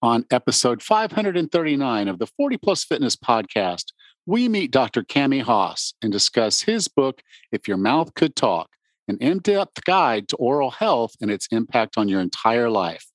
On 0.00 0.24
episode 0.30 0.80
539 0.80 2.06
of 2.06 2.20
the 2.20 2.28
40 2.28 2.56
Plus 2.58 2.84
Fitness 2.84 3.16
podcast, 3.16 3.86
we 4.26 4.48
meet 4.48 4.70
Dr. 4.70 5.02
Kami 5.02 5.40
Hoss 5.40 5.92
and 6.00 6.12
discuss 6.12 6.62
his 6.62 6.86
book, 6.86 7.20
If 7.50 7.66
Your 7.66 7.78
Mouth 7.78 8.14
Could 8.14 8.36
Talk, 8.36 8.68
an 9.08 9.18
in 9.20 9.40
depth 9.40 9.82
guide 9.84 10.28
to 10.28 10.36
oral 10.36 10.70
health 10.70 11.14
and 11.20 11.32
its 11.32 11.48
impact 11.50 11.98
on 11.98 12.08
your 12.08 12.20
entire 12.20 12.70
life. 12.70 13.06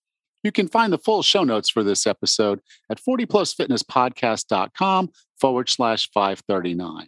You 0.43 0.51
can 0.51 0.67
find 0.67 0.91
the 0.91 0.97
full 0.97 1.23
show 1.23 1.45
notes 1.45 1.69
for 1.69 1.83
this 1.83 2.05
episode 2.05 2.59
at 2.89 2.99
40plusfitnesspodcast.com 3.01 5.09
forward 5.39 5.69
slash 5.69 6.09
539. 6.13 7.07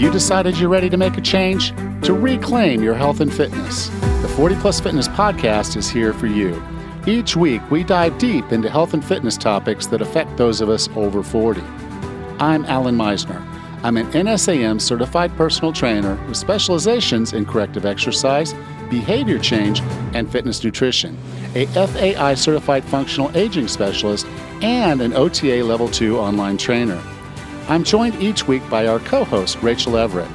You 0.00 0.10
decided 0.10 0.56
you're 0.56 0.70
ready 0.70 0.88
to 0.88 0.96
make 0.96 1.18
a 1.18 1.20
change? 1.20 1.76
To 2.04 2.14
reclaim 2.14 2.82
your 2.82 2.94
health 2.94 3.20
and 3.20 3.30
fitness? 3.30 3.90
The 4.22 4.32
40 4.34 4.54
Plus 4.54 4.80
Fitness 4.80 5.08
Podcast 5.08 5.76
is 5.76 5.90
here 5.90 6.14
for 6.14 6.26
you. 6.26 6.62
Each 7.06 7.36
week, 7.36 7.60
we 7.70 7.84
dive 7.84 8.16
deep 8.16 8.50
into 8.50 8.70
health 8.70 8.94
and 8.94 9.04
fitness 9.04 9.36
topics 9.36 9.88
that 9.88 10.00
affect 10.00 10.38
those 10.38 10.62
of 10.62 10.70
us 10.70 10.88
over 10.96 11.22
40. 11.22 11.60
I'm 12.38 12.64
Allan 12.64 12.96
Misner. 12.96 13.46
I'm 13.82 13.98
an 13.98 14.10
NASM 14.12 14.80
certified 14.80 15.36
personal 15.36 15.70
trainer 15.70 16.14
with 16.26 16.38
specializations 16.38 17.34
in 17.34 17.44
corrective 17.44 17.84
exercise, 17.84 18.54
behavior 18.88 19.38
change, 19.38 19.82
and 20.14 20.32
fitness 20.32 20.64
nutrition, 20.64 21.18
a 21.54 21.66
FAI 21.66 22.36
certified 22.36 22.84
functional 22.84 23.36
aging 23.36 23.68
specialist, 23.68 24.24
and 24.62 25.02
an 25.02 25.12
OTA 25.12 25.62
level 25.62 25.90
2 25.90 26.18
online 26.18 26.56
trainer. 26.56 26.98
I'm 27.70 27.84
joined 27.84 28.20
each 28.20 28.48
week 28.48 28.68
by 28.68 28.88
our 28.88 28.98
co 28.98 29.22
host, 29.22 29.62
Rachel 29.62 29.96
Everett. 29.96 30.28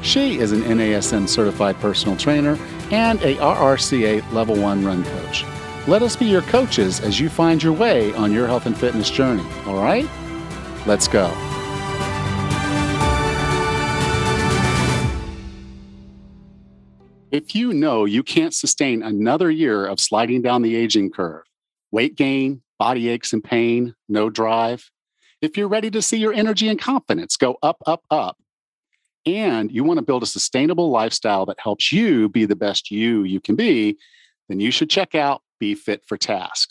She 0.00 0.38
is 0.38 0.52
an 0.52 0.62
NASM 0.62 1.28
certified 1.28 1.78
personal 1.80 2.16
trainer 2.16 2.58
and 2.90 3.20
a 3.20 3.34
RRCA 3.34 4.32
level 4.32 4.56
1 4.56 4.82
run 4.82 5.04
coach. 5.04 5.44
Let 5.86 6.00
us 6.00 6.16
be 6.16 6.24
your 6.24 6.40
coaches 6.40 7.00
as 7.00 7.20
you 7.20 7.28
find 7.28 7.62
your 7.62 7.74
way 7.74 8.14
on 8.14 8.32
your 8.32 8.46
health 8.46 8.64
and 8.64 8.74
fitness 8.74 9.10
journey, 9.10 9.44
all 9.66 9.74
right? 9.74 10.08
Let's 10.86 11.08
go. 11.08 11.26
If 17.30 17.54
you 17.54 17.74
know 17.74 18.06
you 18.06 18.22
can't 18.22 18.54
sustain 18.54 19.02
another 19.02 19.50
year 19.50 19.84
of 19.84 20.00
sliding 20.00 20.40
down 20.40 20.62
the 20.62 20.74
aging 20.74 21.10
curve, 21.10 21.44
weight 21.90 22.16
gain, 22.16 22.62
body 22.78 23.10
aches 23.10 23.34
and 23.34 23.44
pain, 23.44 23.94
no 24.08 24.30
drive, 24.30 24.90
if 25.40 25.56
you're 25.56 25.68
ready 25.68 25.90
to 25.90 26.02
see 26.02 26.18
your 26.18 26.32
energy 26.32 26.68
and 26.68 26.80
confidence 26.80 27.36
go 27.36 27.58
up, 27.62 27.78
up, 27.86 28.02
up, 28.10 28.36
and 29.26 29.70
you 29.70 29.84
want 29.84 29.98
to 29.98 30.04
build 30.04 30.22
a 30.22 30.26
sustainable 30.26 30.90
lifestyle 30.90 31.46
that 31.46 31.60
helps 31.60 31.92
you 31.92 32.28
be 32.28 32.44
the 32.44 32.56
best 32.56 32.90
you 32.90 33.24
you 33.24 33.40
can 33.40 33.56
be, 33.56 33.96
then 34.48 34.60
you 34.60 34.70
should 34.70 34.90
check 34.90 35.14
out 35.14 35.42
Be 35.60 35.74
Fit 35.74 36.02
for 36.06 36.16
Task. 36.16 36.70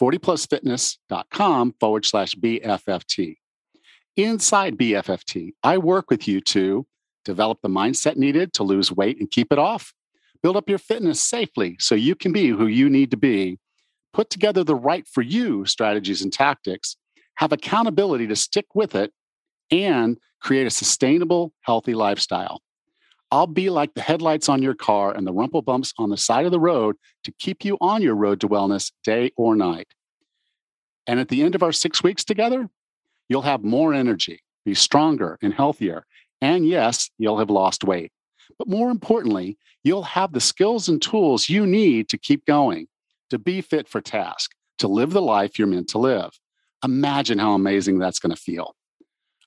40plusfitness.com 0.00 1.74
forward 1.78 2.04
slash 2.04 2.34
BFFT. 2.34 3.36
Inside 4.16 4.76
BFFT, 4.76 5.52
I 5.62 5.78
work 5.78 6.10
with 6.10 6.26
you 6.26 6.40
to 6.40 6.86
develop 7.24 7.58
the 7.62 7.68
mindset 7.68 8.16
needed 8.16 8.52
to 8.54 8.62
lose 8.62 8.92
weight 8.92 9.18
and 9.18 9.30
keep 9.30 9.52
it 9.52 9.58
off, 9.58 9.92
build 10.42 10.56
up 10.56 10.68
your 10.68 10.78
fitness 10.78 11.20
safely 11.20 11.76
so 11.80 11.94
you 11.94 12.14
can 12.14 12.32
be 12.32 12.48
who 12.48 12.66
you 12.66 12.88
need 12.88 13.10
to 13.10 13.16
be, 13.16 13.58
put 14.12 14.30
together 14.30 14.62
the 14.62 14.74
right 14.74 15.06
for 15.06 15.22
you 15.22 15.64
strategies 15.64 16.22
and 16.22 16.32
tactics, 16.32 16.96
have 17.36 17.52
accountability 17.52 18.26
to 18.28 18.36
stick 18.36 18.66
with 18.74 18.94
it, 18.94 19.12
and 19.70 20.18
create 20.40 20.66
a 20.66 20.70
sustainable, 20.70 21.52
healthy 21.62 21.94
lifestyle. 21.94 22.60
I'll 23.30 23.46
be 23.46 23.70
like 23.70 23.94
the 23.94 24.02
headlights 24.02 24.48
on 24.48 24.62
your 24.62 24.74
car 24.74 25.12
and 25.12 25.26
the 25.26 25.32
rumple 25.32 25.62
bumps 25.62 25.92
on 25.98 26.10
the 26.10 26.16
side 26.16 26.44
of 26.44 26.52
the 26.52 26.60
road 26.60 26.96
to 27.24 27.32
keep 27.32 27.64
you 27.64 27.76
on 27.80 28.02
your 28.02 28.14
road 28.14 28.40
to 28.40 28.48
wellness 28.48 28.92
day 29.02 29.32
or 29.36 29.56
night. 29.56 29.88
And 31.06 31.18
at 31.18 31.28
the 31.28 31.42
end 31.42 31.54
of 31.54 31.62
our 31.62 31.72
six 31.72 32.02
weeks 32.02 32.24
together, 32.24 32.68
you'll 33.28 33.42
have 33.42 33.64
more 33.64 33.92
energy, 33.92 34.40
be 34.64 34.74
stronger 34.74 35.38
and 35.42 35.52
healthier, 35.52 36.06
and 36.40 36.66
yes, 36.66 37.10
you'll 37.18 37.38
have 37.38 37.50
lost 37.50 37.84
weight. 37.84 38.12
But 38.58 38.68
more 38.68 38.90
importantly, 38.90 39.58
you'll 39.82 40.02
have 40.02 40.32
the 40.32 40.40
skills 40.40 40.88
and 40.88 41.00
tools 41.00 41.48
you 41.48 41.66
need 41.66 42.08
to 42.10 42.18
keep 42.18 42.46
going, 42.46 42.86
to 43.30 43.38
be 43.38 43.60
fit 43.60 43.88
for 43.88 44.00
task, 44.00 44.52
to 44.78 44.88
live 44.88 45.10
the 45.10 45.22
life 45.22 45.58
you're 45.58 45.68
meant 45.68 45.88
to 45.88 45.98
live. 45.98 46.30
Imagine 46.84 47.38
how 47.38 47.54
amazing 47.54 47.98
that's 47.98 48.18
going 48.18 48.34
to 48.34 48.40
feel. 48.40 48.74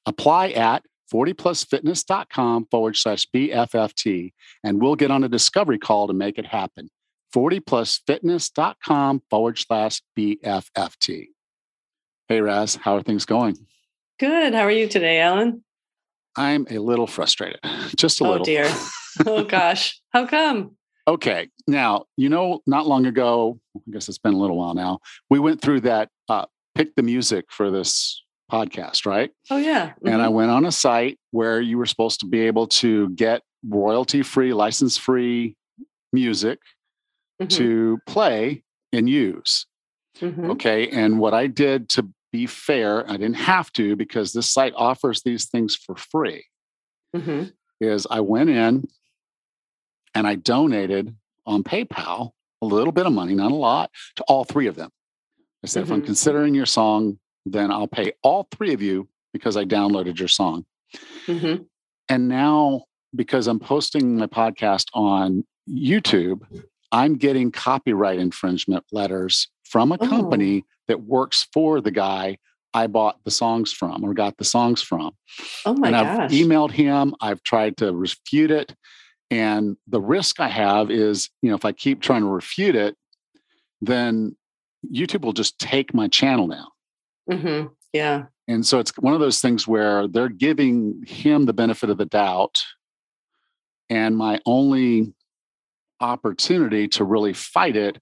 Apply 0.06 0.50
at 0.50 0.84
40plusfitness.com 1.14 2.68
forward 2.70 2.98
slash 2.98 3.28
BFFT, 3.34 4.34
and 4.64 4.82
we'll 4.82 4.96
get 4.96 5.12
on 5.12 5.24
a 5.24 5.30
discovery 5.30 5.78
call 5.78 6.08
to 6.08 6.14
make 6.14 6.38
it 6.38 6.46
happen. 6.46 6.90
40plusfitness.com 7.36 9.22
forward 9.30 9.58
slash 9.58 10.02
BFFT. 10.18 11.28
Hey, 12.28 12.42
Raz, 12.42 12.76
how 12.76 12.96
are 12.96 13.04
things 13.04 13.26
going? 13.26 13.58
Good. 14.20 14.54
How 14.54 14.62
are 14.62 14.72
you 14.72 14.88
today, 14.88 15.20
Alan? 15.20 15.64
I'm 16.36 16.68
a 16.70 16.80
little 16.80 17.08
frustrated, 17.08 17.60
just 17.96 18.20
a 18.22 18.26
oh, 18.26 18.32
little. 18.32 18.42
Oh 18.42 18.46
dear. 18.46 18.70
oh 19.26 19.44
gosh. 19.44 20.02
How 20.10 20.26
come? 20.26 20.76
Okay. 21.08 21.50
Now, 21.68 22.06
you 22.18 22.30
know, 22.30 22.62
not 22.68 22.86
long 22.88 23.06
ago, 23.06 23.60
I 23.76 23.92
guess 23.92 24.10
it's 24.10 24.18
been 24.18 24.34
a 24.34 24.38
little 24.38 24.58
while 24.58 24.74
now, 24.74 25.00
we 25.30 25.40
went 25.40 25.62
through 25.62 25.82
that 25.82 26.10
uh, 26.78 26.84
pick 26.84 26.96
the 26.96 27.04
music 27.04 27.46
for 27.50 27.72
this 27.72 28.24
podcast, 28.52 29.06
right? 29.06 29.32
Oh, 29.50 29.58
yeah. 29.58 29.90
Mm-hmm. 29.90 30.08
And 30.08 30.22
I 30.22 30.30
went 30.30 30.52
on 30.52 30.66
a 30.66 30.72
site 30.72 31.20
where 31.32 31.60
you 31.60 31.78
were 31.78 31.86
supposed 31.86 32.20
to 32.22 32.26
be 32.26 32.42
able 32.42 32.68
to 32.68 33.10
get 33.10 33.42
royalty 33.68 34.22
free, 34.24 34.54
license 34.54 34.98
free 34.98 35.56
music 36.14 36.60
mm-hmm. 37.42 37.48
to 37.50 38.00
play 38.08 38.64
and 38.94 39.10
use. 39.10 39.66
Mm-hmm. 40.20 40.52
Okay. 40.52 40.90
And 40.90 41.20
what 41.20 41.34
I 41.34 41.48
did 41.48 41.90
to 41.90 42.08
be 42.32 42.46
fair, 42.46 43.10
I 43.10 43.18
didn't 43.18 43.36
have 43.36 43.72
to 43.74 43.96
because 43.96 44.34
this 44.34 44.52
site 44.52 44.74
offers 44.76 45.22
these 45.24 45.46
things 45.46 45.76
for 45.76 45.96
free. 45.96 46.46
Mm-hmm. 47.16 47.46
Is 47.80 48.08
I 48.10 48.22
went 48.22 48.50
in 48.50 48.88
and 50.16 50.28
I 50.28 50.36
donated 50.36 51.16
on 51.46 51.64
PayPal 51.64 52.32
a 52.62 52.66
little 52.66 52.92
bit 52.92 53.06
of 53.06 53.14
money, 53.14 53.36
not 53.36 53.52
a 53.52 53.56
lot, 53.56 53.92
to 54.16 54.24
all 54.24 54.44
three 54.44 54.66
of 54.66 54.76
them. 54.76 54.90
I 55.64 55.68
said, 55.68 55.84
mm-hmm. 55.84 55.88
if 55.88 55.94
I'm 55.94 56.00
mm-hmm. 56.00 56.06
considering 56.06 56.54
your 56.56 56.66
song, 56.66 57.20
then 57.46 57.72
I'll 57.72 57.88
pay 57.88 58.14
all 58.24 58.48
three 58.52 58.74
of 58.74 58.82
you 58.82 59.08
because 59.34 59.58
I 59.58 59.66
downloaded 59.66 60.20
your 60.20 60.28
song. 60.28 60.66
Mm-hmm. 61.28 61.64
And 62.10 62.28
now, 62.28 62.84
because 63.16 63.48
I'm 63.48 63.60
posting 63.60 64.18
my 64.18 64.28
podcast 64.28 64.86
on 64.94 65.46
YouTube, 65.70 66.42
I'm 66.92 67.16
getting 67.16 67.52
copyright 67.52 68.20
infringement 68.20 68.86
letters 68.92 69.50
from 69.64 69.92
a 69.92 69.98
company 69.98 70.64
oh. 70.64 70.70
that 70.88 71.02
works 71.02 71.48
for 71.54 71.82
the 71.82 71.92
guy 71.92 72.38
I 72.74 72.88
bought 72.88 73.18
the 73.24 73.32
songs 73.32 73.74
from 73.74 74.04
or 74.04 74.14
got 74.14 74.38
the 74.38 74.44
songs 74.46 74.82
from. 74.82 75.12
Oh 75.66 75.74
my 75.74 75.88
and 75.88 75.96
gosh. 75.96 76.20
I've 76.20 76.32
emailed 76.32 76.72
him, 76.72 77.16
I've 77.20 77.44
tried 77.44 77.78
to 77.78 77.94
refute 77.94 78.52
it. 78.52 78.76
And 79.30 79.76
the 79.88 80.00
risk 80.00 80.40
I 80.40 80.48
have 80.48 80.90
is, 80.90 81.30
you 81.42 81.50
know, 81.50 81.56
if 81.56 81.66
I 81.66 81.72
keep 81.72 82.02
trying 82.02 82.22
to 82.22 82.28
refute 82.28 82.76
it, 82.76 82.96
then 83.82 84.36
YouTube 84.86 85.22
will 85.22 85.34
just 85.34 85.60
take 85.60 85.94
my 85.94 86.08
channel 86.08 86.48
now. 86.48 86.70
Mm-hmm. 87.30 87.68
Yeah. 87.94 88.26
And 88.48 88.66
so 88.66 88.80
it's 88.80 88.92
one 88.98 89.14
of 89.14 89.20
those 89.20 89.42
things 89.42 89.68
where 89.68 90.08
they're 90.08 90.30
giving 90.30 91.04
him 91.06 91.46
the 91.46 91.54
benefit 91.54 91.90
of 91.90 91.98
the 91.98 92.06
doubt. 92.06 92.64
And 93.90 94.16
my 94.16 94.40
only 94.46 95.14
opportunity 96.00 96.88
to 96.90 97.04
really 97.04 97.34
fight 97.34 97.76
it 97.76 98.00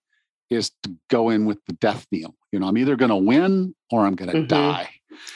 is 0.50 0.72
to 0.84 0.96
go 1.09 1.30
in 1.30 1.46
with 1.46 1.59
the 1.68 1.74
death 1.74 2.06
knell. 2.12 2.35
You 2.52 2.59
know, 2.59 2.68
I'm 2.68 2.78
either 2.78 2.96
going 2.96 3.09
to 3.09 3.16
win 3.16 3.74
or 3.91 4.06
I'm 4.06 4.16
going 4.16 4.31
to 4.31 4.38
mm-hmm. 4.38 4.47
die. 4.47 4.90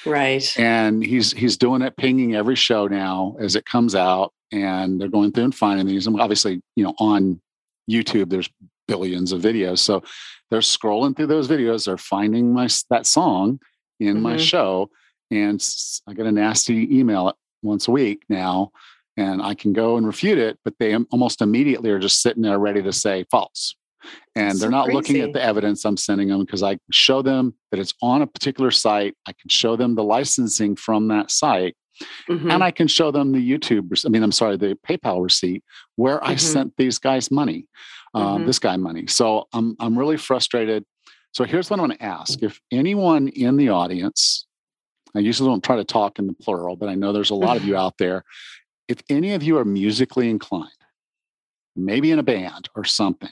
Right. 0.06 0.60
And 0.60 1.04
he's 1.04 1.32
he's 1.32 1.58
doing 1.58 1.82
it, 1.82 1.96
pinging 1.98 2.36
every 2.36 2.56
show 2.56 2.88
now 2.88 3.36
as 3.40 3.56
it 3.56 3.66
comes 3.66 3.96
out, 3.96 4.34
and 4.52 5.00
they're 5.00 5.08
going 5.08 5.32
through 5.32 5.46
and 5.46 5.56
finding 5.56 5.88
these. 5.88 6.06
And 6.06 6.20
obviously, 6.20 6.62
you 6.76 6.84
know, 6.84 6.94
on 7.00 7.42
YouTube, 7.90 8.30
there's 8.30 8.50
billions 8.90 9.32
of 9.32 9.42
videos, 9.42 9.80
so 9.80 10.04
they're 10.50 10.60
scrolling 10.60 11.16
through 11.16 11.28
those 11.28 11.48
videos. 11.48 11.86
They're 11.86 11.98
finding 11.98 12.54
my 12.54 12.68
that 12.90 13.06
song 13.06 13.60
in 14.00 14.16
mm-hmm. 14.16 14.24
my 14.24 14.38
show, 14.38 14.90
and 15.32 15.64
I 16.08 16.14
get 16.14 16.26
a 16.26 16.32
nasty 16.32 16.98
email 16.98 17.38
once 17.62 17.88
a 17.88 17.92
week 17.92 18.24
now 18.30 18.72
and 19.20 19.42
I 19.42 19.54
can 19.54 19.74
go 19.74 19.98
and 19.98 20.08
refute 20.08 20.38
it, 20.38 20.58
but 20.64 20.76
they 20.80 20.96
almost 21.12 21.42
immediately 21.42 21.90
are 21.92 22.00
just 22.00 22.22
sitting 22.22 22.42
there 22.42 22.58
ready 22.58 22.82
to 22.82 22.94
say 22.94 23.26
false. 23.30 23.76
And 24.34 24.52
That's 24.52 24.62
they're 24.62 24.68
so 24.68 24.78
not 24.78 24.86
crazy. 24.86 24.96
looking 24.96 25.20
at 25.20 25.34
the 25.34 25.44
evidence 25.44 25.84
I'm 25.84 25.98
sending 25.98 26.30
them 26.30 26.46
because 26.46 26.64
I 26.64 26.80
show 26.90 27.22
them 27.22 27.54
that 27.72 27.82
it's 27.82 27.94
on 28.02 28.22
a 28.22 28.28
particular 28.28 28.72
site. 28.72 29.16
I 29.28 29.34
can 29.34 29.50
show 29.50 29.76
them 29.76 29.96
the 29.96 30.06
licensing 30.06 30.78
from 30.78 31.10
that 31.10 31.32
site. 31.32 31.76
Mm-hmm. 32.30 32.50
And 32.50 32.64
I 32.64 32.72
can 32.72 32.88
show 32.88 33.12
them 33.12 33.34
the 33.34 33.40
YouTube, 33.40 34.06
I 34.06 34.10
mean, 34.10 34.24
I'm 34.24 34.32
sorry, 34.32 34.56
the 34.56 34.78
PayPal 34.88 35.22
receipt 35.22 35.66
where 35.98 36.20
mm-hmm. 36.20 36.32
I 36.32 36.36
sent 36.38 36.78
these 36.78 36.98
guys 36.98 37.30
money, 37.30 37.68
uh, 38.14 38.36
mm-hmm. 38.36 38.46
this 38.46 38.60
guy 38.60 38.78
money. 38.78 39.08
So 39.08 39.48
I'm, 39.54 39.76
I'm 39.80 39.98
really 39.98 40.18
frustrated. 40.18 40.86
So 41.32 41.44
here's 41.44 41.70
what 41.70 41.80
I'm 41.80 41.86
going 41.86 41.98
to 41.98 42.04
ask. 42.04 42.42
If 42.42 42.60
anyone 42.72 43.28
in 43.30 43.58
the 43.58 43.70
audience, 43.70 44.48
I 45.16 45.20
usually 45.20 45.50
don't 45.50 45.64
try 45.64 45.76
to 45.76 45.84
talk 45.84 46.20
in 46.20 46.28
the 46.28 46.34
plural, 46.34 46.76
but 46.76 46.90
I 46.90 46.96
know 46.96 47.14
there's 47.14 47.30
a 47.30 47.36
lot 47.36 47.58
of 47.58 47.66
you 47.66 47.78
out 47.78 47.98
there 47.98 48.24
if 48.90 49.02
any 49.08 49.34
of 49.34 49.44
you 49.44 49.58
are 49.58 49.64
musically 49.64 50.30
inclined, 50.30 50.68
maybe 51.76 52.12
in 52.12 52.20
a 52.20 52.24
band 52.24 52.68
or 52.76 52.84
something, 52.84 53.30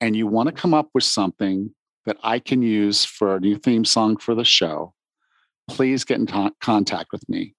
and 0.00 0.14
you 0.14 0.28
want 0.28 0.48
to 0.48 0.54
come 0.54 0.74
up 0.74 0.90
with 0.94 1.04
something 1.04 1.74
that 2.04 2.18
I 2.22 2.38
can 2.38 2.60
use 2.62 3.04
for 3.04 3.36
a 3.36 3.40
new 3.40 3.56
theme 3.56 3.86
song 3.86 4.18
for 4.18 4.34
the 4.34 4.44
show, 4.44 4.92
please 5.68 6.04
get 6.04 6.20
in 6.20 6.26
t- 6.26 6.50
contact 6.60 7.08
with 7.10 7.26
me. 7.28 7.56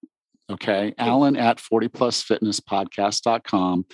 Okay. 0.49 0.93
Alan 0.97 1.35
at 1.35 1.57
40plusfitnesspodcast.com. 1.57 3.85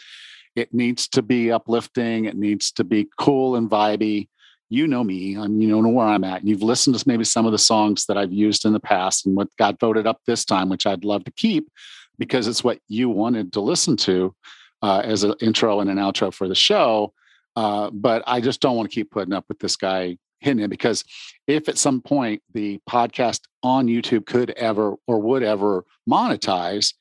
It 0.57 0.73
needs 0.73 1.07
to 1.09 1.21
be 1.21 1.51
uplifting. 1.51 2.25
It 2.25 2.35
needs 2.35 2.71
to 2.71 2.83
be 2.83 3.07
cool 3.19 3.55
and 3.55 3.69
vibey. 3.69 4.27
You 4.69 4.87
know 4.87 5.03
me. 5.03 5.37
I 5.37 5.47
mean, 5.47 5.61
you 5.61 5.81
know 5.81 5.89
where 5.89 6.07
I'm 6.07 6.23
at. 6.23 6.39
And 6.39 6.49
You've 6.49 6.63
listened 6.63 6.97
to 6.97 7.07
maybe 7.07 7.23
some 7.23 7.45
of 7.45 7.51
the 7.51 7.59
songs 7.59 8.07
that 8.07 8.17
I've 8.17 8.33
used 8.33 8.65
in 8.65 8.73
the 8.73 8.79
past 8.79 9.27
and 9.27 9.35
what 9.35 9.55
got 9.57 9.79
voted 9.79 10.07
up 10.07 10.19
this 10.25 10.43
time, 10.43 10.67
which 10.67 10.87
I'd 10.87 11.05
love 11.05 11.23
to 11.25 11.31
keep 11.31 11.69
because 12.17 12.47
it's 12.47 12.63
what 12.63 12.79
you 12.87 13.07
wanted 13.07 13.53
to 13.53 13.61
listen 13.61 13.95
to 13.97 14.33
uh, 14.81 15.01
as 15.05 15.23
an 15.23 15.35
intro 15.41 15.79
and 15.79 15.91
an 15.91 15.97
outro 15.97 16.33
for 16.33 16.47
the 16.47 16.55
show. 16.55 17.13
Uh, 17.55 17.91
but 17.91 18.23
I 18.25 18.41
just 18.41 18.59
don't 18.59 18.75
want 18.75 18.89
to 18.89 18.95
keep 18.95 19.11
putting 19.11 19.33
up 19.33 19.45
with 19.47 19.59
this 19.59 19.75
guy 19.75 20.17
hitting 20.39 20.63
it 20.63 20.69
because 20.69 21.03
if 21.45 21.69
at 21.69 21.77
some 21.77 22.01
point 22.01 22.41
the 22.53 22.79
podcast 22.89 23.41
on 23.61 23.85
YouTube 23.85 24.25
could 24.25 24.51
ever 24.51 24.95
or 25.05 25.19
would 25.19 25.43
ever 25.43 25.85
monetize, 26.09 26.95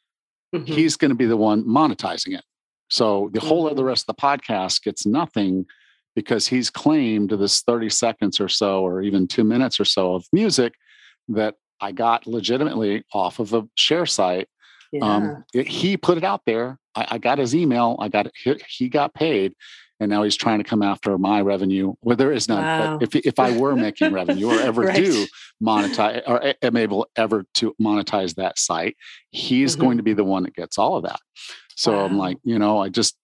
mm-hmm. 0.54 0.64
he's 0.64 0.96
going 0.96 1.10
to 1.10 1.14
be 1.14 1.26
the 1.26 1.36
one 1.38 1.64
monetizing 1.64 2.36
it. 2.36 2.44
So 2.96 3.28
the 3.34 3.40
whole 3.40 3.68
of 3.68 3.76
the 3.76 3.82
mm-hmm. 3.82 3.88
rest 3.88 4.08
of 4.08 4.16
the 4.16 4.22
podcast 4.22 4.82
gets 4.82 5.04
nothing 5.04 5.66
because 6.14 6.46
he's 6.46 6.70
claimed 6.70 7.28
this 7.28 7.60
30 7.60 7.90
seconds 7.90 8.40
or 8.40 8.48
so, 8.48 8.86
or 8.86 9.02
even 9.02 9.28
two 9.28 9.44
minutes 9.44 9.78
or 9.78 9.84
so 9.84 10.14
of 10.14 10.24
music 10.32 10.72
that 11.28 11.56
I 11.78 11.92
got 11.92 12.26
legitimately 12.26 13.04
off 13.12 13.38
of 13.38 13.52
a 13.52 13.68
share 13.74 14.06
site. 14.06 14.48
Um, 14.94 15.00
yeah. 15.02 15.14
Um, 15.14 15.44
it, 15.52 15.68
he 15.68 15.98
put 15.98 16.16
it 16.16 16.24
out 16.24 16.40
there. 16.46 16.78
I, 16.94 17.06
I, 17.10 17.18
got 17.18 17.36
his 17.36 17.54
email. 17.54 17.96
I 18.00 18.08
got 18.08 18.28
he, 18.34 18.54
he 18.66 18.88
got 18.88 19.12
paid, 19.12 19.52
and 20.00 20.08
now 20.08 20.22
he's 20.22 20.36
trying 20.36 20.56
to 20.56 20.64
come 20.64 20.82
after 20.82 21.18
my 21.18 21.42
revenue 21.42 21.92
where 22.00 22.16
there 22.16 22.32
is 22.32 22.48
none. 22.48 22.62
Wow. 22.62 22.96
But 22.96 23.14
if 23.14 23.26
if 23.26 23.38
I 23.38 23.58
were 23.58 23.76
making 23.76 24.10
revenue 24.10 24.48
or 24.48 24.60
ever 24.70 24.82
right. 24.82 24.96
do 24.96 25.26
monetize 25.62 26.22
or 26.26 26.54
am 26.62 26.76
able 26.78 27.08
ever 27.14 27.44
to 27.54 27.74
monetize 27.78 28.36
that 28.36 28.58
site, 28.58 28.96
he's 29.32 29.72
mm-hmm. 29.72 29.82
going 29.82 29.96
to 29.98 30.02
be 30.02 30.14
the 30.14 30.24
one 30.24 30.44
that 30.44 30.54
gets 30.54 30.78
all 30.78 30.96
of 30.96 31.02
that. 31.02 31.20
So 31.76 31.92
wow. 31.92 32.04
I'm 32.04 32.18
like, 32.18 32.38
you 32.42 32.58
know, 32.58 32.78
I 32.78 32.88
just 32.88 33.16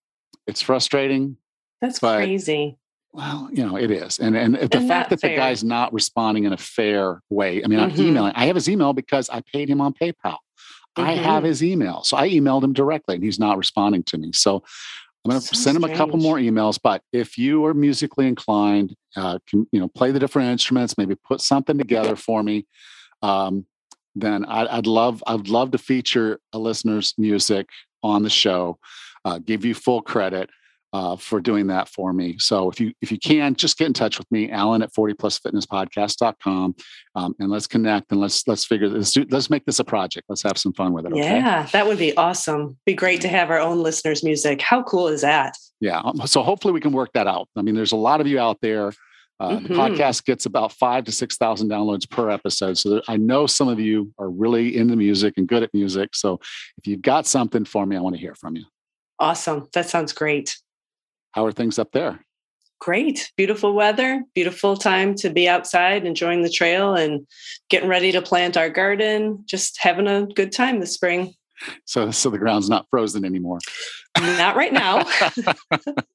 it's 0.47 0.63
frustrating. 0.63 1.37
That's 1.81 1.99
but, 1.99 2.19
crazy. 2.19 2.79
Well, 3.13 3.51
you 3.53 3.67
know, 3.67 3.77
it 3.77 3.91
is. 3.91 4.19
And 4.19 4.37
and 4.37 4.55
the 4.55 4.79
and 4.79 4.89
fact 4.89 5.11
that 5.11 5.21
fair. 5.21 5.31
the 5.31 5.37
guy's 5.37 5.63
not 5.65 5.93
responding 5.93 6.45
in 6.45 6.53
a 6.53 6.57
fair 6.57 7.21
way. 7.29 7.63
I 7.63 7.67
mean, 7.67 7.79
mm-hmm. 7.79 8.01
I'm 8.01 8.07
emailing. 8.07 8.33
I 8.35 8.47
have 8.47 8.55
his 8.55 8.69
email 8.69 8.93
because 8.93 9.29
I 9.29 9.43
paid 9.53 9.69
him 9.69 9.81
on 9.81 9.93
PayPal. 9.93 10.15
Mm-hmm. 10.97 11.03
I 11.03 11.13
have 11.13 11.43
his 11.43 11.63
email. 11.63 12.05
So 12.05 12.17
I 12.17 12.29
emailed 12.29 12.63
him 12.63 12.73
directly 12.73 13.17
and 13.17 13.25
he's 13.25 13.39
not 13.39 13.59
responding 13.59 14.03
to 14.05 14.19
me. 14.19 14.33
So 14.33 14.63
I'm 15.25 15.31
going 15.31 15.41
to 15.41 15.47
so 15.47 15.55
send 15.55 15.77
strange. 15.77 15.85
him 15.85 15.85
a 15.85 15.97
couple 15.97 16.19
more 16.19 16.37
emails. 16.37 16.79
But 16.83 17.03
if 17.13 17.39
you 17.39 17.65
are 17.67 17.75
musically 17.75 18.27
inclined, 18.27 18.95
uh, 19.17 19.39
can 19.47 19.67
you 19.73 19.81
know 19.81 19.89
play 19.89 20.11
the 20.11 20.19
different 20.19 20.49
instruments, 20.51 20.97
maybe 20.97 21.15
put 21.15 21.41
something 21.41 21.79
together 21.79 22.17
for 22.17 22.43
me, 22.43 22.67
um, 23.21 23.67
then 24.15 24.45
I'd, 24.45 24.69
I'd, 24.69 24.87
love 24.87 25.23
I'd 25.27 25.49
love 25.49 25.71
to 25.73 25.79
feature 25.79 26.39
a 26.53 26.59
listener's 26.59 27.15
music 27.19 27.69
on 28.03 28.23
the 28.23 28.31
show. 28.31 28.79
Uh, 29.25 29.39
give 29.39 29.65
you 29.65 29.75
full 29.75 30.03
credit 30.03 30.51
uh, 30.93 31.17
for 31.17 31.41
doing 31.41 31.69
that 31.69 31.89
for 31.89 32.13
me. 32.13 32.37
So 32.39 32.71
if 32.71 32.79
you 32.81 32.93
if 33.01 33.11
you 33.11 33.19
can, 33.19 33.55
just 33.55 33.79
get 33.79 33.87
in 33.87 33.93
touch 33.93 34.19
with 34.19 34.31
me, 34.31 34.51
Alan 34.51 34.83
at 34.83 34.93
40plusfitnesspodcast.com, 34.93 36.75
um, 37.15 37.35
and 37.39 37.51
let's 37.51 37.67
connect 37.67 38.13
and 38.13 38.21
let's 38.21 38.47
let's 38.47 38.65
figure 38.65 38.89
this. 38.89 39.17
Let's 39.31 39.49
make 39.49 39.65
this 39.65 39.79
a 39.79 39.85
project. 39.85 40.27
Let's 40.29 40.43
have 40.43 40.59
some 40.59 40.73
fun 40.75 40.93
with 40.93 41.07
it. 41.07 41.13
Okay? 41.13 41.21
Yeah, 41.21 41.67
that 41.73 41.87
would 41.87 41.99
be 41.99 42.15
awesome. 42.17 42.77
Be 42.85 42.95
great 42.95 43.21
to 43.23 43.29
have 43.29 43.51
our 43.51 43.61
own 43.61 43.83
listeners' 43.83 44.23
music. 44.23 44.61
How 44.61 44.83
cool 44.83 45.09
is 45.09 45.23
that? 45.23 45.57
Yeah. 45.81 46.01
Um, 46.01 46.27
so 46.27 46.43
hopefully 46.43 46.73
we 46.73 46.81
can 46.81 46.93
work 46.93 47.11
that 47.15 47.27
out. 47.27 47.49
I 47.57 47.63
mean, 47.63 47.75
there's 47.75 47.93
a 47.93 47.97
lot 47.97 48.21
of 48.21 48.27
you 48.27 48.39
out 48.39 48.59
there. 48.61 48.93
Uh, 49.41 49.51
mm-hmm. 49.51 49.67
The 49.67 49.75
podcast 49.75 50.25
gets 50.25 50.47
about 50.47 50.73
five 50.73 51.05
to 51.05 51.13
six 51.13 51.37
thousand 51.37 51.69
downloads 51.69 52.09
per 52.09 52.31
episode. 52.31 52.79
So 52.79 53.03
I 53.09 53.17
know 53.17 53.47
some 53.47 53.69
of 53.69 53.81
you 53.81 54.13
are 54.19 54.31
really 54.31 54.77
into 54.77 54.95
music 54.97 55.35
and 55.37 55.49
good 55.49 55.63
at 55.63 55.75
music. 55.75 56.15
So 56.15 56.41
if 56.79 56.87
you've 56.87 57.03
got 57.03 57.27
something 57.27 57.65
for 57.65 57.85
me, 57.85 57.97
I 57.97 58.01
want 58.01 58.15
to 58.15 58.21
hear 58.21 58.35
from 58.35 58.57
you. 58.57 58.65
Awesome. 59.19 59.69
That 59.75 59.89
sounds 59.89 60.13
great. 60.13 60.57
How 61.33 61.47
are 61.47 61.53
things 61.53 61.79
up 61.79 61.93
there? 61.93 62.25
Great. 62.81 63.31
Beautiful 63.37 63.75
weather, 63.75 64.25
beautiful 64.35 64.77
time 64.77 65.15
to 65.15 65.31
be 65.31 65.49
outside 65.49 66.05
enjoying 66.05 66.43
the 66.43 66.51
trail 66.51 66.95
and 66.95 67.27
getting 67.71 67.89
ready 67.89 68.11
to 68.11 68.21
plant 68.21 68.57
our 68.57 68.69
garden, 68.69 69.45
just 69.47 69.79
having 69.81 70.09
a 70.09 70.27
good 70.27 70.51
time 70.51 70.81
this 70.81 70.93
spring. 70.93 71.35
So 71.85 72.11
so 72.11 72.31
the 72.31 72.39
ground's 72.39 72.69
not 72.69 72.87
frozen 72.91 73.25
anymore. 73.25 73.59
Not 74.19 74.57
right 74.57 74.73
now. 74.73 74.99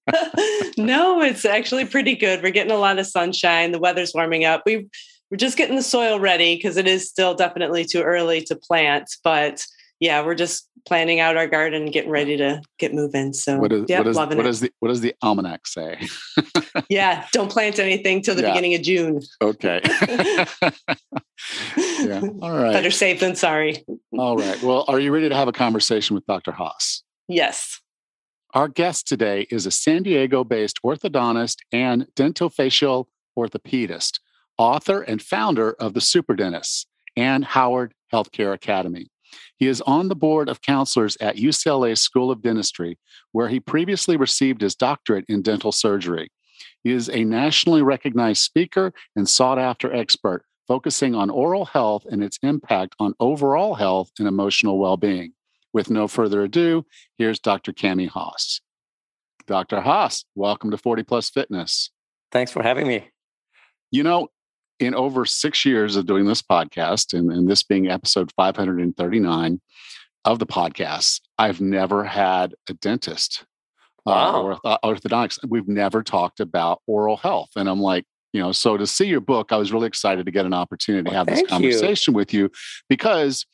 no, 0.78 1.22
it's 1.22 1.46
actually 1.46 1.86
pretty 1.86 2.16
good. 2.16 2.42
We're 2.44 2.52
getting 2.52 2.72
a 2.72 2.78
lot 2.78 3.00
of 3.00 3.08
sunshine. 3.08 3.72
The 3.72 3.80
weather's 3.80 4.14
warming 4.14 4.46
up. 4.46 4.64
We 4.66 4.88
we're 5.30 5.38
just 5.38 5.58
getting 5.58 5.76
the 5.76 5.84
soil 5.84 6.20
ready 6.20 6.56
because 6.56 6.78
it 6.78 6.88
is 6.88 7.10
still 7.10 7.36
definitely 7.36 7.84
too 7.84 8.02
early 8.02 8.42
to 8.44 8.56
plant, 8.56 9.10
but 9.24 9.66
yeah, 10.00 10.24
we're 10.24 10.36
just 10.36 10.70
planning 10.86 11.20
out 11.20 11.38
our 11.38 11.48
garden 11.48 11.90
getting 11.92 12.10
ready 12.10 12.38
to 12.38 12.62
get 12.78 12.94
moving. 12.94 13.34
So 13.34 13.58
what 13.58 13.74
is, 13.74 13.86
yeah, 13.88 14.00
what 14.00 14.08
is, 14.08 14.16
loving 14.16 14.38
what 14.38 14.46
it. 14.46 14.50
Is 14.50 14.60
the, 14.62 14.72
what 14.80 14.90
does 14.90 15.02
the 15.02 15.14
almanac 15.22 15.68
say? 15.68 16.08
yeah, 16.90 17.26
don't 17.34 17.52
plant 17.52 17.80
anything 17.80 18.22
till 18.22 18.36
the 18.36 18.42
yeah. 18.42 18.52
beginning 18.52 18.76
of 18.76 18.82
June. 18.84 19.22
Okay. 19.42 19.82
yeah. 22.00 22.22
All 22.42 22.52
right. 22.52 22.74
Better 22.74 22.92
safe 22.92 23.20
than 23.20 23.36
sorry. 23.36 23.84
All 24.18 24.38
right. 24.38 24.62
Well, 24.62 24.86
are 24.88 25.00
you 25.00 25.12
ready 25.12 25.30
to 25.30 25.36
have 25.36 25.48
a 25.48 25.54
conversation 25.54 26.16
with 26.16 26.26
Dr. 26.26 26.52
Hoss? 26.52 27.04
Yes. 27.28 27.82
Our 28.54 28.68
guest 28.68 29.08
today 29.08 29.48
is 29.50 29.66
a 29.66 29.72
San 29.72 30.04
Diego 30.04 30.44
based 30.44 30.80
orthodontist 30.84 31.58
and 31.72 32.08
dentofacial 32.16 33.06
orthopedist, 33.38 34.20
author 34.58 35.02
and 35.02 35.22
founder 35.22 35.74
of 35.74 35.94
the 35.94 36.02
Super 36.02 36.36
Dentists 36.36 36.86
and 37.16 37.44
Howard 37.44 37.94
Healthcare 38.14 38.54
Academy. 38.54 39.10
He 39.58 39.68
is 39.68 39.82
on 39.82 40.08
the 40.08 40.16
board 40.16 40.50
of 40.50 40.62
counselors 40.62 41.18
at 41.20 41.38
UCLA 41.38 41.98
School 41.98 42.32
of 42.32 42.42
Dentistry, 42.42 42.98
where 43.32 43.50
he 43.50 43.60
previously 43.60 44.16
received 44.16 44.62
his 44.62 44.76
doctorate 44.76 45.26
in 45.28 45.42
dental 45.42 45.72
surgery. 45.72 46.30
He 46.84 46.92
is 46.92 47.10
a 47.10 47.24
nationally 47.24 47.82
recognized 47.82 48.42
speaker 48.42 48.94
and 49.16 49.28
sought 49.28 49.60
after 49.60 49.94
expert, 49.94 50.44
focusing 50.68 51.16
on 51.16 51.30
oral 51.30 51.66
health 51.66 52.06
and 52.10 52.24
its 52.24 52.38
impact 52.44 52.96
on 53.00 53.14
overall 53.20 53.76
health 53.76 54.12
and 54.20 54.28
emotional 54.28 54.78
well 54.78 54.98
being. 54.98 55.34
With 55.74 55.90
no 55.90 56.08
further 56.08 56.44
ado, 56.44 56.86
here's 57.18 57.40
Dr. 57.40 57.74
Kami 57.74 58.06
Hoss. 58.06 58.62
Dr. 59.48 59.82
Hoss, 59.82 60.26
welcome 60.36 60.72
to 60.72 60.78
40 60.78 61.04
Plus 61.04 61.30
Fitness. 61.30 61.92
Thanks 62.32 62.52
for 62.52 62.64
having 62.64 62.88
me. 62.88 63.10
You 63.92 64.04
know, 64.04 64.28
in 64.80 64.94
over 64.94 65.26
six 65.26 65.66
years 65.66 65.96
of 65.96 66.06
doing 66.06 66.26
this 66.26 66.42
podcast, 66.42 67.18
and, 67.18 67.32
and 67.32 67.50
this 67.50 67.64
being 67.64 67.90
episode 67.90 68.32
539 68.36 69.62
of 70.26 70.40
the 70.40 70.46
podcast, 70.46 71.22
I've 71.38 71.62
never 71.62 72.04
had 72.04 72.54
a 72.70 72.74
dentist 72.74 73.46
uh, 74.06 74.12
wow. 74.12 74.60
uh, 74.64 74.78
or 74.84 74.96
orthodontics. 74.96 75.40
We've 75.48 75.68
never 75.68 76.04
talked 76.04 76.40
about 76.40 76.82
oral 76.86 77.18
health. 77.18 77.50
And 77.56 77.70
I'm 77.70 77.82
like, 77.82 78.06
you 78.34 78.42
know, 78.42 78.52
so 78.52 78.78
to 78.78 78.86
see 78.86 79.08
your 79.08 79.22
book, 79.22 79.52
I 79.52 79.58
was 79.58 79.72
really 79.72 79.88
excited 79.88 80.26
to 80.26 80.32
get 80.32 80.46
an 80.46 80.54
opportunity 80.54 81.04
to 81.06 81.10
well, 81.10 81.26
have 81.26 81.28
this 81.28 81.48
conversation 81.48 82.14
you. 82.14 82.18
with 82.18 82.34
you 82.34 82.52
because, 82.90 83.46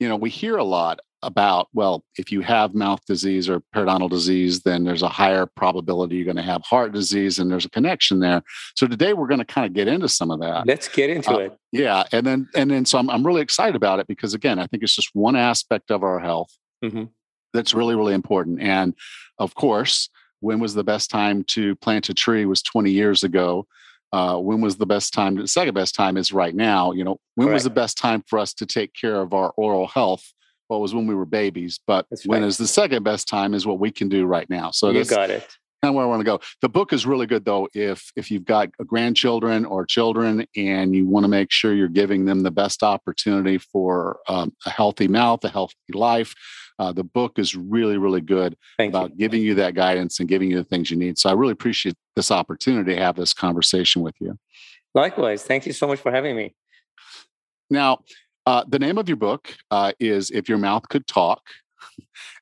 you 0.00 0.08
know, 0.08 0.16
we 0.16 0.30
hear 0.30 0.56
a 0.56 0.64
lot 0.64 1.00
about 1.22 1.68
well 1.72 2.04
if 2.16 2.32
you 2.32 2.40
have 2.40 2.74
mouth 2.74 3.00
disease 3.06 3.48
or 3.48 3.62
periodontal 3.74 4.10
disease 4.10 4.62
then 4.62 4.84
there's 4.84 5.02
a 5.02 5.08
higher 5.08 5.46
probability 5.46 6.16
you're 6.16 6.24
going 6.24 6.36
to 6.36 6.42
have 6.42 6.62
heart 6.62 6.92
disease 6.92 7.38
and 7.38 7.50
there's 7.50 7.64
a 7.64 7.70
connection 7.70 8.20
there. 8.20 8.42
So 8.74 8.86
today 8.86 9.12
we're 9.12 9.28
going 9.28 9.38
to 9.38 9.44
kind 9.44 9.66
of 9.66 9.72
get 9.72 9.88
into 9.88 10.08
some 10.08 10.30
of 10.30 10.40
that. 10.40 10.66
Let's 10.66 10.88
get 10.88 11.10
into 11.10 11.32
uh, 11.32 11.38
it. 11.38 11.58
yeah 11.70 12.04
and 12.12 12.26
then 12.26 12.48
and 12.54 12.70
then 12.70 12.84
so 12.84 12.98
I'm, 12.98 13.08
I'm 13.08 13.26
really 13.26 13.40
excited 13.40 13.76
about 13.76 14.00
it 14.00 14.06
because 14.06 14.34
again 14.34 14.58
i 14.58 14.66
think 14.66 14.82
it's 14.82 14.96
just 14.96 15.10
one 15.14 15.36
aspect 15.36 15.90
of 15.90 16.02
our 16.02 16.18
health 16.18 16.56
mm-hmm. 16.84 17.04
that's 17.52 17.74
really 17.74 17.94
really 17.94 18.14
important. 18.14 18.60
And 18.60 18.94
of 19.38 19.54
course 19.54 20.08
when 20.40 20.58
was 20.58 20.74
the 20.74 20.84
best 20.84 21.08
time 21.08 21.44
to 21.44 21.76
plant 21.76 22.08
a 22.08 22.14
tree 22.14 22.46
was 22.46 22.62
20 22.62 22.90
years 22.90 23.22
ago. 23.22 23.66
Uh, 24.12 24.36
when 24.36 24.60
was 24.60 24.76
the 24.76 24.84
best 24.84 25.14
time 25.14 25.36
the 25.36 25.48
second 25.48 25.72
best 25.72 25.94
time 25.94 26.18
is 26.18 26.34
right 26.34 26.54
now 26.54 26.92
you 26.92 27.02
know 27.02 27.18
when 27.36 27.50
was 27.50 27.64
the 27.64 27.70
best 27.70 27.96
time 27.96 28.22
for 28.26 28.38
us 28.38 28.52
to 28.52 28.66
take 28.66 28.92
care 28.92 29.22
of 29.22 29.32
our 29.32 29.54
oral 29.56 29.86
health 29.86 30.34
well, 30.72 30.80
was 30.80 30.94
when 30.94 31.06
we 31.06 31.14
were 31.14 31.26
babies, 31.26 31.78
but 31.86 32.06
that's 32.08 32.26
when 32.26 32.40
right. 32.40 32.48
is 32.48 32.56
the 32.56 32.66
second 32.66 33.02
best 33.02 33.28
time 33.28 33.52
is 33.52 33.66
what 33.66 33.78
we 33.78 33.90
can 33.90 34.08
do 34.08 34.24
right 34.24 34.48
now. 34.48 34.70
So 34.70 34.90
you 34.90 35.04
got 35.04 35.28
it. 35.28 35.46
Kind 35.82 35.90
of 35.90 35.94
where 35.96 36.04
I 36.04 36.08
want 36.08 36.20
to 36.20 36.24
go. 36.24 36.40
The 36.62 36.68
book 36.70 36.94
is 36.94 37.04
really 37.04 37.26
good 37.26 37.44
though. 37.44 37.68
If 37.74 38.10
if 38.16 38.30
you've 38.30 38.46
got 38.46 38.70
grandchildren 38.78 39.66
or 39.66 39.84
children 39.84 40.46
and 40.56 40.94
you 40.94 41.06
want 41.06 41.24
to 41.24 41.28
make 41.28 41.50
sure 41.50 41.74
you're 41.74 41.88
giving 41.88 42.24
them 42.24 42.40
the 42.40 42.50
best 42.50 42.82
opportunity 42.82 43.58
for 43.58 44.20
um, 44.28 44.54
a 44.64 44.70
healthy 44.70 45.08
mouth, 45.08 45.44
a 45.44 45.50
healthy 45.50 45.74
life, 45.92 46.34
uh, 46.78 46.90
the 46.92 47.04
book 47.04 47.38
is 47.38 47.54
really 47.54 47.98
really 47.98 48.22
good 48.22 48.56
Thank 48.78 48.92
about 48.92 49.10
you. 49.10 49.16
giving 49.16 49.42
you 49.42 49.54
that 49.56 49.74
guidance 49.74 50.20
and 50.20 50.28
giving 50.28 50.50
you 50.50 50.56
the 50.56 50.64
things 50.64 50.90
you 50.90 50.96
need. 50.96 51.18
So 51.18 51.28
I 51.28 51.34
really 51.34 51.52
appreciate 51.52 51.96
this 52.16 52.30
opportunity 52.30 52.94
to 52.94 53.00
have 53.00 53.16
this 53.16 53.34
conversation 53.34 54.00
with 54.00 54.14
you. 54.20 54.38
Likewise, 54.94 55.42
thank 55.42 55.66
you 55.66 55.74
so 55.74 55.86
much 55.86 56.00
for 56.00 56.10
having 56.10 56.34
me. 56.34 56.54
Now, 57.68 58.04
uh, 58.46 58.64
the 58.68 58.78
name 58.78 58.98
of 58.98 59.08
your 59.08 59.16
book 59.16 59.54
uh, 59.70 59.92
is 60.00 60.30
If 60.30 60.48
Your 60.48 60.58
Mouth 60.58 60.88
Could 60.88 61.06
Talk 61.06 61.42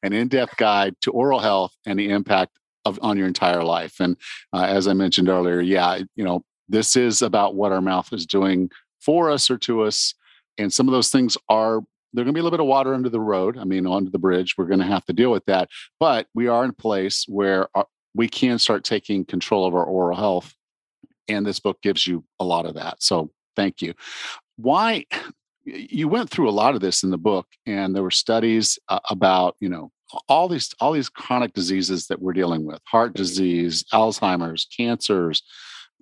An 0.02 0.12
In 0.12 0.28
Depth 0.28 0.57
Guide 0.57 0.95
to 1.02 1.11
Oral 1.11 1.40
Health 1.40 1.75
and 1.87 1.99
the 1.99 2.11
Impact 2.11 2.52
of 2.85 2.99
on 3.02 3.19
your 3.19 3.26
entire 3.26 3.62
life. 3.62 4.00
And 4.00 4.16
uh, 4.52 4.64
as 4.64 4.88
I 4.88 4.95
mentioned 4.95 5.28
earlier, 5.28 5.61
yeah, 5.61 6.00
you 6.16 6.25
know, 6.25 6.45
this 6.69 6.97
is 6.97 7.21
about 7.21 7.54
what 7.54 7.73
our 7.73 7.83
mouth 7.83 8.12
is 8.12 8.25
doing 8.25 8.71
for 9.00 9.30
us 9.30 9.50
or 9.50 9.59
to 9.59 9.83
us. 9.83 10.14
And 10.57 10.73
some 10.73 10.88
of 10.88 10.92
those 10.92 11.11
things 11.11 11.37
are 11.49 11.80
there's 12.12 12.25
going 12.25 12.35
to 12.35 12.38
be 12.38 12.40
a 12.40 12.42
little 12.42 12.57
bit 12.57 12.62
of 12.62 12.69
water 12.69 12.95
under 12.95 13.09
the 13.09 13.21
road. 13.21 13.57
I 13.57 13.64
mean, 13.64 13.87
onto 13.87 14.11
the 14.11 14.19
bridge. 14.19 14.57
We're 14.57 14.64
going 14.64 14.80
to 14.80 14.87
have 14.87 15.04
to 15.07 15.12
deal 15.12 15.30
with 15.30 15.45
that. 15.45 15.69
But 16.00 16.26
we 16.35 16.49
are 16.49 16.64
in 16.64 16.71
a 16.71 16.75
place 16.75 17.25
where 17.28 17.69
our, 17.75 17.83
uh, 17.83 17.88
we 18.14 18.28
can 18.28 18.59
start 18.59 18.83
taking 18.83 19.25
control 19.25 19.64
of 19.64 19.75
our 19.75 19.85
oral 19.85 20.16
health. 20.16 20.54
And 21.28 21.47
this 21.47 21.61
book 21.61 21.80
gives 21.80 22.07
you 22.07 22.25
a 22.40 22.45
lot 22.45 22.66
of 22.66 22.75
that. 22.75 23.02
So 23.02 23.30
thank 23.54 23.80
you. 23.83 23.95
Why? 24.57 25.04
You 25.64 26.09
went 26.09 26.31
through 26.31 26.49
a 26.49 26.52
lot 26.52 26.75
of 26.75 26.81
this 26.81 27.02
in 27.02 27.11
the 27.11 27.19
book, 27.19 27.47
and 27.67 27.95
there 27.95 28.02
were 28.02 28.11
studies 28.11 28.79
uh, 28.88 29.00
about, 29.11 29.57
you 29.61 29.69
know, 29.69 29.90
all 30.29 30.49
these 30.49 30.75
all 30.81 30.93
these 30.93 31.09
chronic 31.09 31.52
diseases 31.52 32.09
that 32.09 32.21
we're 32.21 32.33
dealing 32.33 32.67
with 32.67 32.81
heart 32.85 33.14
disease 33.14 33.85
alzheimer's 33.93 34.67
cancers 34.76 35.43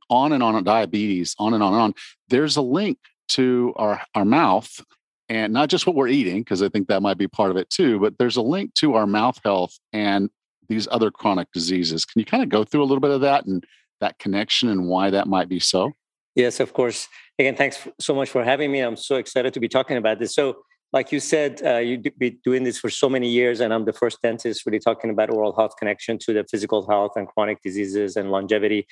on 0.09 0.33
and 0.33 0.43
on 0.43 0.65
diabetes 0.65 1.35
on 1.39 1.53
and 1.53 1.63
on 1.63 1.75
and 1.75 1.83
on. 1.83 1.95
There's 2.29 2.57
a 2.57 2.63
link 2.63 2.99
to 3.31 3.75
our 3.77 4.01
our 4.15 4.25
mouth 4.25 4.81
and 5.29 5.53
not 5.53 5.69
just 5.69 5.87
what 5.87 5.95
we're 5.95 6.09
eating 6.09 6.41
because 6.41 6.63
i 6.63 6.69
think 6.71 6.89
that 6.89 7.03
might 7.03 7.19
be 7.19 7.29
part 7.29 7.51
of 7.51 7.59
it 7.59 7.69
too 7.69 8.01
but 8.01 8.17
there's 8.17 8.39
a 8.39 8.43
link 8.43 8.73
to 8.73 8.95
our 8.95 9.07
mouth 9.07 9.39
health 9.45 9.79
and 9.93 10.31
these 10.69 10.89
other 10.91 11.11
chronic 11.11 11.51
diseases. 11.53 12.05
Can 12.05 12.21
you 12.21 12.27
kind 12.27 12.43
of 12.43 12.49
go 12.49 12.65
through 12.65 12.83
a 12.83 12.87
little 12.87 13.01
bit 13.01 13.11
of 13.11 13.23
that 13.23 13.47
and 13.47 13.65
that 14.01 14.19
connection 14.19 14.69
and 14.69 14.87
why 14.87 15.11
that 15.11 15.27
might 15.27 15.49
be 15.49 15.59
so 15.59 15.93
yes 16.39 16.59
of 16.61 16.73
course 16.73 17.09
again 17.39 17.55
thanks 17.55 17.87
so 18.01 18.15
much 18.15 18.31
for 18.31 18.43
having 18.43 18.73
me 18.73 18.81
i'm 18.81 18.97
so 18.97 19.17
excited 19.17 19.53
to 19.53 19.61
be 19.61 19.69
talking 19.69 19.99
about 19.99 20.19
this 20.19 20.35
so 20.35 20.57
like 20.93 21.13
you 21.13 21.21
said, 21.21 21.61
uh, 21.65 21.77
you've 21.77 22.03
been 22.19 22.39
doing 22.45 22.65
this 22.65 22.79
for 22.79 22.89
so 22.89 23.09
many 23.11 23.29
years, 23.29 23.61
and 23.61 23.75
I'm 23.75 23.85
the 23.85 23.93
first 23.93 24.23
dentist 24.23 24.65
really 24.65 24.79
talking 24.79 25.11
about 25.11 25.31
oral 25.31 25.55
health 25.55 25.77
connection 25.79 26.19
to 26.21 26.33
the 26.33 26.45
physical 26.51 26.89
health 26.89 27.13
and 27.17 27.29
chronic 27.29 27.61
diseases 27.63 28.17
and 28.17 28.31
longevity. 28.31 28.87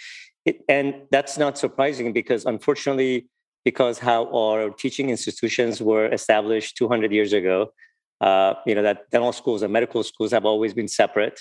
It, 0.45 0.61
and 0.69 0.95
that's 1.11 1.39
not 1.39 1.57
surprising 1.57 2.13
because, 2.13 2.45
unfortunately, 2.45 3.29
because 3.65 3.99
how 3.99 4.27
our 4.27 4.71
teaching 4.71 5.09
institutions 5.09 5.81
were 5.81 6.13
established 6.13 6.77
200 6.77 7.13
years 7.13 7.33
ago, 7.33 7.73
uh, 8.21 8.55
you 8.67 8.75
know 8.75 8.83
that 8.83 9.11
dental 9.11 9.33
schools 9.33 9.63
and 9.63 9.73
medical 9.73 10.03
schools 10.03 10.33
have 10.33 10.45
always 10.45 10.75
been 10.75 10.89
separate. 10.89 11.41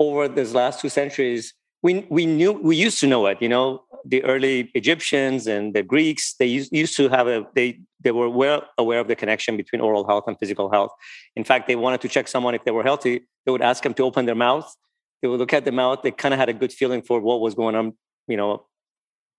Over 0.00 0.26
these 0.26 0.54
last 0.54 0.80
two 0.80 0.88
centuries, 0.88 1.54
we 1.82 2.06
we 2.08 2.26
knew 2.26 2.52
we 2.52 2.76
used 2.76 3.00
to 3.00 3.06
know 3.06 3.26
it. 3.26 3.38
You 3.40 3.48
know, 3.48 3.82
the 4.04 4.24
early 4.24 4.70
Egyptians 4.74 5.46
and 5.46 5.74
the 5.74 5.82
Greeks 5.82 6.34
they 6.38 6.46
used, 6.46 6.72
used 6.72 6.96
to 6.96 7.08
have 7.08 7.26
a 7.26 7.46
they 7.54 7.80
they 8.00 8.12
were 8.12 8.28
well 8.28 8.64
aware 8.78 9.00
of 9.00 9.08
the 9.08 9.16
connection 9.16 9.56
between 9.56 9.80
oral 9.80 10.06
health 10.06 10.24
and 10.26 10.38
physical 10.38 10.70
health. 10.70 10.92
In 11.36 11.44
fact, 11.44 11.68
they 11.68 11.76
wanted 11.76 12.00
to 12.02 12.08
check 12.08 12.28
someone 12.28 12.54
if 12.54 12.64
they 12.64 12.70
were 12.70 12.82
healthy. 12.82 13.22
They 13.44 13.52
would 13.52 13.62
ask 13.62 13.82
them 13.82 13.94
to 13.94 14.04
open 14.04 14.26
their 14.26 14.34
mouth. 14.34 14.74
They 15.20 15.28
would 15.28 15.38
look 15.38 15.52
at 15.52 15.64
the 15.64 15.72
mouth. 15.72 16.00
They 16.02 16.10
kind 16.10 16.34
of 16.34 16.38
had 16.38 16.48
a 16.48 16.52
good 16.52 16.72
feeling 16.72 17.02
for 17.02 17.20
what 17.20 17.40
was 17.40 17.54
going 17.54 17.76
on, 17.76 17.94
you 18.26 18.36
know, 18.36 18.66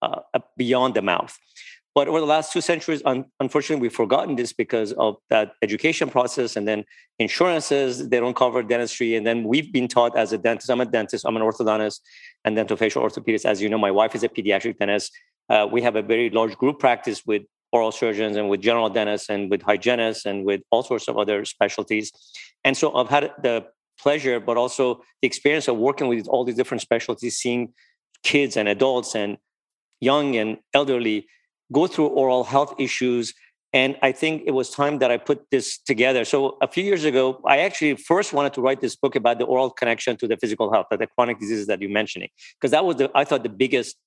uh, 0.02 0.22
beyond 0.58 0.94
the 0.96 1.02
mouth. 1.02 1.38
But 1.96 2.08
over 2.08 2.20
the 2.20 2.26
last 2.26 2.52
two 2.52 2.62
centuries, 2.62 3.04
un- 3.06 3.26
unfortunately, 3.40 3.82
we've 3.82 3.94
forgotten 3.94 4.36
this 4.36 4.52
because 4.52 4.94
of 4.94 5.18
that 5.30 5.54
education 5.62 6.10
process 6.10 6.56
and 6.56 6.68
then 6.68 6.86
insurances, 7.20 8.10
they 8.10 8.20
don't 8.20 8.36
cover 8.36 8.64
dentistry. 8.64 9.16
And 9.16 9.28
then 9.28 9.44
we've 9.44 9.72
been 9.72 9.88
taught 9.88 10.18
as 10.18 10.34
a 10.34 10.40
dentist, 10.40 10.72
I'm 10.72 10.82
a 10.82 10.86
dentist, 10.86 11.24
I'm 11.26 11.36
an 11.36 11.44
orthodontist 11.44 12.00
and 12.46 12.58
dentofacial 12.58 13.02
orthopedist. 13.02 13.46
As 13.46 13.62
you 13.62 13.70
know, 13.70 13.78
my 13.78 13.92
wife 13.92 14.16
is 14.16 14.24
a 14.24 14.30
pediatric 14.30 14.78
dentist. 14.78 15.12
Uh, 15.50 15.68
we 15.72 15.82
have 15.82 15.96
a 15.96 16.02
very 16.02 16.30
large 16.30 16.56
group 16.58 16.80
practice 16.80 17.24
with 17.26 17.44
oral 17.72 17.92
surgeons 17.92 18.38
and 18.38 18.50
with 18.50 18.62
general 18.62 18.90
dentists 18.90 19.30
and 19.30 19.50
with 19.50 19.62
hygienists 19.62 20.26
and 20.26 20.46
with 20.46 20.62
all 20.70 20.84
sorts 20.84 21.08
of 21.08 21.18
other 21.18 21.44
specialties. 21.44 22.12
And 22.64 22.78
so 22.78 22.96
I've 22.96 23.10
had 23.10 23.32
the 23.42 23.66
pleasure, 24.00 24.40
but 24.40 24.58
also 24.58 25.02
the 25.22 25.28
experience 25.28 25.68
of 25.68 25.78
working 25.78 26.08
with 26.08 26.28
all 26.28 26.44
these 26.46 26.56
different 26.56 26.82
specialties, 26.82 27.38
seeing 27.38 27.74
kids 28.24 28.58
and 28.58 28.68
adults 28.70 29.16
and 29.16 29.38
young 30.00 30.36
and 30.36 30.58
elderly 30.74 31.26
go 31.72 31.88
through 31.88 32.08
oral 32.08 32.44
health 32.44 32.76
issues. 32.78 33.34
And 33.74 33.98
I 34.04 34.12
think 34.12 34.44
it 34.46 34.52
was 34.52 34.70
time 34.70 35.00
that 35.00 35.10
I 35.10 35.18
put 35.18 35.50
this 35.50 35.80
together. 35.80 36.26
So 36.26 36.58
a 36.62 36.68
few 36.68 36.84
years 36.84 37.06
ago, 37.06 37.42
I 37.46 37.60
actually 37.60 37.96
first 37.96 38.32
wanted 38.32 38.54
to 38.54 38.62
write 38.62 38.82
this 38.82 38.96
book 38.96 39.16
about 39.16 39.40
the 39.40 39.46
oral 39.46 39.72
connection 39.72 40.16
to 40.18 40.28
the 40.28 40.38
physical 40.38 40.72
health, 40.72 40.88
the 40.92 41.08
chronic 41.08 41.40
diseases 41.40 41.66
that 41.68 41.82
you're 41.82 41.90
mentioning, 41.90 42.30
because 42.56 42.70
that 42.72 42.86
was 42.86 42.98
the 42.98 43.10
I 43.16 43.24
thought 43.24 43.42
the 43.42 43.50
biggest 43.50 43.98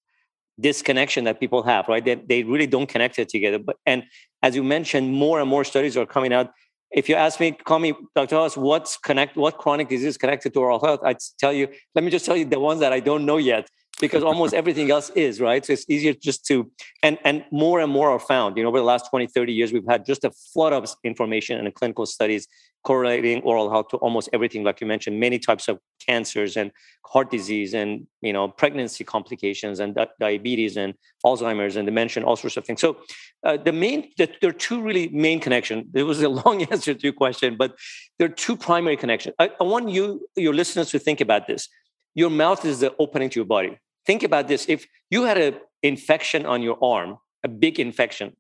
disconnection 0.59 1.25
that 1.25 1.41
people 1.41 1.63
have, 1.65 1.89
right? 1.89 2.05
They, 2.05 2.15
they 2.15 2.43
really 2.45 2.67
don't 2.67 2.89
connect 2.89 3.19
it 3.19 3.29
together. 3.29 3.59
But 3.59 3.77
and 3.85 4.05
as 4.43 4.55
you 4.55 4.63
mentioned, 4.63 5.13
more 5.13 5.41
and 5.41 5.51
more 5.51 5.65
studies 5.65 5.97
are 5.97 6.07
coming 6.07 6.33
out. 6.33 6.53
If 6.93 7.09
you 7.09 7.17
ask 7.17 7.41
me, 7.41 7.51
call 7.51 7.81
me 7.81 7.93
Dr. 8.15 8.37
Hoss, 8.37 8.57
what's 8.57 8.97
connect 8.97 9.37
what 9.37 9.59
chronic 9.59 9.89
disease 9.89 10.17
connected 10.17 10.55
to 10.55 10.61
oral 10.61 10.79
health? 10.79 11.01
I'd 11.03 11.19
tell 11.41 11.53
you, 11.53 11.67
let 11.97 12.05
me 12.05 12.11
just 12.13 12.25
tell 12.25 12.37
you 12.37 12.45
the 12.45 12.61
ones 12.61 12.79
that 12.81 12.93
I 12.93 13.01
don't 13.01 13.27
know 13.27 13.39
yet 13.39 13.69
because 14.01 14.23
almost 14.23 14.53
everything 14.53 14.91
else 14.91 15.11
is 15.11 15.41
right? 15.41 15.65
So 15.65 15.73
it's 15.73 15.87
easier 15.89 16.13
just 16.13 16.45
to 16.47 16.71
and 17.03 17.19
and 17.25 17.45
more 17.51 17.81
and 17.81 17.91
more 17.91 18.11
are 18.11 18.19
found. 18.19 18.57
You 18.57 18.63
know 18.63 18.69
over 18.69 18.79
the 18.79 18.85
last 18.85 19.09
20 19.11 19.27
30 19.27 19.53
years 19.53 19.73
we've 19.73 19.87
had 19.89 20.05
just 20.05 20.25
a 20.25 20.31
flood 20.31 20.73
of 20.73 20.89
information 21.05 21.59
and 21.59 21.75
clinical 21.75 22.07
studies 22.07 22.47
correlating 22.85 23.43
oral 23.43 23.69
health 23.69 23.89
to 23.89 23.97
almost 23.97 24.29
everything 24.33 24.63
like 24.63 24.81
you 24.81 24.87
mentioned 24.87 25.19
many 25.19 25.41
types 25.41 25.67
of 25.67 25.81
cancers 26.07 26.57
and 26.57 26.71
heart 27.05 27.31
disease 27.33 27.75
and 27.75 28.07
you 28.23 28.33
know 28.33 28.47
pregnancy 28.47 29.03
complications 29.03 29.81
and 29.81 29.99
diabetes 30.21 30.77
and 30.77 30.95
alzheimer's 31.25 31.75
and 31.77 31.87
dementia 31.87 32.21
and 32.21 32.27
all 32.29 32.37
sorts 32.37 32.57
of 32.57 32.65
things. 32.65 32.81
So 32.81 32.99
uh, 33.45 33.57
the 33.57 33.73
main 33.73 34.11
the, 34.19 34.29
there 34.41 34.51
are 34.51 34.61
two 34.69 34.81
really 34.81 35.09
main 35.09 35.41
connections 35.41 35.87
it 35.95 36.03
was 36.03 36.23
a 36.23 36.29
long 36.29 36.63
answer 36.73 36.95
to 36.95 37.03
your 37.03 37.13
question 37.13 37.57
but 37.57 37.75
there 38.19 38.27
are 38.29 38.37
two 38.47 38.57
primary 38.57 38.97
connections 38.97 39.35
I, 39.39 39.51
I 39.61 39.65
want 39.65 39.89
you 39.89 40.29
your 40.37 40.55
listeners 40.55 40.91
to 40.91 40.99
think 40.99 41.21
about 41.21 41.47
this. 41.47 41.69
Your 42.15 42.31
mouth 42.31 42.65
is 42.65 42.81
the 42.81 42.95
opening 42.99 43.29
to 43.31 43.41
your 43.41 43.47
body 43.47 43.79
think 44.07 44.23
about 44.23 44.49
this. 44.49 44.67
If 44.69 44.87
you 45.11 45.25
had 45.25 45.39
an 45.39 45.55
infection 45.83 46.47
on 46.47 46.63
your 46.63 46.83
arm 46.83 47.19
a 47.45 47.49
big 47.49 47.79
infection 47.79 48.35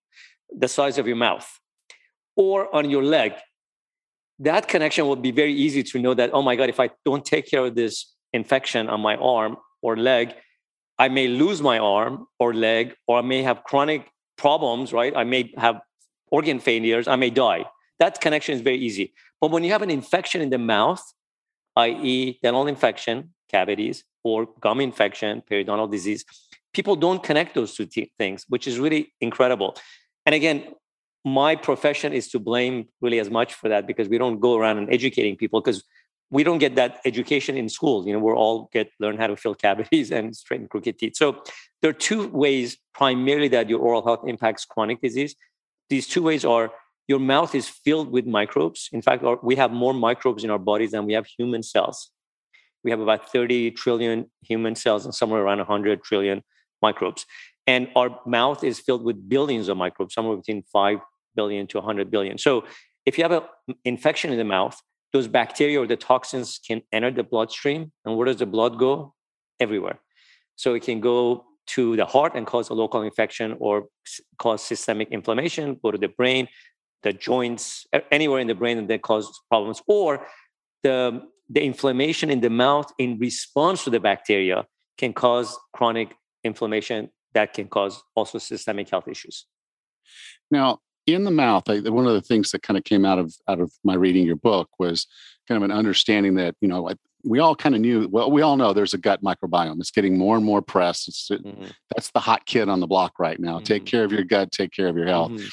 the 0.62 0.68
size 0.68 0.98
of 0.98 1.06
your 1.06 1.16
mouth 1.16 1.48
or 2.34 2.74
on 2.74 2.90
your 2.90 3.04
leg 3.04 3.32
that 4.38 4.66
connection 4.68 5.06
would 5.06 5.22
be 5.22 5.30
very 5.30 5.52
easy 5.52 5.82
to 5.82 5.98
know 5.98 6.14
that 6.14 6.30
oh 6.32 6.42
my 6.42 6.56
god 6.56 6.68
if 6.68 6.80
i 6.80 6.88
don't 7.04 7.24
take 7.24 7.46
care 7.52 7.64
of 7.66 7.74
this 7.74 8.14
infection 8.32 8.88
on 8.88 9.00
my 9.00 9.14
arm 9.16 9.56
or 9.82 9.96
leg 9.96 10.34
i 10.98 11.08
may 11.08 11.28
lose 11.28 11.60
my 11.62 11.78
arm 11.78 12.26
or 12.40 12.54
leg 12.54 12.94
or 13.06 13.18
i 13.18 13.22
may 13.22 13.42
have 13.42 13.62
chronic 13.64 14.02
problems 14.36 14.92
right? 14.92 15.16
I 15.16 15.24
may 15.24 15.52
have 15.56 15.80
organ 16.30 16.58
failures 16.60 17.08
i 17.08 17.16
may 17.16 17.30
die. 17.30 17.64
That 17.98 18.20
connection 18.20 18.54
is 18.54 18.60
very 18.60 18.76
easy. 18.78 19.14
But 19.40 19.50
when 19.50 19.64
you 19.64 19.72
have 19.72 19.82
an 19.82 19.90
infection 19.90 20.42
in 20.42 20.50
the 20.50 20.58
mouth 20.58 21.02
i.e 21.76 22.38
dental 22.42 22.66
infection 22.66 23.30
cavities 23.48 24.04
or 24.24 24.48
gum 24.60 24.80
infection, 24.80 25.42
periodontal 25.50 25.90
disease. 25.90 26.24
People 26.72 26.96
don't 26.96 27.22
connect 27.22 27.54
those 27.54 27.74
two 27.74 27.86
t- 27.86 28.12
things, 28.18 28.44
which 28.48 28.66
is 28.66 28.78
really 28.78 29.14
incredible. 29.20 29.76
And 30.24 30.34
again, 30.34 30.74
my 31.24 31.56
profession 31.56 32.12
is 32.12 32.28
to 32.28 32.38
blame 32.38 32.88
really 33.00 33.18
as 33.18 33.30
much 33.30 33.54
for 33.54 33.68
that 33.68 33.86
because 33.86 34.08
we 34.08 34.18
don't 34.18 34.40
go 34.40 34.56
around 34.56 34.78
and 34.78 34.92
educating 34.92 35.36
people 35.36 35.60
because 35.60 35.82
we 36.30 36.42
don't 36.42 36.58
get 36.58 36.74
that 36.76 37.00
education 37.04 37.56
in 37.56 37.68
schools. 37.68 38.06
You 38.06 38.12
know, 38.12 38.18
we're 38.18 38.36
all 38.36 38.68
get 38.72 38.90
learn 39.00 39.16
how 39.16 39.28
to 39.28 39.36
fill 39.36 39.54
cavities 39.54 40.10
and 40.16 40.34
straighten 40.36 40.68
crooked 40.68 40.98
teeth. 40.98 41.16
So 41.16 41.42
there 41.82 41.90
are 41.90 42.00
two 42.10 42.28
ways 42.28 42.78
primarily 42.94 43.48
that 43.48 43.68
your 43.68 43.80
oral 43.80 44.04
health 44.04 44.24
impacts 44.26 44.64
chronic 44.64 45.00
disease. 45.00 45.34
These 45.88 46.08
two 46.08 46.22
ways 46.22 46.44
are 46.44 46.72
your 47.08 47.20
mouth 47.20 47.54
is 47.54 47.68
filled 47.68 48.10
with 48.10 48.26
microbes. 48.26 48.88
In 48.92 49.02
fact, 49.02 49.24
we 49.42 49.56
have 49.56 49.70
more 49.70 49.94
microbes 49.94 50.44
in 50.44 50.50
our 50.50 50.58
bodies 50.58 50.90
than 50.90 51.06
we 51.06 51.12
have 51.12 51.26
human 51.26 51.62
cells 51.62 52.10
we 52.86 52.92
have 52.92 53.00
about 53.00 53.32
30 53.32 53.72
trillion 53.72 54.30
human 54.42 54.76
cells 54.76 55.04
and 55.04 55.12
somewhere 55.12 55.42
around 55.42 55.58
100 55.58 56.04
trillion 56.04 56.42
microbes. 56.80 57.26
And 57.66 57.88
our 57.96 58.20
mouth 58.24 58.62
is 58.62 58.78
filled 58.78 59.02
with 59.02 59.28
billions 59.28 59.68
of 59.68 59.76
microbes, 59.76 60.14
somewhere 60.14 60.36
between 60.36 60.62
5 60.72 61.00
billion 61.34 61.66
to 61.66 61.78
100 61.78 62.12
billion. 62.12 62.38
So 62.38 62.64
if 63.04 63.18
you 63.18 63.24
have 63.24 63.32
an 63.32 63.42
mm, 63.68 63.74
infection 63.84 64.30
in 64.30 64.38
the 64.38 64.44
mouth, 64.44 64.80
those 65.12 65.26
bacteria 65.26 65.80
or 65.80 65.88
the 65.88 65.96
toxins 65.96 66.60
can 66.64 66.80
enter 66.92 67.10
the 67.10 67.24
bloodstream. 67.24 67.90
And 68.04 68.16
where 68.16 68.26
does 68.26 68.36
the 68.36 68.46
blood 68.46 68.78
go? 68.78 69.14
Everywhere. 69.58 69.98
So 70.54 70.74
it 70.74 70.84
can 70.84 71.00
go 71.00 71.44
to 71.74 71.96
the 71.96 72.06
heart 72.06 72.36
and 72.36 72.46
cause 72.46 72.68
a 72.68 72.74
local 72.74 73.02
infection 73.02 73.56
or 73.58 73.86
cause 74.38 74.62
systemic 74.62 75.08
inflammation, 75.10 75.80
go 75.82 75.90
to 75.90 75.98
the 75.98 76.08
brain, 76.08 76.46
the 77.02 77.12
joints, 77.12 77.86
anywhere 78.10 78.40
in 78.40 78.46
the 78.46 78.54
brain, 78.54 78.78
and 78.78 78.88
then 78.88 78.98
cause 79.00 79.40
problems. 79.48 79.82
Or 79.86 80.26
the 80.82 81.22
the 81.48 81.62
inflammation 81.62 82.30
in 82.30 82.40
the 82.40 82.50
mouth 82.50 82.92
in 82.98 83.18
response 83.18 83.84
to 83.84 83.90
the 83.90 84.00
bacteria 84.00 84.66
can 84.98 85.12
cause 85.12 85.56
chronic 85.72 86.16
inflammation 86.42 87.10
that 87.34 87.52
can 87.54 87.68
cause 87.68 88.02
also 88.14 88.38
systemic 88.38 88.88
health 88.88 89.06
issues. 89.06 89.46
Now, 90.50 90.78
in 91.06 91.24
the 91.24 91.30
mouth, 91.30 91.68
I, 91.68 91.80
one 91.80 92.06
of 92.06 92.14
the 92.14 92.22
things 92.22 92.50
that 92.50 92.62
kind 92.62 92.76
of 92.76 92.84
came 92.84 93.04
out 93.04 93.18
of 93.18 93.34
out 93.48 93.60
of 93.60 93.70
my 93.84 93.94
reading 93.94 94.26
your 94.26 94.36
book 94.36 94.68
was 94.78 95.06
kind 95.46 95.62
of 95.62 95.70
an 95.70 95.76
understanding 95.76 96.34
that 96.36 96.56
you 96.60 96.68
know 96.68 96.90
we 97.24 97.38
all 97.38 97.54
kind 97.54 97.74
of 97.74 97.80
knew. 97.80 98.08
Well, 98.10 98.30
we 98.30 98.42
all 98.42 98.56
know 98.56 98.72
there's 98.72 98.94
a 98.94 98.98
gut 98.98 99.22
microbiome. 99.22 99.78
It's 99.80 99.90
getting 99.90 100.16
more 100.16 100.36
and 100.36 100.44
more 100.44 100.62
press. 100.62 101.08
It's, 101.08 101.28
mm-hmm. 101.28 101.66
That's 101.94 102.10
the 102.12 102.20
hot 102.20 102.46
kid 102.46 102.68
on 102.68 102.80
the 102.80 102.86
block 102.86 103.18
right 103.18 103.38
now. 103.38 103.56
Mm-hmm. 103.56 103.64
Take 103.64 103.86
care 103.86 104.04
of 104.04 104.12
your 104.12 104.24
gut. 104.24 104.52
Take 104.52 104.72
care 104.72 104.88
of 104.88 104.96
your 104.96 105.06
health. 105.06 105.32
Mm-hmm. 105.32 105.46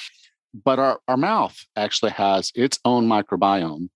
But 0.53 0.79
our, 0.79 1.00
our 1.07 1.17
mouth 1.17 1.57
actually 1.75 2.12
has 2.12 2.51
its 2.55 2.79
own 2.86 3.07
microbiome. 3.07 3.89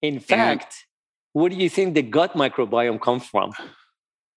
In 0.00 0.20
fact, 0.20 0.86
where 1.32 1.50
do 1.50 1.56
you 1.56 1.68
think 1.68 1.94
the 1.94 2.02
gut 2.02 2.34
microbiome 2.34 3.00
comes 3.00 3.26
from? 3.26 3.52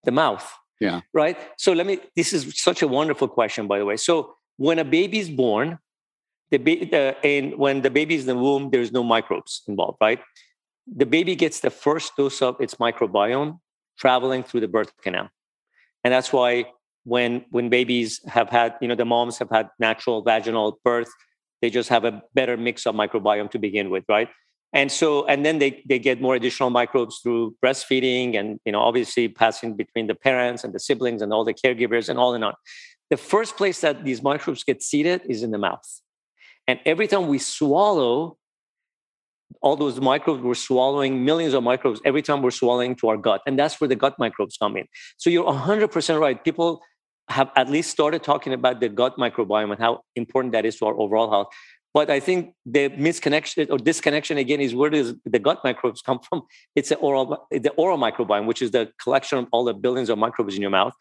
The 0.04 0.12
mouth. 0.12 0.52
Yeah. 0.80 1.02
Right. 1.14 1.38
So 1.58 1.74
let 1.74 1.86
me. 1.86 2.00
This 2.16 2.34
is 2.34 2.60
such 2.60 2.82
a 2.82 2.88
wonderful 2.88 3.28
question, 3.28 3.68
by 3.68 3.78
the 3.78 3.86
way. 3.86 3.98
So 3.98 4.36
when 4.58 4.80
a 4.80 4.84
baby 4.84 5.20
is 5.20 5.30
born, 5.30 5.78
the 6.50 6.58
ba- 6.58 6.98
uh, 6.98 7.14
and 7.24 7.58
when 7.58 7.82
the 7.82 7.90
baby 7.90 8.16
is 8.16 8.22
in 8.22 8.28
the 8.28 8.36
womb, 8.36 8.72
there's 8.72 8.92
no 8.92 9.04
microbes 9.04 9.62
involved, 9.68 9.98
right? 10.02 10.20
The 10.88 11.06
baby 11.06 11.36
gets 11.36 11.60
the 11.60 11.70
first 11.70 12.16
dose 12.18 12.42
of 12.42 12.60
its 12.60 12.76
microbiome 12.76 13.60
traveling 13.98 14.44
through 14.44 14.62
the 14.62 14.68
birth 14.68 14.92
canal, 15.04 15.30
and 16.04 16.12
that's 16.14 16.34
why 16.34 16.66
when 17.04 17.46
when 17.52 17.70
babies 17.70 18.20
have 18.28 18.50
had, 18.50 18.76
you 18.82 18.88
know, 18.88 18.96
the 18.96 19.06
moms 19.06 19.38
have 19.38 19.50
had 19.50 19.70
natural 19.80 20.24
vaginal 20.24 20.80
birth, 20.84 21.12
they 21.62 21.70
just 21.70 21.90
have 21.90 22.06
a 22.06 22.22
better 22.34 22.58
mix 22.58 22.86
of 22.86 22.96
microbiome 22.96 23.50
to 23.52 23.60
begin 23.60 23.90
with, 23.90 24.04
right? 24.10 24.30
And 24.74 24.92
so, 24.92 25.26
and 25.26 25.46
then 25.46 25.60
they 25.60 25.84
they 25.88 26.00
get 26.00 26.22
more 26.22 26.36
additional 26.36 26.70
microbes 26.70 27.20
through 27.22 27.56
breastfeeding, 27.64 28.40
and 28.40 28.60
you 28.66 28.72
know, 28.72 28.80
obviously 28.82 29.28
passing 29.28 29.76
between 29.76 30.08
the 30.08 30.16
parents 30.16 30.64
and 30.64 30.74
the 30.74 30.80
siblings 30.80 31.22
and 31.22 31.34
all 31.34 31.44
the 31.44 31.54
caregivers 31.54 32.08
and 32.08 32.18
all 32.18 32.34
and 32.34 32.44
on. 32.44 32.54
The 33.10 33.18
first 33.18 33.58
place 33.58 33.82
that 33.82 34.06
these 34.06 34.24
microbes 34.24 34.64
get 34.64 34.82
seated 34.82 35.22
is 35.28 35.44
in 35.44 35.52
the 35.52 35.58
mouth 35.58 36.02
and 36.68 36.80
every 36.86 37.08
time 37.08 37.28
we 37.28 37.38
swallow, 37.38 38.38
all 39.62 39.76
those 39.76 40.00
microbes, 40.00 40.42
we're 40.42 40.54
swallowing 40.56 41.26
millions 41.26 41.54
of 41.54 41.64
microbes 41.64 42.00
every 42.06 42.22
time 42.22 42.42
we're 42.42 42.52
swallowing 42.52 42.96
to 42.96 43.10
our 43.10 43.18
gut. 43.18 43.42
And 43.46 43.60
that's 43.60 43.82
where 43.82 43.88
the 43.88 43.96
gut 43.96 44.16
microbes 44.18 44.58
come 44.58 44.78
in. 44.78 44.88
So 45.18 45.30
you're 45.30 45.44
100% 45.44 46.20
right. 46.20 46.42
People 46.42 46.82
have 47.32 47.52
at 47.56 47.70
least 47.70 47.90
started 47.90 48.24
talking 48.24 48.54
about 48.54 48.80
the 48.80 48.90
gut 48.90 49.18
microbiome 49.18 49.72
and 49.72 49.80
how 49.80 50.04
important 50.16 50.54
that 50.54 50.66
is 50.66 50.78
to 50.78 50.86
our 50.86 50.94
overall 50.94 51.30
health. 51.30 51.48
But 51.94 52.10
I 52.10 52.22
think 52.22 52.54
the 52.66 52.90
misconnection 52.90 53.70
or 53.70 53.78
disconnection 53.78 54.38
again 54.38 54.62
is 54.62 54.74
where 54.74 54.90
does 54.90 55.14
the 55.26 55.40
gut 55.40 55.60
microbes 55.64 56.02
come 56.02 56.20
from? 56.20 56.44
It's 56.76 56.90
the 56.90 56.96
oral, 56.96 57.48
the 57.52 57.72
oral 57.72 57.98
microbiome, 57.98 58.46
which 58.46 58.62
is 58.62 58.72
the 58.72 58.92
collection 59.02 59.40
of 59.40 59.48
all 59.52 59.66
the 59.66 59.74
billions 59.74 60.10
of 60.10 60.18
microbes 60.18 60.56
in 60.56 60.62
your 60.62 60.72
mouth. 60.72 60.94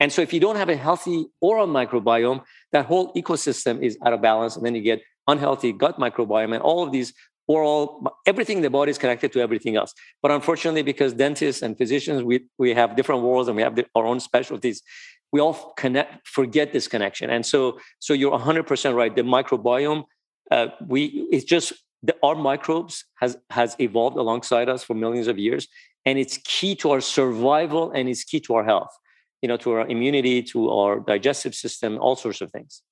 And 0.00 0.10
so 0.10 0.22
if 0.22 0.32
you 0.32 0.40
don't 0.40 0.56
have 0.56 0.70
a 0.70 0.76
healthy 0.76 1.26
oral 1.42 1.66
microbiome, 1.66 2.42
that 2.72 2.86
whole 2.86 3.12
ecosystem 3.12 3.82
is 3.82 3.98
out 4.04 4.14
of 4.14 4.22
balance. 4.22 4.56
And 4.56 4.64
then 4.64 4.74
you 4.74 4.80
get 4.80 5.02
unhealthy 5.26 5.72
gut 5.72 5.98
microbiome 5.98 6.54
and 6.54 6.62
all 6.62 6.82
of 6.82 6.92
these 6.92 7.12
oral, 7.46 8.06
everything 8.26 8.58
in 8.58 8.62
the 8.62 8.70
body 8.70 8.90
is 8.90 8.98
connected 8.98 9.32
to 9.32 9.40
everything 9.40 9.76
else. 9.76 9.94
But 10.22 10.30
unfortunately, 10.30 10.82
because 10.82 11.14
dentists 11.14 11.62
and 11.62 11.76
physicians, 11.76 12.22
we, 12.22 12.46
we 12.58 12.74
have 12.74 12.94
different 12.94 13.22
worlds 13.22 13.48
and 13.48 13.56
we 13.56 13.62
have 13.62 13.74
the, 13.74 13.86
our 13.94 14.06
own 14.06 14.20
specialties, 14.20 14.82
we 15.32 15.40
all 15.40 15.72
connect, 15.76 16.26
forget 16.26 16.72
this 16.72 16.88
connection. 16.88 17.30
And 17.30 17.44
so, 17.44 17.78
so 17.98 18.14
you're 18.14 18.36
100% 18.38 18.94
right. 18.94 19.14
The 19.14 19.22
microbiome 19.22 20.04
uh, 20.50 20.68
we 20.86 21.26
it's 21.30 21.44
just 21.44 21.72
the, 22.02 22.16
our 22.22 22.34
microbes 22.34 23.04
has 23.16 23.36
has 23.50 23.76
evolved 23.80 24.16
alongside 24.16 24.68
us 24.68 24.82
for 24.82 24.94
millions 24.94 25.26
of 25.26 25.38
years 25.38 25.68
and 26.06 26.18
it's 26.18 26.38
key 26.44 26.74
to 26.76 26.90
our 26.90 27.00
survival 27.00 27.90
and 27.90 28.08
it's 28.08 28.24
key 28.24 28.40
to 28.40 28.54
our 28.54 28.64
health 28.64 28.96
you 29.42 29.48
know 29.48 29.56
to 29.56 29.72
our 29.72 29.86
immunity 29.88 30.42
to 30.42 30.70
our 30.70 31.00
digestive 31.00 31.54
system 31.54 31.98
all 31.98 32.16
sorts 32.16 32.40
of 32.40 32.50
things 32.50 32.82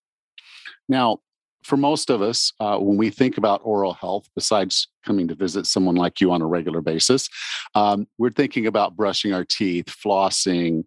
now 0.89 1.19
for 1.63 1.77
most 1.77 2.11
of 2.11 2.23
us 2.23 2.53
uh, 2.61 2.79
when 2.79 2.97
we 2.97 3.11
think 3.11 3.39
about 3.39 3.61
oral 3.65 3.95
health 3.95 4.29
besides 4.35 4.89
coming 5.05 5.27
to 5.29 5.35
visit 5.35 5.67
someone 5.67 5.97
like 5.97 6.21
you 6.21 6.31
on 6.33 6.43
a 6.43 6.47
regular 6.47 6.81
basis 6.81 7.29
um, 7.75 8.07
we're 8.19 8.31
thinking 8.31 8.67
about 8.67 8.97
brushing 8.97 9.33
our 9.33 9.45
teeth 9.45 9.87
flossing 9.87 10.85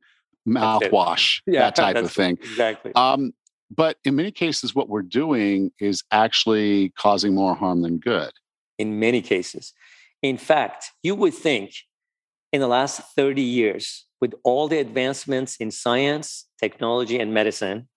mouthwash 0.49 1.41
yeah, 1.45 1.61
that 1.61 1.75
type 1.75 1.95
of 1.95 2.11
thing 2.11 2.37
exactly 2.41 2.91
um, 2.95 3.33
but 3.69 3.97
in 4.03 4.15
many 4.15 4.31
cases, 4.31 4.73
what 4.73 4.89
we're 4.89 5.01
doing 5.03 5.71
is 5.79 6.03
actually 6.11 6.89
causing 6.97 7.35
more 7.35 7.55
harm 7.55 7.81
than 7.81 7.97
good. 7.99 8.31
In 8.77 8.99
many 8.99 9.21
cases. 9.21 9.73
In 10.21 10.37
fact, 10.37 10.91
you 11.03 11.15
would 11.15 11.33
think 11.33 11.73
in 12.51 12.61
the 12.61 12.67
last 12.67 13.01
30 13.15 13.41
years, 13.41 14.05
with 14.19 14.33
all 14.43 14.67
the 14.67 14.79
advancements 14.79 15.55
in 15.57 15.71
science, 15.71 16.47
technology, 16.59 17.19
and 17.19 17.33
medicine, 17.33 17.87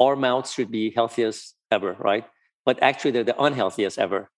our 0.00 0.16
mouths 0.16 0.52
should 0.52 0.70
be 0.70 0.90
healthiest 0.90 1.54
ever, 1.70 1.94
right? 1.98 2.24
But 2.64 2.82
actually, 2.82 3.10
they're 3.10 3.24
the 3.24 3.40
unhealthiest 3.40 3.98
ever. 3.98 4.30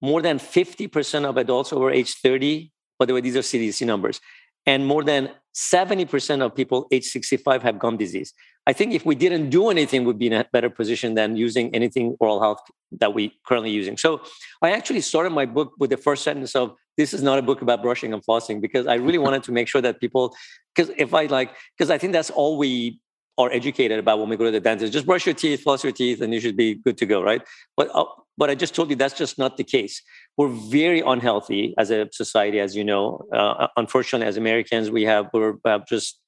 More 0.00 0.22
than 0.22 0.38
50% 0.38 1.24
of 1.24 1.36
adults 1.36 1.72
over 1.72 1.90
age 1.90 2.14
30, 2.14 2.72
by 2.98 3.04
the 3.04 3.14
way, 3.14 3.20
these 3.20 3.36
are 3.36 3.40
CDC 3.40 3.86
numbers, 3.86 4.20
and 4.64 4.86
more 4.86 5.04
than 5.04 5.30
70% 5.58 6.40
of 6.40 6.54
people 6.54 6.86
age 6.92 7.04
65 7.04 7.62
have 7.62 7.78
gum 7.78 7.96
disease. 7.96 8.32
I 8.66 8.72
think 8.72 8.92
if 8.92 9.04
we 9.04 9.14
didn't 9.14 9.50
do 9.50 9.70
anything, 9.70 10.04
we'd 10.04 10.18
be 10.18 10.28
in 10.28 10.34
a 10.34 10.46
better 10.52 10.70
position 10.70 11.14
than 11.14 11.36
using 11.36 11.74
anything 11.74 12.16
oral 12.20 12.40
health 12.40 12.60
that 12.92 13.12
we 13.12 13.32
currently 13.44 13.70
using. 13.70 13.96
So 13.96 14.20
I 14.62 14.70
actually 14.70 15.00
started 15.00 15.30
my 15.30 15.46
book 15.46 15.72
with 15.80 15.90
the 15.90 15.96
first 15.96 16.22
sentence 16.22 16.54
of 16.54 16.76
this 16.96 17.12
is 17.12 17.22
not 17.22 17.38
a 17.38 17.42
book 17.42 17.60
about 17.60 17.82
brushing 17.82 18.12
and 18.12 18.24
flossing 18.24 18.60
because 18.60 18.86
I 18.86 18.94
really 18.94 19.18
wanted 19.18 19.42
to 19.44 19.52
make 19.52 19.68
sure 19.68 19.80
that 19.80 20.00
people 20.00 20.34
because 20.74 20.92
if 20.96 21.12
I 21.12 21.26
like 21.26 21.50
because 21.76 21.90
I 21.90 21.98
think 21.98 22.12
that's 22.12 22.30
all 22.30 22.58
we 22.58 23.00
are 23.38 23.50
educated 23.52 23.98
about 23.98 24.18
when 24.18 24.28
we 24.28 24.36
go 24.36 24.44
to 24.44 24.50
the 24.50 24.60
dentist. 24.60 24.92
Just 24.92 25.06
brush 25.06 25.24
your 25.24 25.34
teeth, 25.34 25.62
floss 25.62 25.84
your 25.84 25.92
teeth, 25.92 26.20
and 26.20 26.34
you 26.34 26.40
should 26.40 26.56
be 26.56 26.74
good 26.74 26.98
to 26.98 27.06
go, 27.06 27.22
right? 27.22 27.40
But 27.76 27.88
uh, 27.94 28.04
but 28.38 28.48
I 28.48 28.54
just 28.54 28.74
told 28.74 28.88
you 28.88 28.96
that's 28.96 29.18
just 29.18 29.36
not 29.36 29.56
the 29.56 29.64
case. 29.64 30.00
We're 30.36 30.48
very 30.48 31.00
unhealthy 31.00 31.74
as 31.76 31.90
a 31.90 32.08
society, 32.12 32.60
as 32.60 32.76
you 32.76 32.84
know. 32.84 33.26
Uh, 33.32 33.66
unfortunately, 33.76 34.28
as 34.28 34.36
Americans, 34.36 34.90
we 34.90 35.02
have 35.02 35.26
we're 35.34 35.56
uh, 35.64 35.80
just 35.88 36.22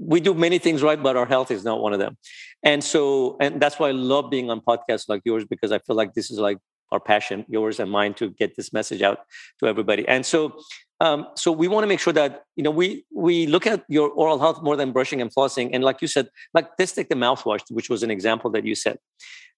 we 0.00 0.20
do 0.20 0.32
many 0.32 0.58
things 0.58 0.82
right, 0.82 1.02
but 1.02 1.16
our 1.16 1.26
health 1.26 1.50
is 1.50 1.64
not 1.64 1.80
one 1.80 1.92
of 1.92 1.98
them. 1.98 2.16
And 2.62 2.82
so, 2.82 3.36
and 3.40 3.60
that's 3.60 3.78
why 3.78 3.88
I 3.88 3.92
love 3.92 4.30
being 4.30 4.48
on 4.48 4.60
podcasts 4.60 5.08
like 5.08 5.22
yours 5.24 5.44
because 5.44 5.72
I 5.72 5.80
feel 5.80 5.96
like 5.96 6.14
this 6.14 6.30
is 6.30 6.38
like 6.38 6.58
our 6.92 7.00
passion, 7.00 7.44
yours 7.48 7.80
and 7.80 7.90
mine, 7.90 8.14
to 8.14 8.30
get 8.30 8.56
this 8.56 8.72
message 8.72 9.02
out 9.02 9.18
to 9.58 9.66
everybody. 9.66 10.06
And 10.06 10.24
so, 10.24 10.58
um, 11.00 11.26
so 11.34 11.50
we 11.50 11.66
want 11.66 11.82
to 11.82 11.88
make 11.88 12.00
sure 12.00 12.12
that 12.12 12.44
you 12.54 12.62
know 12.62 12.70
we 12.70 13.04
we 13.12 13.48
look 13.48 13.66
at 13.66 13.84
your 13.88 14.08
oral 14.10 14.38
health 14.38 14.62
more 14.62 14.76
than 14.76 14.92
brushing 14.92 15.20
and 15.20 15.34
flossing. 15.34 15.70
And 15.72 15.82
like 15.82 16.00
you 16.00 16.06
said, 16.06 16.28
like 16.54 16.68
let's 16.78 16.92
take 16.92 17.08
the 17.08 17.16
mouthwash, 17.16 17.62
which 17.70 17.90
was 17.90 18.04
an 18.04 18.10
example 18.12 18.50
that 18.52 18.64
you 18.64 18.76
said. 18.76 18.98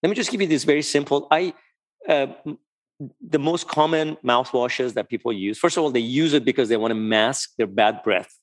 Let 0.03 0.09
me 0.09 0.17
just 0.17 0.31
give 0.31 0.41
you 0.41 0.47
this 0.47 0.65
very 0.65 0.83
simple. 0.83 1.27
I 1.31 1.55
uh, 2.09 2.27
the 3.21 3.39
most 3.39 3.69
common 3.69 4.17
mouthwashes 4.25 4.95
that 4.95 5.09
people 5.09 5.33
use. 5.33 5.59
First 5.59 5.77
of 5.77 5.85
all, 5.85 5.91
they 5.91 6.01
use 6.01 6.33
it 6.35 6.45
because 6.45 6.69
they 6.69 6.77
want 6.77 6.91
to 6.91 6.97
mask 6.97 7.51
their 7.57 7.67
bad 7.67 8.03
breath. 8.03 8.37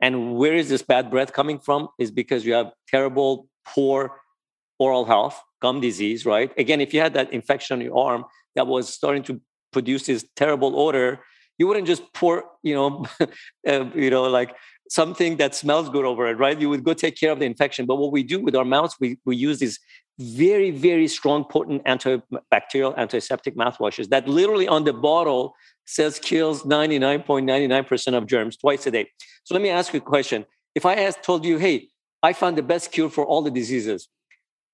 And 0.00 0.36
where 0.36 0.54
is 0.54 0.68
this 0.68 0.82
bad 0.82 1.10
breath 1.10 1.32
coming 1.32 1.58
from? 1.58 1.88
Is 1.98 2.10
because 2.10 2.44
you 2.44 2.52
have 2.52 2.70
terrible, 2.86 3.48
poor 3.64 4.20
oral 4.78 5.06
health, 5.06 5.42
gum 5.60 5.80
disease, 5.80 6.26
right? 6.26 6.52
Again, 6.58 6.80
if 6.80 6.92
you 6.92 7.00
had 7.00 7.14
that 7.14 7.32
infection 7.32 7.78
on 7.78 7.80
your 7.80 7.96
arm 7.98 8.24
that 8.54 8.66
was 8.66 8.92
starting 8.92 9.22
to 9.24 9.40
produce 9.72 10.06
this 10.06 10.24
terrible 10.36 10.78
odor, 10.78 11.20
you 11.58 11.66
wouldn't 11.66 11.86
just 11.86 12.12
pour, 12.12 12.44
you 12.62 12.74
know, 12.74 13.06
uh, 13.66 13.86
you 13.94 14.10
know, 14.10 14.24
like 14.24 14.54
something 14.88 15.36
that 15.36 15.54
smells 15.54 15.88
good 15.88 16.04
over 16.04 16.26
it, 16.28 16.38
right? 16.38 16.60
You 16.60 16.68
would 16.68 16.84
go 16.84 16.94
take 16.94 17.16
care 17.18 17.32
of 17.32 17.38
the 17.38 17.44
infection. 17.44 17.86
But 17.86 17.96
what 17.96 18.12
we 18.12 18.22
do 18.22 18.40
with 18.40 18.54
our 18.54 18.64
mouths, 18.64 18.96
we, 19.00 19.18
we 19.24 19.36
use 19.36 19.58
these 19.58 19.80
very, 20.18 20.70
very 20.70 21.08
strong, 21.08 21.44
potent 21.44 21.84
antibacterial, 21.84 22.96
antiseptic 22.96 23.56
mouthwashes 23.56 24.08
that 24.08 24.28
literally 24.28 24.66
on 24.66 24.84
the 24.84 24.92
bottle 24.92 25.54
says 25.84 26.18
kills 26.18 26.62
99.99% 26.62 28.14
of 28.16 28.26
germs 28.26 28.56
twice 28.56 28.86
a 28.86 28.90
day. 28.90 29.08
So 29.44 29.54
let 29.54 29.62
me 29.62 29.68
ask 29.68 29.92
you 29.92 29.98
a 29.98 30.02
question. 30.02 30.46
If 30.74 30.86
I 30.86 30.94
asked, 30.94 31.22
told 31.22 31.44
you, 31.44 31.58
hey, 31.58 31.88
I 32.22 32.32
found 32.32 32.56
the 32.56 32.62
best 32.62 32.92
cure 32.92 33.10
for 33.10 33.24
all 33.24 33.42
the 33.42 33.50
diseases, 33.50 34.08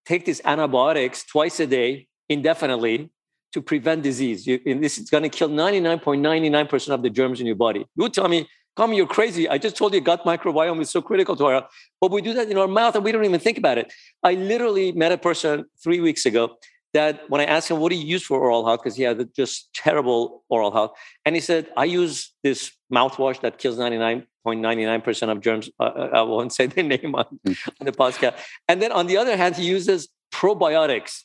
take 0.07 0.25
these 0.25 0.41
antibiotics 0.45 1.25
twice 1.25 1.61
a 1.61 1.67
day 1.67 2.09
indefinitely 2.29 3.11
to 3.53 3.61
prevent 3.61 4.03
disease. 4.03 4.47
You, 4.47 4.61
and 4.65 4.83
this 4.83 4.97
is 4.99 5.11
going 5.11 5.23
to 5.25 5.29
kill 5.29 5.49
99.99% 5.49 6.89
of 6.89 7.03
the 7.03 7.11
germs 7.11 7.41
in 7.41 7.47
your 7.47 7.57
body. 7.57 7.81
You 7.81 8.05
would 8.05 8.15
tell 8.15 8.29
me, 8.29 8.49
Come, 8.77 8.95
you're 8.95 9.07
crazy. 9.07 9.49
I 9.49 9.59
just 9.59 9.77
told 9.77 9.93
you 9.93 10.01
gut 10.01 10.25
microbiome 10.25 10.81
is 10.81 10.91
so 10.91 11.03
critical 11.03 11.37
to 11.37 11.45
our 11.47 11.53
health. 11.53 11.71
But 12.01 12.11
we 12.11 12.23
do 12.23 12.33
that 12.35 12.51
in 12.51 12.57
our 12.57 12.69
mouth 12.69 12.95
and 12.95 13.05
we 13.05 13.13
don't 13.13 13.25
even 13.25 13.41
think 13.41 13.59
about 13.59 13.77
it. 13.79 13.93
I 14.23 14.35
literally 14.35 14.93
met 14.93 15.13
a 15.13 15.19
person 15.19 15.67
three 15.83 16.01
weeks 16.01 16.25
ago 16.25 16.57
that 16.95 17.29
when 17.29 17.41
I 17.41 17.45
asked 17.45 17.71
him, 17.71 17.79
what 17.81 17.91
do 17.91 17.97
you 17.97 18.07
use 18.07 18.23
for 18.23 18.39
oral 18.39 18.67
health? 18.67 18.81
Because 18.83 18.97
he 18.97 19.03
had 19.03 19.35
just 19.35 19.73
terrible 19.75 20.45
oral 20.49 20.71
health. 20.71 20.93
And 21.25 21.35
he 21.35 21.41
said, 21.41 21.69
I 21.77 21.85
use 21.85 22.33
this 22.43 22.73
mouthwash 22.93 23.41
that 23.43 23.59
kills 23.59 23.79
99.99% 23.79 25.31
of 25.31 25.41
germs. 25.41 25.71
Uh, 25.79 25.85
uh, 25.85 26.11
I 26.15 26.23
won't 26.23 26.53
say 26.53 26.67
the 26.67 26.83
name 26.83 27.15
on, 27.15 27.27
hmm. 27.45 27.53
on 27.81 27.87
the 27.87 27.93
podcast. 27.93 28.39
And 28.69 28.81
then 28.81 28.93
on 28.93 29.07
the 29.07 29.17
other 29.17 29.37
hand, 29.37 29.57
he 29.57 29.65
uses 29.65 30.09
probiotics. 30.33 31.23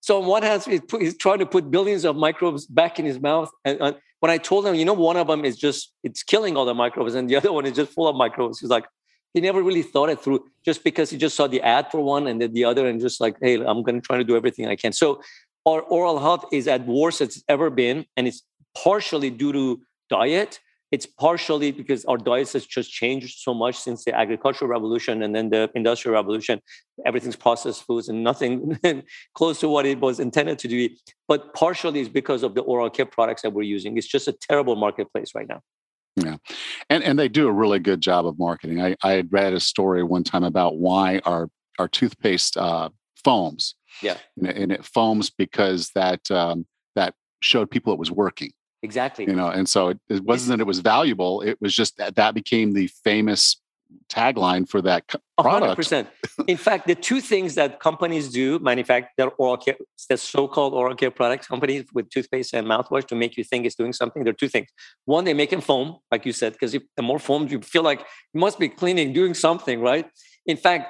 So 0.00 0.20
on 0.20 0.26
one 0.26 0.42
hand, 0.42 0.62
he's, 0.64 0.80
put, 0.80 1.00
he's 1.00 1.16
trying 1.16 1.38
to 1.38 1.46
put 1.46 1.70
billions 1.70 2.04
of 2.04 2.14
microbes 2.14 2.66
back 2.66 2.98
in 2.98 3.04
his 3.04 3.18
mouth. 3.20 3.50
And 3.64 3.80
uh, 3.80 3.92
when 4.24 4.30
I 4.30 4.38
told 4.38 4.66
him, 4.66 4.74
you 4.74 4.86
know, 4.86 4.94
one 4.94 5.18
of 5.18 5.26
them 5.26 5.44
is 5.44 5.54
just, 5.54 5.92
it's 6.02 6.22
killing 6.22 6.56
all 6.56 6.64
the 6.64 6.72
microbes 6.72 7.14
and 7.14 7.28
the 7.28 7.36
other 7.40 7.52
one 7.52 7.66
is 7.66 7.76
just 7.76 7.92
full 7.92 8.08
of 8.08 8.16
microbes. 8.16 8.58
He's 8.58 8.70
like, 8.70 8.86
he 9.34 9.42
never 9.42 9.62
really 9.62 9.82
thought 9.82 10.08
it 10.08 10.18
through 10.18 10.46
just 10.64 10.82
because 10.82 11.10
he 11.10 11.18
just 11.18 11.36
saw 11.36 11.46
the 11.46 11.60
ad 11.60 11.90
for 11.90 12.00
one 12.00 12.26
and 12.26 12.40
then 12.40 12.54
the 12.54 12.64
other 12.64 12.88
and 12.88 13.02
just 13.02 13.20
like, 13.20 13.36
hey, 13.42 13.56
I'm 13.56 13.82
going 13.82 13.96
to 13.96 14.00
try 14.00 14.16
to 14.16 14.24
do 14.24 14.34
everything 14.34 14.66
I 14.66 14.76
can. 14.76 14.92
So 14.94 15.20
our 15.66 15.82
oral 15.82 16.18
health 16.20 16.46
is 16.52 16.66
at 16.68 16.86
worst 16.86 17.20
it's 17.20 17.44
ever 17.50 17.68
been. 17.68 18.06
And 18.16 18.26
it's 18.26 18.42
partially 18.74 19.28
due 19.28 19.52
to 19.52 19.82
diet 20.08 20.58
it's 20.94 21.06
partially 21.06 21.72
because 21.72 22.04
our 22.04 22.18
has 22.24 22.64
just 22.66 22.88
changed 22.88 23.40
so 23.40 23.52
much 23.52 23.74
since 23.76 24.04
the 24.04 24.14
agricultural 24.14 24.68
revolution 24.70 25.24
and 25.24 25.34
then 25.34 25.50
the 25.50 25.68
industrial 25.74 26.14
revolution. 26.14 26.60
Everything's 27.04 27.34
processed 27.34 27.82
foods 27.82 28.08
and 28.08 28.22
nothing 28.22 28.78
close 29.34 29.58
to 29.58 29.68
what 29.68 29.86
it 29.86 29.98
was 29.98 30.20
intended 30.20 30.56
to 30.60 30.68
be. 30.68 30.96
But 31.26 31.52
partially 31.52 31.98
is 31.98 32.08
because 32.08 32.44
of 32.44 32.54
the 32.54 32.60
oral 32.60 32.90
care 32.90 33.06
products 33.06 33.42
that 33.42 33.50
we're 33.50 33.62
using. 33.62 33.98
It's 33.98 34.06
just 34.06 34.28
a 34.28 34.36
terrible 34.48 34.76
marketplace 34.76 35.32
right 35.34 35.48
now. 35.48 35.62
Yeah, 36.14 36.36
and 36.88 37.02
and 37.02 37.18
they 37.18 37.28
do 37.28 37.48
a 37.48 37.52
really 37.52 37.80
good 37.80 38.00
job 38.00 38.24
of 38.24 38.38
marketing. 38.38 38.80
I 38.80 38.94
I 39.02 39.14
had 39.14 39.32
read 39.32 39.52
a 39.52 39.58
story 39.58 40.04
one 40.04 40.22
time 40.22 40.44
about 40.44 40.76
why 40.76 41.20
our 41.24 41.48
our 41.80 41.88
toothpaste 41.88 42.56
uh, 42.56 42.90
foams. 43.24 43.74
Yeah, 44.00 44.18
and 44.36 44.46
it, 44.46 44.56
and 44.56 44.70
it 44.70 44.84
foams 44.84 45.30
because 45.30 45.90
that 45.96 46.30
um, 46.30 46.66
that 46.94 47.14
showed 47.40 47.68
people 47.68 47.92
it 47.92 47.98
was 47.98 48.12
working. 48.12 48.52
Exactly. 48.84 49.24
You 49.24 49.34
know, 49.34 49.48
and 49.48 49.66
so 49.66 49.88
it, 49.88 49.98
it 50.08 50.22
wasn't 50.22 50.50
that 50.50 50.60
it 50.60 50.66
was 50.66 50.80
valuable; 50.80 51.40
it 51.40 51.58
was 51.60 51.74
just 51.74 51.96
that 51.96 52.16
that 52.16 52.34
became 52.34 52.74
the 52.74 52.86
famous 53.02 53.56
tagline 54.08 54.68
for 54.68 54.82
that 54.82 55.06
product. 55.38 55.80
100%. 55.80 56.06
In 56.46 56.56
fact, 56.56 56.86
the 56.86 56.94
two 56.94 57.20
things 57.20 57.54
that 57.54 57.80
companies 57.80 58.30
do 58.30 58.58
manufacture 58.58 59.28
oral 59.38 59.56
care, 59.56 59.76
the 60.08 60.16
so-called 60.16 60.74
oral 60.74 60.94
care 60.94 61.10
products 61.10 61.46
companies 61.46 61.84
with 61.94 62.10
toothpaste 62.10 62.52
and 62.54 62.66
mouthwash 62.66 63.06
to 63.06 63.14
make 63.14 63.36
you 63.38 63.44
think 63.44 63.64
it's 63.64 63.74
doing 63.74 63.92
something. 63.92 64.24
There 64.24 64.32
are 64.32 64.42
two 64.44 64.48
things. 64.48 64.68
One, 65.06 65.24
they 65.24 65.34
make 65.34 65.50
them 65.50 65.60
foam, 65.60 65.98
like 66.10 66.26
you 66.26 66.32
said, 66.32 66.52
because 66.52 66.72
the 66.72 67.02
more 67.02 67.18
foam 67.18 67.48
you 67.48 67.60
feel 67.60 67.82
like 67.82 68.00
you 68.32 68.40
must 68.40 68.58
be 68.58 68.68
cleaning, 68.68 69.12
doing 69.12 69.34
something, 69.34 69.80
right? 69.80 70.06
In 70.46 70.56
fact, 70.56 70.84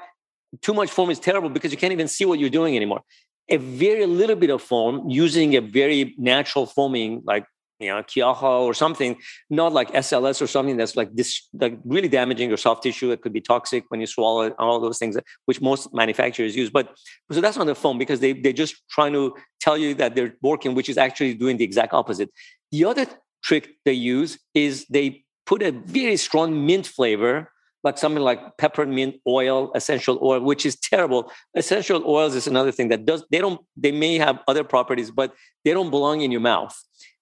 too 0.63 0.75
much 0.75 0.91
foam 0.91 1.11
is 1.11 1.21
terrible 1.21 1.51
because 1.51 1.71
you 1.71 1.79
can't 1.79 1.93
even 1.93 2.09
see 2.09 2.25
what 2.25 2.39
you're 2.39 2.57
doing 2.61 2.75
anymore. 2.75 3.03
A 3.51 3.59
very 3.59 4.07
little 4.07 4.37
bit 4.37 4.51
of 4.51 4.63
foam 4.63 5.09
using 5.09 5.55
a 5.55 5.61
very 5.61 6.15
natural 6.19 6.67
foaming 6.67 7.23
like 7.25 7.45
you 7.85 8.23
know, 8.23 8.35
or 8.43 8.75
something, 8.75 9.17
not 9.51 9.73
like 9.73 9.93
SLS 9.93 10.41
or 10.43 10.47
something 10.47 10.77
that's 10.77 10.97
like 10.97 11.15
this, 11.15 11.49
like 11.53 11.79
really 11.85 12.09
damaging 12.09 12.49
your 12.49 12.57
soft 12.57 12.83
tissue. 12.83 13.11
It 13.11 13.23
could 13.23 13.33
be 13.33 13.41
toxic 13.41 13.85
when 13.89 14.01
you 14.01 14.07
swallow 14.07 14.43
it, 14.43 14.55
all 14.59 14.81
those 14.81 14.99
things, 14.99 15.17
which 15.47 15.61
most 15.61 15.93
manufacturers 15.95 16.57
use. 16.57 16.71
But 16.71 16.97
so 17.31 17.41
that's 17.41 17.57
on 17.57 17.67
the 17.67 17.75
phone 17.75 17.99
because 17.99 18.21
they 18.21 18.33
they're 18.33 18.53
just 18.53 18.77
trying 18.91 19.13
to 19.13 19.35
tell 19.61 19.77
you 19.77 19.95
that 19.95 20.15
they're 20.15 20.35
working, 20.43 20.75
which 20.75 20.89
is 20.89 20.99
actually 20.99 21.35
doing 21.35 21.57
the 21.57 21.65
exact 21.65 21.93
opposite. 21.93 22.31
The 22.73 22.85
other 22.85 23.07
trick 23.43 23.77
they 23.85 23.93
use 23.93 24.39
is 24.55 24.87
they 24.91 25.25
put 25.47 25.63
a 25.63 25.71
very 25.71 26.17
strong 26.17 26.67
mint 26.67 26.87
flavor 26.87 27.51
like 27.85 27.99
something 27.99 28.23
like 28.23 28.57
peppermint 28.57 29.17
oil, 29.29 29.71
essential 29.75 30.19
oil, 30.23 30.41
which 30.41 30.65
is 30.65 30.75
terrible. 30.75 31.31
Essential 31.55 32.03
oils 32.07 32.35
is 32.35 32.47
another 32.47 32.73
thing 32.73 32.89
that 32.89 33.05
does 33.05 33.25
they 33.31 33.39
don't 33.39 33.61
they 33.77 33.93
may 33.93 34.17
have 34.17 34.41
other 34.49 34.65
properties, 34.65 35.11
but 35.11 35.35
they 35.65 35.73
don't 35.73 35.91
belong 35.91 36.23
in 36.23 36.33
your 36.33 36.41
mouth. 36.41 36.75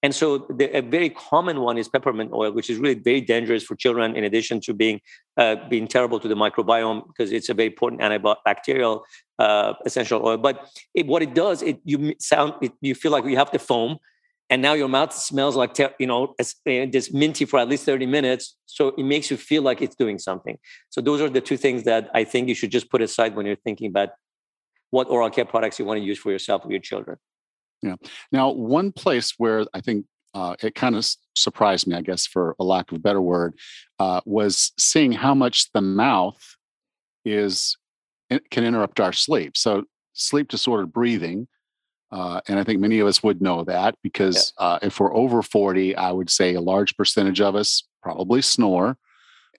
And 0.02 0.12
so 0.12 0.38
the, 0.38 0.76
a 0.76 0.82
very 0.82 1.10
common 1.10 1.60
one 1.60 1.78
is 1.78 1.88
peppermint 1.88 2.32
oil, 2.32 2.50
which 2.50 2.68
is 2.68 2.78
really 2.78 2.94
very 2.94 3.20
dangerous 3.20 3.62
for 3.62 3.76
children. 3.76 4.16
In 4.16 4.24
addition 4.24 4.60
to 4.62 4.74
being 4.74 5.00
uh, 5.36 5.56
being 5.68 5.86
terrible 5.86 6.18
to 6.20 6.28
the 6.28 6.34
microbiome 6.34 7.06
because 7.06 7.30
it's 7.30 7.48
a 7.48 7.54
very 7.54 7.70
potent 7.70 8.00
antibacterial 8.00 9.02
uh, 9.38 9.74
essential 9.86 10.26
oil. 10.26 10.38
But 10.38 10.68
it, 10.94 11.06
what 11.06 11.22
it 11.22 11.34
does, 11.34 11.62
it 11.62 11.80
you 11.84 12.14
sound 12.18 12.54
it, 12.62 12.72
you 12.80 12.94
feel 12.94 13.12
like 13.12 13.24
you 13.24 13.36
have 13.36 13.52
to 13.52 13.58
foam 13.58 13.98
and 14.52 14.60
now 14.60 14.74
your 14.74 14.88
mouth 14.88 15.14
smells 15.14 15.56
like 15.56 15.78
you 15.98 16.06
know 16.06 16.34
eh, 16.66 16.86
just 16.86 17.14
minty 17.14 17.46
for 17.46 17.58
at 17.58 17.68
least 17.68 17.84
30 17.84 18.06
minutes 18.06 18.56
so 18.66 18.88
it 18.88 19.02
makes 19.02 19.30
you 19.30 19.36
feel 19.36 19.62
like 19.62 19.80
it's 19.80 19.96
doing 19.96 20.18
something 20.18 20.58
so 20.90 21.00
those 21.00 21.20
are 21.20 21.30
the 21.30 21.40
two 21.40 21.56
things 21.56 21.84
that 21.84 22.10
i 22.14 22.22
think 22.22 22.48
you 22.48 22.54
should 22.54 22.70
just 22.70 22.90
put 22.90 23.00
aside 23.00 23.34
when 23.34 23.46
you're 23.46 23.56
thinking 23.64 23.88
about 23.88 24.10
what 24.90 25.08
oral 25.08 25.30
care 25.30 25.46
products 25.46 25.78
you 25.78 25.86
want 25.86 25.98
to 25.98 26.04
use 26.04 26.18
for 26.18 26.30
yourself 26.30 26.66
or 26.66 26.70
your 26.70 26.80
children 26.80 27.16
yeah 27.82 27.96
now 28.30 28.50
one 28.50 28.92
place 28.92 29.34
where 29.38 29.64
i 29.74 29.80
think 29.80 30.06
uh, 30.34 30.56
it 30.62 30.74
kind 30.74 30.96
of 30.96 31.06
surprised 31.36 31.86
me 31.86 31.94
i 31.94 32.00
guess 32.00 32.26
for 32.26 32.56
a 32.58 32.64
lack 32.64 32.90
of 32.90 32.96
a 32.96 33.00
better 33.00 33.20
word 33.20 33.54
uh, 33.98 34.20
was 34.24 34.72
seeing 34.78 35.12
how 35.12 35.34
much 35.34 35.70
the 35.72 35.82
mouth 35.82 36.56
is 37.24 37.76
can 38.50 38.64
interrupt 38.64 38.98
our 38.98 39.12
sleep 39.12 39.56
so 39.56 39.84
sleep 40.14 40.48
disordered 40.48 40.92
breathing 40.92 41.46
uh, 42.12 42.42
and 42.46 42.58
I 42.58 42.64
think 42.64 42.78
many 42.78 43.00
of 43.00 43.08
us 43.08 43.22
would 43.22 43.40
know 43.40 43.64
that 43.64 43.94
because 44.02 44.52
yeah. 44.60 44.66
uh, 44.66 44.78
if 44.82 45.00
we're 45.00 45.14
over 45.14 45.42
40, 45.42 45.96
I 45.96 46.12
would 46.12 46.28
say 46.28 46.54
a 46.54 46.60
large 46.60 46.94
percentage 46.96 47.40
of 47.40 47.56
us 47.56 47.84
probably 48.02 48.42
snore. 48.42 48.98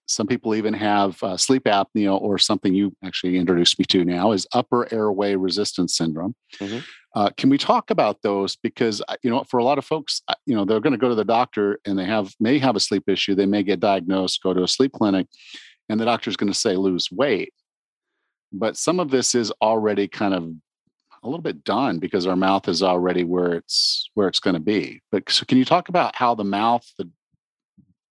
Some 0.05 0.27
people 0.27 0.53
even 0.53 0.73
have 0.75 1.21
uh, 1.23 1.35
sleep 1.35 1.63
apnea 1.63 2.19
or 2.21 2.37
something 2.37 2.75
you 2.75 2.95
actually 3.03 3.37
introduced 3.37 3.79
me 3.79 3.85
to 3.85 4.05
now 4.05 4.33
is 4.33 4.45
upper 4.53 4.91
airway 4.93 5.35
resistance 5.35 5.97
syndrome. 5.97 6.35
Mm-hmm. 6.59 6.79
Uh, 7.15 7.29
can 7.37 7.49
we 7.49 7.57
talk 7.57 7.91
about 7.91 8.21
those? 8.23 8.55
Because 8.55 9.01
uh, 9.07 9.15
you 9.21 9.29
know, 9.29 9.43
for 9.43 9.59
a 9.59 9.63
lot 9.63 9.77
of 9.77 9.85
folks, 9.85 10.21
uh, 10.27 10.33
you 10.45 10.55
know, 10.55 10.65
they're 10.65 10.79
going 10.79 10.93
to 10.93 10.99
go 10.99 11.09
to 11.09 11.15
the 11.15 11.25
doctor 11.25 11.79
and 11.85 11.97
they 11.97 12.05
have 12.05 12.33
may 12.39 12.57
have 12.59 12.75
a 12.75 12.79
sleep 12.79 13.07
issue. 13.07 13.35
They 13.35 13.45
may 13.45 13.63
get 13.63 13.79
diagnosed, 13.79 14.41
go 14.41 14.53
to 14.53 14.63
a 14.63 14.67
sleep 14.67 14.93
clinic, 14.93 15.27
and 15.89 15.99
the 15.99 16.05
doctor's 16.05 16.35
going 16.35 16.51
to 16.51 16.57
say 16.57 16.75
lose 16.75 17.09
weight. 17.11 17.53
But 18.51 18.77
some 18.77 18.99
of 18.99 19.11
this 19.11 19.35
is 19.35 19.51
already 19.61 20.07
kind 20.07 20.33
of 20.33 20.43
a 21.23 21.27
little 21.27 21.41
bit 21.41 21.63
done 21.63 21.99
because 21.99 22.27
our 22.27 22.35
mouth 22.35 22.67
is 22.67 22.83
already 22.83 23.23
where 23.23 23.53
it's 23.53 24.09
where 24.15 24.27
it's 24.27 24.39
going 24.39 24.55
to 24.55 24.59
be. 24.59 25.01
But 25.11 25.29
so 25.29 25.45
can 25.45 25.57
you 25.57 25.65
talk 25.65 25.89
about 25.89 26.15
how 26.15 26.35
the 26.35 26.43
mouth, 26.43 26.85
the 26.97 27.09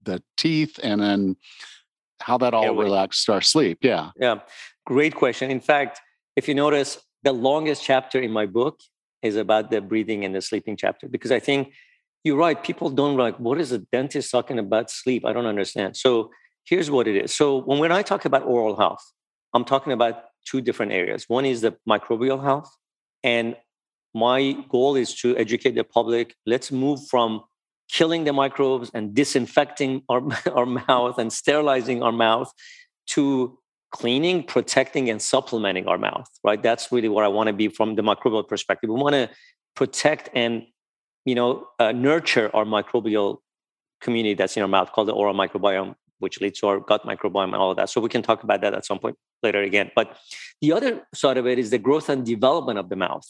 the 0.04 0.22
teeth, 0.36 0.78
and 0.82 1.00
then 1.00 1.36
how 2.20 2.38
that 2.38 2.54
all 2.54 2.74
relaxes 2.74 3.28
our 3.28 3.40
sleep? 3.40 3.78
Yeah. 3.82 4.10
Yeah. 4.16 4.40
Great 4.86 5.14
question. 5.14 5.50
In 5.50 5.60
fact, 5.60 6.00
if 6.36 6.48
you 6.48 6.54
notice, 6.54 6.98
the 7.22 7.32
longest 7.32 7.84
chapter 7.84 8.20
in 8.20 8.32
my 8.32 8.46
book 8.46 8.80
is 9.22 9.36
about 9.36 9.70
the 9.70 9.80
breathing 9.80 10.24
and 10.24 10.34
the 10.34 10.40
sleeping 10.40 10.76
chapter 10.76 11.08
because 11.08 11.32
I 11.32 11.38
think 11.38 11.72
you're 12.24 12.36
right. 12.36 12.62
People 12.62 12.90
don't 12.90 13.16
like, 13.16 13.38
what 13.38 13.60
is 13.60 13.72
a 13.72 13.78
dentist 13.78 14.30
talking 14.30 14.58
about 14.58 14.90
sleep? 14.90 15.24
I 15.24 15.32
don't 15.32 15.46
understand. 15.46 15.96
So 15.96 16.30
here's 16.64 16.90
what 16.90 17.08
it 17.08 17.16
is. 17.16 17.34
So 17.34 17.58
when, 17.58 17.78
when 17.78 17.92
I 17.92 18.02
talk 18.02 18.24
about 18.24 18.44
oral 18.44 18.76
health, 18.76 19.02
I'm 19.54 19.64
talking 19.64 19.92
about 19.92 20.24
two 20.44 20.60
different 20.60 20.92
areas. 20.92 21.24
One 21.28 21.44
is 21.44 21.60
the 21.60 21.76
microbial 21.88 22.42
health, 22.42 22.70
and 23.22 23.56
my 24.14 24.52
goal 24.68 24.96
is 24.96 25.14
to 25.16 25.36
educate 25.36 25.74
the 25.74 25.84
public. 25.84 26.34
Let's 26.46 26.70
move 26.70 27.00
from 27.08 27.42
killing 27.90 28.24
the 28.24 28.32
microbes 28.32 28.90
and 28.94 29.14
disinfecting 29.14 30.02
our, 30.08 30.22
our 30.52 30.66
mouth 30.66 31.18
and 31.18 31.32
sterilizing 31.32 32.02
our 32.02 32.12
mouth 32.12 32.52
to 33.08 33.58
cleaning, 33.92 34.42
protecting, 34.42 35.10
and 35.10 35.20
supplementing 35.20 35.86
our 35.86 35.98
mouth, 35.98 36.28
right? 36.42 36.62
That's 36.62 36.90
really 36.90 37.08
what 37.08 37.24
I 37.24 37.28
want 37.28 37.48
to 37.48 37.52
be 37.52 37.68
from 37.68 37.94
the 37.94 38.02
microbial 38.02 38.46
perspective. 38.46 38.90
We 38.90 38.96
want 39.00 39.14
to 39.14 39.30
protect 39.76 40.30
and 40.34 40.64
you 41.24 41.34
know 41.34 41.66
uh, 41.78 41.92
nurture 41.92 42.50
our 42.54 42.64
microbial 42.64 43.38
community 44.00 44.34
that's 44.34 44.56
in 44.56 44.62
our 44.62 44.68
mouth 44.68 44.90
called 44.92 45.08
the 45.08 45.12
oral 45.12 45.34
microbiome 45.34 45.94
which 46.22 46.40
leads 46.40 46.60
to 46.60 46.68
our 46.68 46.78
gut 46.80 47.04
microbiome 47.04 47.52
and 47.52 47.56
all 47.56 47.72
of 47.72 47.76
that. 47.76 47.90
So 47.90 48.00
we 48.00 48.08
can 48.08 48.22
talk 48.22 48.44
about 48.44 48.60
that 48.62 48.72
at 48.72 48.86
some 48.86 48.98
point 48.98 49.16
later 49.42 49.60
again. 49.60 49.90
But 49.94 50.16
the 50.60 50.72
other 50.72 51.02
side 51.12 51.36
of 51.36 51.46
it 51.46 51.58
is 51.58 51.70
the 51.70 51.78
growth 51.78 52.08
and 52.08 52.24
development 52.24 52.78
of 52.78 52.88
the 52.88 52.96
mouth. 52.96 53.26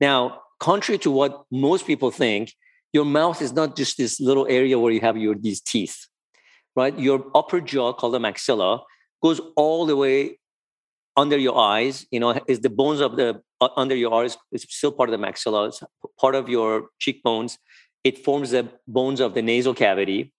Now, 0.00 0.42
contrary 0.60 0.98
to 0.98 1.10
what 1.10 1.44
most 1.50 1.86
people 1.86 2.10
think, 2.10 2.52
your 2.92 3.04
mouth 3.04 3.42
is 3.42 3.52
not 3.52 3.76
just 3.76 3.98
this 3.98 4.20
little 4.20 4.46
area 4.48 4.78
where 4.78 4.92
you 4.92 5.00
have 5.00 5.16
your 5.16 5.34
these 5.34 5.60
teeth, 5.60 6.06
right? 6.76 6.96
Your 6.98 7.26
upper 7.34 7.60
jaw, 7.60 7.92
called 7.92 8.14
the 8.14 8.20
maxilla, 8.20 8.82
goes 9.22 9.40
all 9.56 9.86
the 9.86 9.96
way 9.96 10.38
under 11.16 11.38
your 11.38 11.58
eyes. 11.58 12.06
You 12.10 12.20
know, 12.20 12.40
is 12.46 12.60
the 12.60 12.70
bones 12.70 13.00
of 13.00 13.16
the 13.16 13.42
uh, 13.60 13.68
under 13.76 13.96
your 13.96 14.14
eyes 14.14 14.36
is 14.52 14.66
still 14.68 14.92
part 14.92 15.08
of 15.08 15.18
the 15.18 15.26
maxilla. 15.26 15.68
It's 15.68 15.82
part 16.20 16.34
of 16.34 16.48
your 16.48 16.88
cheekbones. 16.98 17.58
It 18.04 18.24
forms 18.24 18.50
the 18.50 18.68
bones 18.86 19.20
of 19.20 19.34
the 19.34 19.42
nasal 19.42 19.74
cavity 19.74 20.32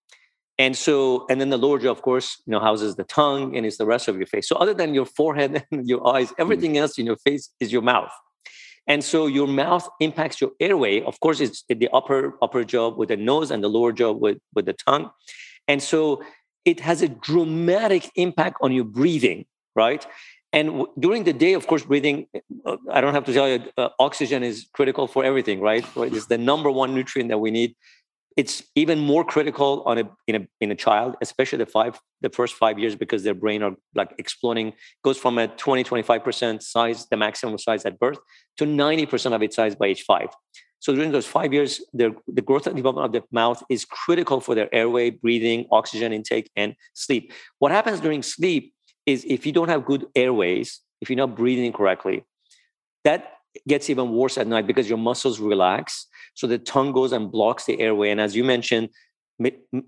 and 0.59 0.75
so, 0.75 1.25
and 1.29 1.39
then 1.39 1.49
the 1.49 1.57
lower 1.57 1.77
jaw, 1.77 1.91
of 1.91 2.01
course, 2.01 2.41
you 2.47 2.51
know, 2.51 2.59
houses 2.59 2.95
the 2.95 3.03
tongue 3.03 3.55
and 3.55 3.65
is 3.65 3.77
the 3.77 3.85
rest 3.85 4.07
of 4.07 4.17
your 4.17 4.25
face. 4.25 4.49
So, 4.49 4.55
other 4.55 4.73
than 4.73 4.95
your 4.95 5.05
forehead 5.05 5.63
and 5.71 5.87
your 5.87 6.07
eyes, 6.07 6.27
mm-hmm. 6.27 6.41
everything 6.41 6.71
mm-hmm. 6.71 6.81
else 6.81 6.97
in 6.97 7.05
your 7.05 7.17
face 7.17 7.51
is 7.59 7.71
your 7.71 7.83
mouth. 7.83 8.11
And 8.87 9.03
so, 9.03 9.27
your 9.27 9.47
mouth 9.47 9.87
impacts 9.99 10.41
your 10.41 10.51
airway. 10.59 11.01
Of 11.03 11.19
course, 11.19 11.39
it's 11.39 11.63
the 11.69 11.89
upper 11.93 12.37
upper 12.41 12.63
jaw 12.63 12.89
with 12.89 13.09
the 13.09 13.17
nose 13.17 13.51
and 13.51 13.63
the 13.63 13.67
lower 13.67 13.91
jaw 13.91 14.11
with 14.11 14.39
with 14.55 14.65
the 14.65 14.73
tongue. 14.73 15.11
And 15.67 15.83
so, 15.83 16.23
it 16.67 16.81
has 16.81 17.01
a 17.01 17.07
dramatic 17.07 18.11
impact 18.15 18.57
on 18.61 18.73
your 18.73 18.83
breathing, 18.83 19.45
right? 19.75 20.05
And 20.51 20.67
w- 20.67 20.91
during 20.99 21.23
the 21.23 21.33
day, 21.33 21.53
of 21.53 21.65
course, 21.65 21.83
breathing, 21.83 22.27
uh, 22.65 22.75
I 22.91 22.99
don't 23.01 23.13
have 23.13 23.23
to 23.25 23.33
tell 23.33 23.47
you, 23.47 23.59
uh, 23.77 23.89
oxygen 23.99 24.43
is 24.43 24.67
critical 24.73 25.07
for 25.07 25.23
everything, 25.23 25.61
right? 25.61 25.85
It's 25.95 26.27
the 26.27 26.37
number 26.37 26.69
one 26.69 26.93
nutrient 26.93 27.29
that 27.29 27.39
we 27.39 27.51
need 27.51 27.75
it's 28.37 28.61
even 28.75 28.99
more 28.99 29.25
critical 29.25 29.81
on 29.87 29.97
a 29.97 30.03
in 30.27 30.35
a 30.35 30.47
in 30.61 30.71
a 30.71 30.75
child 30.75 31.15
especially 31.21 31.57
the 31.57 31.65
five 31.65 31.99
the 32.21 32.29
first 32.29 32.53
five 32.53 32.77
years 32.77 32.95
because 32.95 33.23
their 33.23 33.33
brain 33.33 33.63
are 33.63 33.73
like 33.95 34.13
exploding 34.19 34.73
goes 35.03 35.17
from 35.17 35.39
a 35.39 35.47
20 35.47 35.83
25% 35.83 36.61
size 36.61 37.07
the 37.07 37.17
maximum 37.17 37.57
size 37.57 37.83
at 37.83 37.99
birth 37.99 38.19
to 38.57 38.65
90% 38.65 39.33
of 39.33 39.41
its 39.41 39.55
size 39.55 39.75
by 39.75 39.87
age 39.87 40.03
five 40.03 40.29
so 40.79 40.93
during 40.93 41.11
those 41.11 41.25
five 41.25 41.53
years 41.53 41.81
the, 41.93 42.15
growth 42.43 42.67
and 42.67 42.75
development 42.75 43.05
of 43.05 43.11
the 43.11 43.23
mouth 43.31 43.63
is 43.69 43.85
critical 43.85 44.39
for 44.39 44.55
their 44.55 44.73
airway 44.73 45.09
breathing 45.09 45.65
oxygen 45.71 46.13
intake 46.13 46.49
and 46.55 46.75
sleep 46.93 47.33
what 47.59 47.71
happens 47.71 47.99
during 47.99 48.21
sleep 48.21 48.73
is 49.05 49.25
if 49.27 49.45
you 49.45 49.51
don't 49.51 49.69
have 49.69 49.85
good 49.85 50.05
airways 50.15 50.81
if 51.01 51.09
you're 51.09 51.17
not 51.17 51.35
breathing 51.35 51.71
correctly 51.71 52.23
that 53.03 53.33
gets 53.67 53.89
even 53.89 54.11
worse 54.11 54.37
at 54.37 54.47
night 54.47 54.67
because 54.67 54.87
your 54.87 54.97
muscles 54.97 55.39
relax 55.39 56.07
so 56.37 56.45
the 56.45 56.59
tongue 56.59 56.91
goes 56.91 57.13
and 57.13 57.31
blocks 57.31 57.65
the 57.65 57.79
airway. 57.81 58.11
And 58.11 58.21
as 58.21 58.35
you 58.35 58.43
mentioned, 58.43 58.89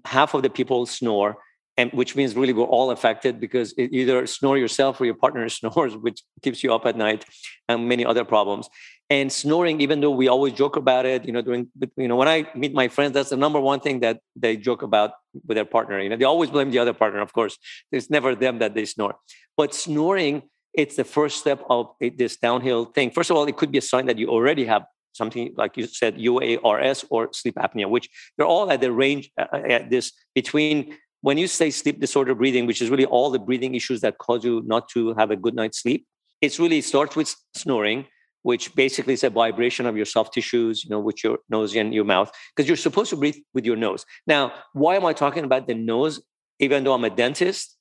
half 0.04 0.34
of 0.34 0.42
the 0.42 0.50
people 0.50 0.88
snore, 0.88 1.38
and 1.78 1.92
which 1.92 2.16
means 2.16 2.36
really 2.36 2.54
we're 2.54 2.64
all 2.64 2.90
affected 2.90 3.40
because 3.40 3.78
either 3.78 4.26
snore 4.26 4.58
yourself 4.58 5.00
or 5.00 5.06
your 5.06 5.14
partner 5.14 5.48
snores, 5.60 5.96
which 5.96 6.24
keeps 6.42 6.64
you 6.64 6.74
up 6.74 6.88
at 6.88 6.98
night, 6.98 7.24
and 7.68 7.88
many 7.88 8.04
other 8.04 8.26
problems. 8.26 8.68
And 9.12 9.32
snoring, 9.32 9.82
even 9.82 10.02
though 10.02 10.12
we 10.12 10.28
always 10.28 10.54
joke 10.54 10.76
about 10.76 11.06
it, 11.08 11.26
you 11.26 11.32
know, 11.32 11.42
during 11.42 11.68
you 11.98 12.08
know, 12.08 12.16
when 12.16 12.28
I 12.28 12.48
meet 12.54 12.74
my 12.74 12.88
friends, 12.88 13.14
that's 13.14 13.32
the 13.32 13.38
number 13.38 13.60
one 13.60 13.80
thing 13.80 14.02
that 14.02 14.20
they 14.36 14.56
joke 14.56 14.84
about 14.84 15.14
with 15.48 15.56
their 15.56 15.66
partner. 15.66 16.00
You 16.00 16.10
know, 16.10 16.16
they 16.16 16.26
always 16.26 16.52
blame 16.52 16.70
the 16.70 16.78
other 16.78 16.94
partner. 16.94 17.20
Of 17.20 17.34
course, 17.34 17.58
it's 17.92 18.10
never 18.12 18.36
them 18.36 18.60
that 18.60 18.76
they 18.76 18.86
snore. 18.86 19.16
But 19.58 19.74
snoring, 19.74 20.44
it's 20.74 20.96
the 20.96 21.04
first 21.04 21.40
step 21.40 21.64
of 21.70 21.88
this 22.00 22.38
downhill 22.38 22.86
thing. 22.86 23.10
First 23.10 23.32
of 23.32 23.38
all, 23.38 23.48
it 23.48 23.58
could 23.58 23.72
be 23.72 23.80
a 23.80 23.82
sign 23.82 24.06
that 24.06 24.20
you 24.20 24.30
already 24.30 24.66
have 24.66 24.86
something 25.14 25.54
like 25.58 25.76
you 25.76 25.88
said, 25.88 26.18
UARS 26.18 27.06
or 27.10 27.30
sleep 27.34 27.56
apnea, 27.56 27.90
which 27.90 28.10
they're 28.38 28.46
all 28.46 28.72
at 28.72 28.82
the 28.82 28.92
range 28.92 29.32
uh, 29.38 29.46
uh, 29.52 29.76
at 29.76 29.90
this 29.90 30.12
between 30.36 30.96
when 31.22 31.38
you 31.38 31.48
say 31.48 31.70
sleep 31.70 32.00
disorder 32.00 32.34
breathing, 32.36 32.66
which 32.66 32.82
is 32.82 32.90
really 32.90 33.06
all 33.06 33.30
the 33.30 33.40
breathing 33.40 33.76
issues 33.76 34.02
that 34.02 34.18
cause 34.20 34.44
you 34.44 34.62
not 34.66 34.88
to 34.90 35.14
have 35.16 35.32
a 35.32 35.36
good 35.36 35.56
night's 35.56 35.82
sleep. 35.82 36.06
It's 36.42 36.60
really 36.60 36.82
starts 36.82 37.16
with 37.16 37.36
snoring, 37.56 38.06
which 38.44 38.74
basically 38.76 39.14
is 39.14 39.24
a 39.24 39.30
vibration 39.30 39.86
of 39.86 39.98
your 39.98 40.06
soft 40.06 40.34
tissues, 40.34 40.84
you 40.84 40.90
know, 40.90 41.00
with 41.00 41.24
your 41.24 41.40
nose 41.50 41.76
and 41.76 41.94
your 41.94 42.06
mouth, 42.06 42.32
because 42.56 42.68
you're 42.68 42.78
supposed 42.78 43.10
to 43.10 43.16
breathe 43.16 43.38
with 43.54 43.66
your 43.66 43.76
nose. 43.76 44.06
Now, 44.28 44.54
why 44.74 44.96
am 44.96 45.06
I 45.06 45.14
talking 45.14 45.44
about 45.44 45.68
the 45.68 45.76
nose, 45.76 46.22
even 46.60 46.84
though 46.84 46.94
I'm 46.94 47.04
a 47.06 47.10
dentist? 47.10 47.76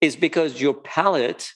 Is 0.00 0.16
because 0.16 0.60
your 0.60 0.74
palate, 0.74 1.52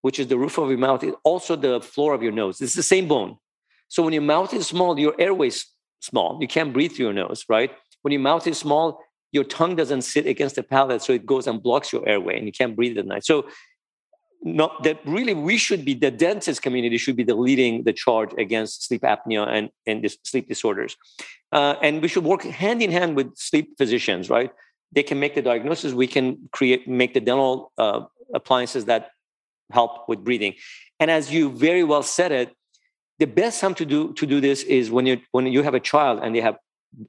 which 0.00 0.18
is 0.18 0.28
the 0.28 0.38
roof 0.38 0.58
of 0.58 0.70
your 0.70 0.78
mouth, 0.78 1.04
is 1.04 1.14
also 1.24 1.56
the 1.56 1.80
floor 1.80 2.14
of 2.14 2.22
your 2.22 2.32
nose. 2.32 2.60
It's 2.60 2.74
the 2.74 2.82
same 2.82 3.06
bone. 3.06 3.36
So 3.88 4.02
when 4.02 4.14
your 4.14 4.22
mouth 4.22 4.52
is 4.54 4.66
small, 4.66 4.98
your 4.98 5.14
airway's 5.18 5.66
small. 6.00 6.38
You 6.40 6.48
can't 6.48 6.72
breathe 6.72 6.92
through 6.92 7.06
your 7.06 7.14
nose, 7.14 7.44
right? 7.48 7.70
When 8.02 8.12
your 8.12 8.22
mouth 8.22 8.46
is 8.46 8.58
small, 8.58 9.00
your 9.32 9.44
tongue 9.44 9.76
doesn't 9.76 10.02
sit 10.02 10.26
against 10.26 10.56
the 10.56 10.62
palate, 10.62 11.02
so 11.02 11.12
it 11.12 11.26
goes 11.26 11.46
and 11.46 11.62
blocks 11.62 11.92
your 11.92 12.08
airway, 12.08 12.38
and 12.38 12.46
you 12.46 12.52
can't 12.52 12.74
breathe 12.74 12.96
at 12.96 13.06
night. 13.06 13.24
So, 13.24 13.46
not 14.42 14.82
that 14.84 15.00
really 15.04 15.34
we 15.34 15.56
should 15.56 15.84
be 15.84 15.94
the 15.94 16.10
dentist 16.10 16.62
community 16.62 16.98
should 16.98 17.16
be 17.16 17.24
the 17.24 17.34
leading 17.34 17.84
the 17.84 17.92
charge 17.92 18.30
against 18.38 18.86
sleep 18.86 19.02
apnea 19.02 19.46
and 19.48 19.70
and 19.86 20.02
this 20.04 20.16
sleep 20.24 20.48
disorders, 20.48 20.96
uh, 21.52 21.74
and 21.82 22.02
we 22.02 22.08
should 22.08 22.24
work 22.24 22.42
hand 22.42 22.82
in 22.82 22.90
hand 22.90 23.16
with 23.16 23.36
sleep 23.36 23.76
physicians, 23.78 24.30
right? 24.30 24.50
They 24.92 25.02
can 25.02 25.18
make 25.18 25.34
the 25.34 25.42
diagnosis. 25.42 25.92
We 25.92 26.06
can 26.06 26.48
create 26.52 26.86
make 26.88 27.14
the 27.14 27.20
dental 27.20 27.72
uh, 27.78 28.02
appliances 28.34 28.84
that 28.86 29.10
help 29.72 30.08
with 30.08 30.22
breathing. 30.24 30.54
And 31.00 31.10
as 31.10 31.32
you 31.32 31.50
very 31.50 31.82
well 31.82 32.02
said 32.02 32.32
it, 32.32 32.54
the 33.18 33.26
best 33.26 33.60
time 33.60 33.74
to 33.74 33.84
do 33.84 34.12
to 34.14 34.26
do 34.26 34.40
this 34.40 34.62
is 34.62 34.90
when 34.90 35.06
you 35.06 35.20
when 35.32 35.46
you 35.46 35.62
have 35.62 35.74
a 35.74 35.80
child 35.80 36.20
and 36.22 36.34
they 36.34 36.40
have 36.40 36.56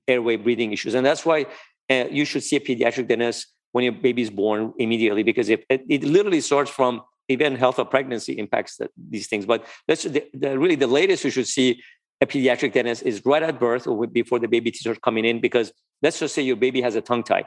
airway 0.08 0.36
breathing 0.36 0.72
issues 0.74 0.94
and 0.94 1.06
that's 1.06 1.26
why 1.26 1.46
uh, 1.90 2.06
you 2.10 2.26
should 2.26 2.44
see 2.44 2.56
a 2.56 2.60
pediatric 2.60 3.08
dentist 3.08 3.48
when 3.72 3.84
your 3.84 3.94
baby 3.94 4.22
is 4.22 4.30
born 4.30 4.74
immediately 4.80 5.24
because 5.24 5.50
if 5.50 5.63
it, 5.70 5.84
it 5.90 6.04
literally 6.04 6.42
starts 6.42 6.72
from 6.72 7.02
even 7.30 7.56
health 7.56 7.80
of 7.80 7.90
pregnancy 7.90 8.34
impacts 8.38 8.78
the, 8.78 8.90
these 9.10 9.28
things 9.28 9.46
but 9.46 9.66
that's 9.88 10.04
the, 10.04 10.24
the, 10.34 10.58
really 10.58 10.76
the 10.76 10.88
latest 10.88 11.24
you 11.24 11.32
should 11.32 11.48
see 11.48 11.82
a 12.22 12.26
pediatric 12.26 12.74
dentist 12.74 13.04
is 13.04 13.24
right 13.26 13.44
at 13.44 13.60
birth 13.60 13.86
or 13.86 14.08
before 14.08 14.40
the 14.40 14.48
baby 14.48 14.72
starts 14.72 15.00
coming 15.04 15.26
in 15.26 15.40
because 15.40 15.72
let's 16.02 16.20
just 16.20 16.34
say 16.34 16.42
your 16.42 16.56
baby 16.56 16.82
has 16.82 16.96
a 16.96 17.02
tongue 17.02 17.24
tie 17.24 17.46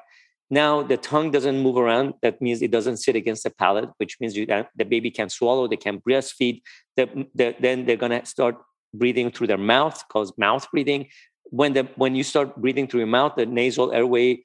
now 0.51 0.83
the 0.83 0.97
tongue 0.97 1.31
doesn't 1.31 1.61
move 1.61 1.77
around. 1.77 2.14
That 2.23 2.43
means 2.43 2.61
it 2.61 2.73
doesn't 2.73 2.97
sit 2.97 3.14
against 3.14 3.45
the 3.45 3.51
palate, 3.51 3.88
which 3.99 4.19
means 4.21 4.37
you, 4.37 4.47
uh, 4.47 4.64
the 4.77 4.85
baby 4.85 5.11
can 5.11 5.31
swallow. 5.31 5.69
They 5.69 5.77
can 5.77 6.01
breastfeed. 6.01 6.62
The, 6.97 7.27
the, 7.35 7.55
then 7.61 7.87
they're 7.87 7.97
gonna 7.97 8.27
start 8.27 8.57
breathing 8.93 9.31
through 9.31 9.47
their 9.47 9.59
mouth, 9.59 10.03
called 10.09 10.37
mouth 10.37 10.69
breathing. 10.73 11.09
When 11.45 11.73
the 11.73 11.88
when 11.95 12.16
you 12.16 12.25
start 12.25 12.57
breathing 12.57 12.88
through 12.88 13.01
your 13.01 13.07
mouth, 13.07 13.35
the 13.37 13.47
nasal 13.47 13.93
airway 13.93 14.43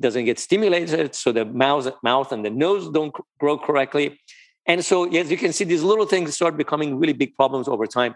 doesn't 0.00 0.24
get 0.24 0.38
stimulated, 0.40 1.14
so 1.14 1.30
the 1.30 1.44
mouth 1.44 1.88
mouth 2.02 2.32
and 2.32 2.44
the 2.44 2.50
nose 2.50 2.90
don't 2.90 3.14
grow 3.38 3.56
correctly. 3.56 4.20
And 4.66 4.84
so, 4.84 5.04
as 5.04 5.30
you 5.30 5.36
can 5.36 5.52
see, 5.52 5.64
these 5.64 5.82
little 5.82 6.06
things 6.06 6.34
start 6.34 6.56
becoming 6.56 6.98
really 6.98 7.12
big 7.12 7.34
problems 7.34 7.68
over 7.68 7.86
time. 7.86 8.14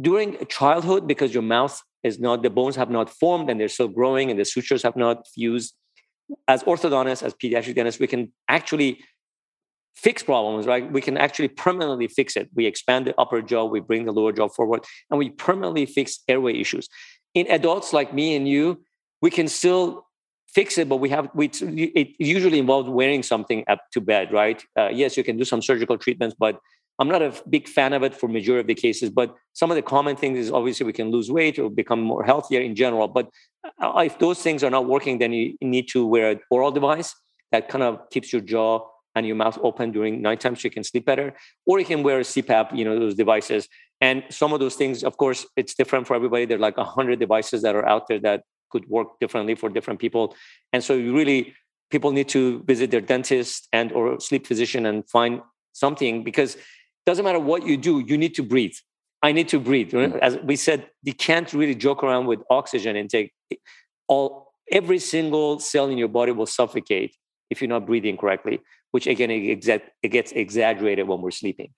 During 0.00 0.44
childhood, 0.46 1.06
because 1.06 1.32
your 1.32 1.42
mouth 1.42 1.80
is 2.02 2.18
not, 2.20 2.42
the 2.42 2.50
bones 2.50 2.76
have 2.76 2.90
not 2.90 3.08
formed 3.08 3.48
and 3.48 3.58
they're 3.58 3.68
still 3.68 3.88
growing 3.88 4.30
and 4.30 4.38
the 4.38 4.44
sutures 4.44 4.82
have 4.82 4.96
not 4.96 5.26
fused, 5.28 5.74
as 6.48 6.62
orthodontists, 6.64 7.22
as 7.22 7.34
pediatric 7.34 7.74
dentists, 7.74 8.00
we 8.00 8.06
can 8.06 8.32
actually 8.48 9.00
fix 9.94 10.22
problems, 10.22 10.66
right? 10.66 10.90
We 10.90 11.00
can 11.00 11.16
actually 11.16 11.48
permanently 11.48 12.08
fix 12.08 12.36
it. 12.36 12.48
We 12.54 12.66
expand 12.66 13.06
the 13.06 13.14
upper 13.20 13.42
jaw, 13.42 13.64
we 13.64 13.80
bring 13.80 14.04
the 14.04 14.12
lower 14.12 14.32
jaw 14.32 14.48
forward, 14.48 14.84
and 15.10 15.18
we 15.18 15.30
permanently 15.30 15.86
fix 15.86 16.20
airway 16.28 16.58
issues. 16.58 16.88
In 17.34 17.46
adults 17.50 17.92
like 17.92 18.14
me 18.14 18.34
and 18.34 18.48
you, 18.48 18.84
we 19.20 19.30
can 19.30 19.48
still 19.48 20.06
fix 20.54 20.78
it, 20.78 20.88
but 20.88 20.96
we 20.96 21.08
have 21.08 21.28
we 21.34 21.46
it 21.46 22.08
usually 22.18 22.58
involves 22.58 22.88
wearing 22.88 23.22
something 23.22 23.64
up 23.68 23.80
to 23.92 24.00
bed, 24.00 24.32
right? 24.32 24.62
Uh, 24.78 24.88
yes, 24.92 25.16
you 25.16 25.24
can 25.24 25.36
do 25.36 25.44
some 25.44 25.62
surgical 25.62 25.96
treatments, 25.98 26.36
but 26.38 26.58
I'm 26.98 27.08
not 27.08 27.22
a 27.22 27.32
big 27.48 27.68
fan 27.68 27.92
of 27.94 28.02
it 28.02 28.14
for 28.14 28.28
majority 28.28 28.60
of 28.60 28.66
the 28.66 28.74
cases, 28.74 29.10
but 29.10 29.34
some 29.54 29.70
of 29.70 29.76
the 29.76 29.82
common 29.82 30.14
things 30.14 30.38
is 30.38 30.52
obviously 30.52 30.86
we 30.86 30.92
can 30.92 31.10
lose 31.10 31.30
weight 31.30 31.58
or 31.58 31.70
become 31.70 32.00
more 32.00 32.22
healthier 32.22 32.60
in 32.60 32.76
general. 32.76 33.08
But 33.08 33.28
uh, 33.82 34.02
if 34.04 34.18
those 34.18 34.40
things 34.40 34.62
are 34.62 34.70
not 34.70 34.86
working, 34.86 35.18
then 35.18 35.32
you 35.32 35.56
need 35.62 35.88
to 35.88 36.06
wear 36.06 36.30
an 36.32 36.40
oral 36.50 36.70
device 36.70 37.14
that 37.50 37.68
kind 37.68 37.82
of 37.82 38.08
keeps 38.10 38.32
your 38.32 38.42
jaw 38.42 38.86
and 39.14 39.26
your 39.26 39.36
mouth 39.36 39.58
open 39.62 39.92
during 39.92 40.22
nighttime 40.22 40.56
so 40.56 40.62
you 40.64 40.70
can 40.70 40.84
sleep 40.84 41.04
better. 41.04 41.34
Or 41.66 41.78
you 41.78 41.84
can 41.84 42.02
wear 42.02 42.18
a 42.20 42.22
CPAP, 42.22 42.76
you 42.76 42.84
know, 42.84 42.98
those 42.98 43.14
devices. 43.14 43.68
And 44.00 44.24
some 44.30 44.52
of 44.52 44.60
those 44.60 44.74
things, 44.74 45.04
of 45.04 45.16
course, 45.16 45.46
it's 45.56 45.74
different 45.74 46.06
for 46.06 46.14
everybody. 46.14 46.44
There 46.44 46.56
are 46.56 46.60
like 46.60 46.76
100 46.76 47.18
devices 47.18 47.62
that 47.62 47.74
are 47.74 47.86
out 47.86 48.08
there 48.08 48.18
that 48.20 48.42
could 48.72 48.88
work 48.88 49.08
differently 49.20 49.54
for 49.54 49.68
different 49.68 50.00
people. 50.00 50.34
And 50.72 50.82
so 50.82 50.94
you 50.94 51.14
really, 51.14 51.54
people 51.90 52.10
need 52.10 52.28
to 52.30 52.62
visit 52.64 52.90
their 52.90 53.00
dentist 53.00 53.68
and 53.72 53.92
or 53.92 54.18
sleep 54.18 54.46
physician 54.46 54.86
and 54.86 55.08
find 55.08 55.42
something 55.72 56.24
because 56.24 56.56
it 56.56 57.06
doesn't 57.06 57.24
matter 57.24 57.38
what 57.38 57.66
you 57.66 57.76
do, 57.76 58.00
you 58.00 58.18
need 58.18 58.34
to 58.34 58.42
breathe. 58.42 58.74
I 59.22 59.32
need 59.32 59.48
to 59.48 59.60
breathe. 59.60 59.92
Mm. 59.92 60.18
As 60.18 60.36
we 60.38 60.56
said, 60.56 60.88
you 61.02 61.14
can't 61.14 61.52
really 61.52 61.76
joke 61.76 62.02
around 62.02 62.26
with 62.26 62.40
oxygen 62.50 62.96
intake. 62.96 63.32
All 64.08 64.52
every 64.70 64.98
single 64.98 65.58
cell 65.58 65.88
in 65.88 65.98
your 65.98 66.08
body 66.08 66.32
will 66.32 66.46
suffocate 66.46 67.14
if 67.50 67.60
you're 67.60 67.68
not 67.68 67.86
breathing 67.86 68.16
correctly, 68.16 68.60
which 68.90 69.06
again 69.06 69.30
it, 69.30 69.64
it 70.02 70.08
gets 70.08 70.32
exaggerated 70.32 71.06
when 71.06 71.20
we're 71.20 71.30
sleeping. 71.30 71.70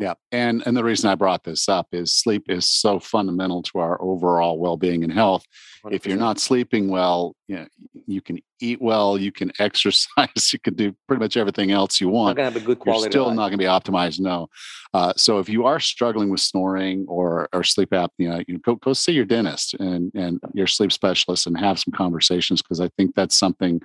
Yeah, 0.00 0.14
and 0.32 0.62
and 0.64 0.74
the 0.74 0.82
reason 0.82 1.10
I 1.10 1.14
brought 1.14 1.44
this 1.44 1.68
up 1.68 1.88
is 1.92 2.14
sleep 2.14 2.44
is 2.48 2.66
so 2.66 2.98
fundamental 2.98 3.62
to 3.64 3.80
our 3.80 4.00
overall 4.00 4.58
well-being 4.58 5.04
and 5.04 5.12
health. 5.12 5.44
100%. 5.84 5.92
If 5.92 6.06
you're 6.06 6.16
not 6.16 6.38
sleeping 6.38 6.88
well, 6.88 7.36
you, 7.48 7.56
know, 7.56 7.66
you 8.06 8.22
can 8.22 8.38
eat 8.62 8.80
well, 8.80 9.18
you 9.18 9.30
can 9.30 9.52
exercise, 9.58 10.52
you 10.54 10.58
can 10.58 10.72
do 10.72 10.96
pretty 11.06 11.20
much 11.20 11.36
everything 11.36 11.70
else 11.70 12.00
you 12.00 12.08
want. 12.08 12.38
Not 12.38 12.44
gonna 12.44 12.52
have 12.54 12.62
a 12.62 12.64
good 12.64 12.78
quality. 12.78 13.02
You're 13.04 13.10
still 13.10 13.30
not 13.34 13.48
going 13.48 13.52
to 13.52 13.58
be 13.58 13.64
optimized. 13.64 14.20
No. 14.20 14.48
Uh, 14.94 15.12
so 15.18 15.38
if 15.38 15.50
you 15.50 15.66
are 15.66 15.78
struggling 15.78 16.30
with 16.30 16.40
snoring 16.40 17.04
or 17.06 17.50
or 17.52 17.62
sleep 17.62 17.90
apnea, 17.90 18.42
you 18.48 18.54
know, 18.54 18.60
go 18.64 18.76
go 18.76 18.94
see 18.94 19.12
your 19.12 19.26
dentist 19.26 19.74
and 19.74 20.10
and 20.14 20.40
your 20.54 20.66
sleep 20.66 20.92
specialist 20.92 21.46
and 21.46 21.58
have 21.58 21.78
some 21.78 21.92
conversations 21.92 22.62
because 22.62 22.80
I 22.80 22.88
think 22.96 23.14
that's 23.14 23.36
something 23.36 23.82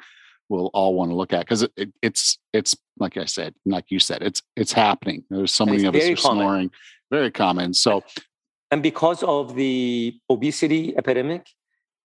we'll 0.49 0.69
all 0.73 0.93
want 0.93 1.11
to 1.11 1.15
look 1.15 1.33
at 1.33 1.41
because 1.41 1.63
it, 1.63 1.71
it, 1.75 1.93
it's 2.01 2.37
it's 2.53 2.75
like 2.99 3.17
I 3.17 3.25
said, 3.25 3.53
like 3.65 3.85
you 3.89 3.99
said, 3.99 4.21
it's 4.21 4.41
it's 4.55 4.73
happening. 4.73 5.23
There's 5.29 5.53
so 5.53 5.65
many 5.65 5.85
of 5.85 5.95
us 5.95 6.03
are 6.03 6.15
common. 6.15 6.43
snoring, 6.43 6.71
very 7.11 7.31
common. 7.31 7.73
So, 7.73 8.03
and 8.71 8.81
because 8.83 9.23
of 9.23 9.55
the 9.55 10.17
obesity 10.29 10.97
epidemic, 10.97 11.47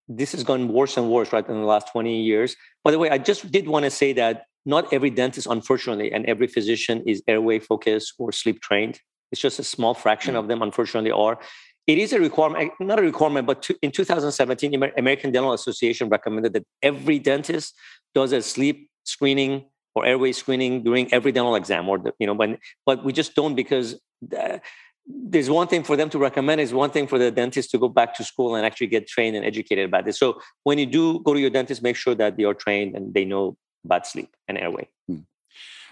this 0.07 0.31
has 0.33 0.43
gone 0.43 0.67
worse 0.67 0.97
and 0.97 1.09
worse 1.09 1.31
right 1.33 1.47
in 1.47 1.59
the 1.59 1.65
last 1.65 1.91
20 1.91 2.21
years. 2.21 2.55
By 2.83 2.91
the 2.91 2.99
way, 2.99 3.09
I 3.09 3.17
just 3.17 3.51
did 3.51 3.67
want 3.67 3.85
to 3.85 3.91
say 3.91 4.13
that 4.13 4.45
not 4.65 4.91
every 4.93 5.09
dentist, 5.09 5.47
unfortunately, 5.49 6.11
and 6.11 6.25
every 6.25 6.47
physician 6.47 7.03
is 7.07 7.23
airway 7.27 7.59
focused 7.59 8.13
or 8.19 8.31
sleep 8.31 8.61
trained. 8.61 8.99
It's 9.31 9.41
just 9.41 9.59
a 9.59 9.63
small 9.63 9.93
fraction 9.93 10.35
mm. 10.35 10.39
of 10.39 10.47
them, 10.47 10.61
unfortunately, 10.61 11.11
are. 11.11 11.39
It 11.87 11.97
is 11.97 12.13
a 12.13 12.19
requirement, 12.19 12.71
eh, 12.79 12.83
not 12.83 12.99
a 12.99 13.01
requirement, 13.01 13.47
but 13.47 13.63
to, 13.63 13.75
in 13.81 13.91
2017, 13.91 14.73
American 14.97 15.31
Dental 15.31 15.53
Association 15.53 16.09
recommended 16.09 16.53
that 16.53 16.63
every 16.83 17.17
dentist 17.17 17.73
does 18.13 18.31
a 18.31 18.41
sleep 18.41 18.89
screening 19.03 19.65
or 19.95 20.05
airway 20.05 20.31
screening 20.31 20.83
during 20.83 21.11
every 21.13 21.31
dental 21.31 21.55
exam 21.55 21.89
or 21.89 21.97
the, 21.97 22.13
you 22.19 22.27
know 22.27 22.33
when 22.33 22.57
but 22.85 23.03
we 23.03 23.11
just 23.11 23.35
don't 23.35 23.55
because 23.55 23.99
the, 24.21 24.61
there's 25.07 25.49
one 25.49 25.67
thing 25.67 25.83
for 25.83 25.95
them 25.95 26.09
to 26.09 26.19
recommend 26.19 26.61
is 26.61 26.73
one 26.73 26.89
thing 26.89 27.07
for 27.07 27.17
the 27.17 27.31
dentist 27.31 27.71
to 27.71 27.77
go 27.77 27.89
back 27.89 28.15
to 28.15 28.23
school 28.23 28.55
and 28.55 28.65
actually 28.65 28.87
get 28.87 29.07
trained 29.07 29.35
and 29.35 29.45
educated 29.45 29.85
about 29.85 30.05
this. 30.05 30.19
So 30.19 30.39
when 30.63 30.77
you 30.77 30.85
do 30.85 31.19
go 31.21 31.33
to 31.33 31.39
your 31.39 31.49
dentist 31.49 31.81
make 31.81 31.95
sure 31.95 32.15
that 32.15 32.37
they 32.37 32.43
are 32.43 32.53
trained 32.53 32.95
and 32.95 33.13
they 33.13 33.25
know 33.25 33.57
about 33.83 34.07
sleep 34.07 34.29
and 34.47 34.57
airway. 34.57 34.87
Hmm. 35.07 35.21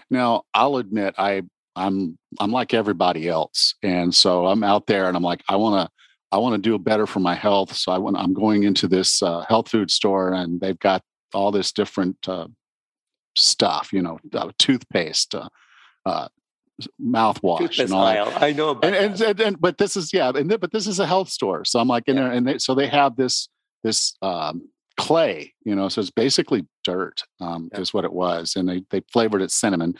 now 0.08 0.44
i'll 0.54 0.76
admit 0.76 1.14
i 1.18 1.42
i'm 1.74 2.16
i'm 2.38 2.52
like 2.52 2.72
everybody 2.72 3.28
else. 3.28 3.74
And 3.82 4.14
so 4.14 4.46
i'm 4.46 4.62
out 4.62 4.86
there 4.86 5.08
and 5.08 5.16
i'm 5.16 5.22
like 5.22 5.42
i 5.48 5.56
want 5.56 5.86
to 5.86 5.92
i 6.32 6.38
want 6.38 6.54
to 6.54 6.70
do 6.70 6.78
better 6.78 7.06
for 7.06 7.20
my 7.20 7.34
health. 7.34 7.74
So 7.74 7.92
i 7.92 7.98
want 7.98 8.16
i'm 8.16 8.32
going 8.32 8.62
into 8.62 8.86
this 8.86 9.22
uh, 9.22 9.44
health 9.48 9.68
food 9.68 9.90
store 9.90 10.32
and 10.32 10.60
they've 10.60 10.78
got 10.78 11.02
all 11.34 11.50
this 11.50 11.72
different 11.72 12.28
uh, 12.28 12.48
stuff, 13.36 13.92
you 13.92 14.02
know, 14.02 14.18
uh, 14.34 14.50
toothpaste, 14.58 15.34
uh, 15.34 15.48
uh, 16.06 16.28
mouthwash, 17.00 17.58
toothpaste 17.58 17.80
and 17.80 17.92
all 17.92 18.06
aisle. 18.06 18.32
I 18.36 18.52
know 18.52 18.78
and, 18.82 18.94
and, 18.94 19.20
and, 19.20 19.40
and, 19.40 19.60
but 19.60 19.78
this 19.78 19.96
is 19.96 20.12
yeah, 20.12 20.30
and 20.34 20.48
but 20.60 20.72
this 20.72 20.86
is 20.86 20.98
a 20.98 21.06
health 21.06 21.28
store, 21.28 21.64
so 21.64 21.78
I'm 21.78 21.88
like 21.88 22.04
in 22.06 22.16
yeah. 22.16 22.22
there, 22.22 22.32
and 22.32 22.46
they, 22.46 22.58
so 22.58 22.74
they 22.74 22.86
have 22.88 23.16
this 23.16 23.48
this 23.82 24.14
um, 24.22 24.68
clay, 24.96 25.54
you 25.64 25.74
know, 25.74 25.88
so 25.88 26.00
it's 26.00 26.10
basically 26.10 26.66
dirt, 26.84 27.22
um, 27.40 27.70
yeah. 27.72 27.80
is 27.80 27.94
what 27.94 28.04
it 28.04 28.12
was, 28.12 28.56
and 28.56 28.68
they 28.68 28.82
they 28.90 29.02
flavored 29.12 29.42
it 29.42 29.50
cinnamon. 29.50 29.94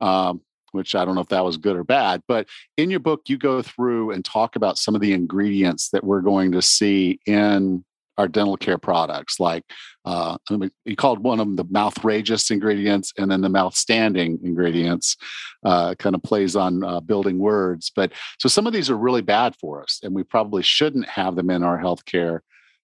Um, 0.00 0.40
which 0.74 0.96
I 0.96 1.04
don't 1.04 1.14
know 1.14 1.20
if 1.20 1.28
that 1.28 1.44
was 1.44 1.56
good 1.56 1.76
or 1.76 1.84
bad. 1.84 2.22
But 2.26 2.48
in 2.76 2.90
your 2.90 2.98
book, 2.98 3.22
you 3.28 3.38
go 3.38 3.62
through 3.62 4.10
and 4.10 4.24
talk 4.24 4.56
about 4.56 4.76
some 4.76 4.96
of 4.96 5.00
the 5.00 5.12
ingredients 5.12 5.90
that 5.90 6.02
we're 6.02 6.20
going 6.20 6.50
to 6.50 6.60
see 6.60 7.20
in 7.26 7.84
our 8.18 8.28
dental 8.28 8.56
care 8.56 8.78
products. 8.78 9.40
Like 9.40 9.64
uh, 10.04 10.38
you 10.84 10.96
called 10.96 11.20
one 11.20 11.40
of 11.40 11.46
them 11.46 11.56
the 11.56 11.64
mouth-rageous 11.70 12.50
ingredients, 12.50 13.12
and 13.18 13.30
then 13.30 13.40
the 13.40 13.48
mouth-standing 13.48 14.40
ingredients. 14.44 15.16
Uh, 15.64 15.94
kind 15.94 16.14
of 16.14 16.22
plays 16.22 16.56
on 16.56 16.84
uh, 16.84 17.00
building 17.00 17.38
words, 17.38 17.90
but 17.96 18.12
so 18.38 18.48
some 18.50 18.66
of 18.66 18.72
these 18.74 18.90
are 18.90 18.98
really 18.98 19.22
bad 19.22 19.56
for 19.58 19.82
us, 19.82 20.00
and 20.02 20.14
we 20.14 20.22
probably 20.22 20.62
shouldn't 20.62 21.08
have 21.08 21.36
them 21.36 21.50
in 21.50 21.62
our 21.62 21.78
healthcare. 21.78 22.40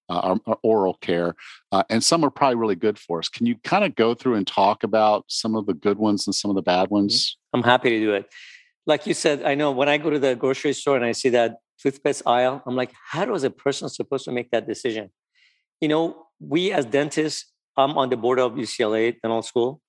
Uh, 0.09 0.19
our, 0.19 0.37
our, 0.45 0.57
oral 0.61 0.95
care, 0.95 1.35
uh, 1.71 1.83
and 1.89 2.03
some 2.03 2.25
are 2.25 2.29
probably 2.29 2.57
really 2.57 2.75
good 2.75 2.99
for 2.99 3.19
us. 3.19 3.29
Can 3.29 3.45
you 3.45 3.55
kind 3.63 3.85
of 3.85 3.95
go 3.95 4.13
through 4.13 4.35
and 4.35 4.45
talk 4.45 4.83
about 4.83 5.23
some 5.29 5.55
of 5.55 5.65
the 5.67 5.73
good 5.73 5.97
ones 5.97 6.27
and 6.27 6.35
some 6.35 6.51
of 6.51 6.55
the 6.55 6.61
bad 6.61 6.85
mm-hmm. 6.85 6.95
ones? 6.95 7.37
I'm 7.53 7.63
happy 7.63 7.91
to 7.91 7.99
do 7.99 8.13
it. 8.15 8.29
Like 8.85 9.07
you 9.07 9.13
said, 9.13 9.43
I 9.43 9.55
know 9.55 9.71
when 9.71 9.87
I 9.87 9.97
go 9.97 10.09
to 10.09 10.19
the 10.19 10.35
grocery 10.35 10.73
store 10.73 10.97
and 10.97 11.05
I 11.05 11.13
see 11.13 11.29
that 11.29 11.59
toothpaste 11.81 12.23
aisle, 12.25 12.61
I'm 12.65 12.75
like, 12.75 12.91
how 13.11 13.25
does 13.25 13.43
a 13.43 13.49
person 13.49 13.87
supposed 13.87 14.25
to 14.25 14.31
make 14.31 14.51
that 14.51 14.67
decision? 14.67 15.11
You 15.81 15.87
know, 15.87 16.27
we 16.39 16.71
as 16.71 16.85
dentists, 16.85 17.51
I'm 17.75 17.97
on 17.97 18.09
the 18.09 18.17
board 18.17 18.39
of 18.39 18.53
UCLA 18.53 19.15
Dental 19.21 19.41
School, 19.41 19.81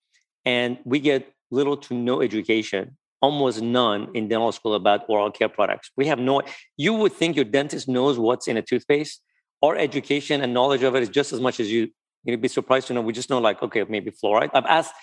and 0.44 0.78
we 0.84 0.98
get 0.98 1.32
little 1.50 1.76
to 1.76 1.94
no 1.94 2.22
education, 2.22 2.96
almost 3.20 3.60
none 3.60 4.08
in 4.14 4.28
dental 4.28 4.50
school 4.52 4.74
about 4.74 5.02
oral 5.08 5.30
care 5.30 5.48
products. 5.48 5.90
We 5.96 6.06
have 6.06 6.18
no, 6.18 6.42
you 6.76 6.94
would 6.94 7.12
think 7.12 7.36
your 7.36 7.44
dentist 7.44 7.88
knows 7.88 8.18
what's 8.18 8.48
in 8.48 8.56
a 8.56 8.62
toothpaste. 8.62 9.22
Our 9.62 9.76
education 9.76 10.42
and 10.42 10.52
knowledge 10.52 10.82
of 10.82 10.96
it 10.96 11.02
is 11.02 11.08
just 11.08 11.32
as 11.32 11.40
much 11.40 11.60
as 11.60 11.70
you. 11.70 11.90
You'd 12.24 12.40
be 12.40 12.48
surprised 12.48 12.86
to 12.86 12.94
know 12.94 13.00
we 13.00 13.12
just 13.12 13.30
know, 13.30 13.38
like, 13.38 13.62
okay, 13.62 13.84
maybe 13.88 14.12
fluoride. 14.12 14.50
I've 14.54 14.66
asked 14.66 14.94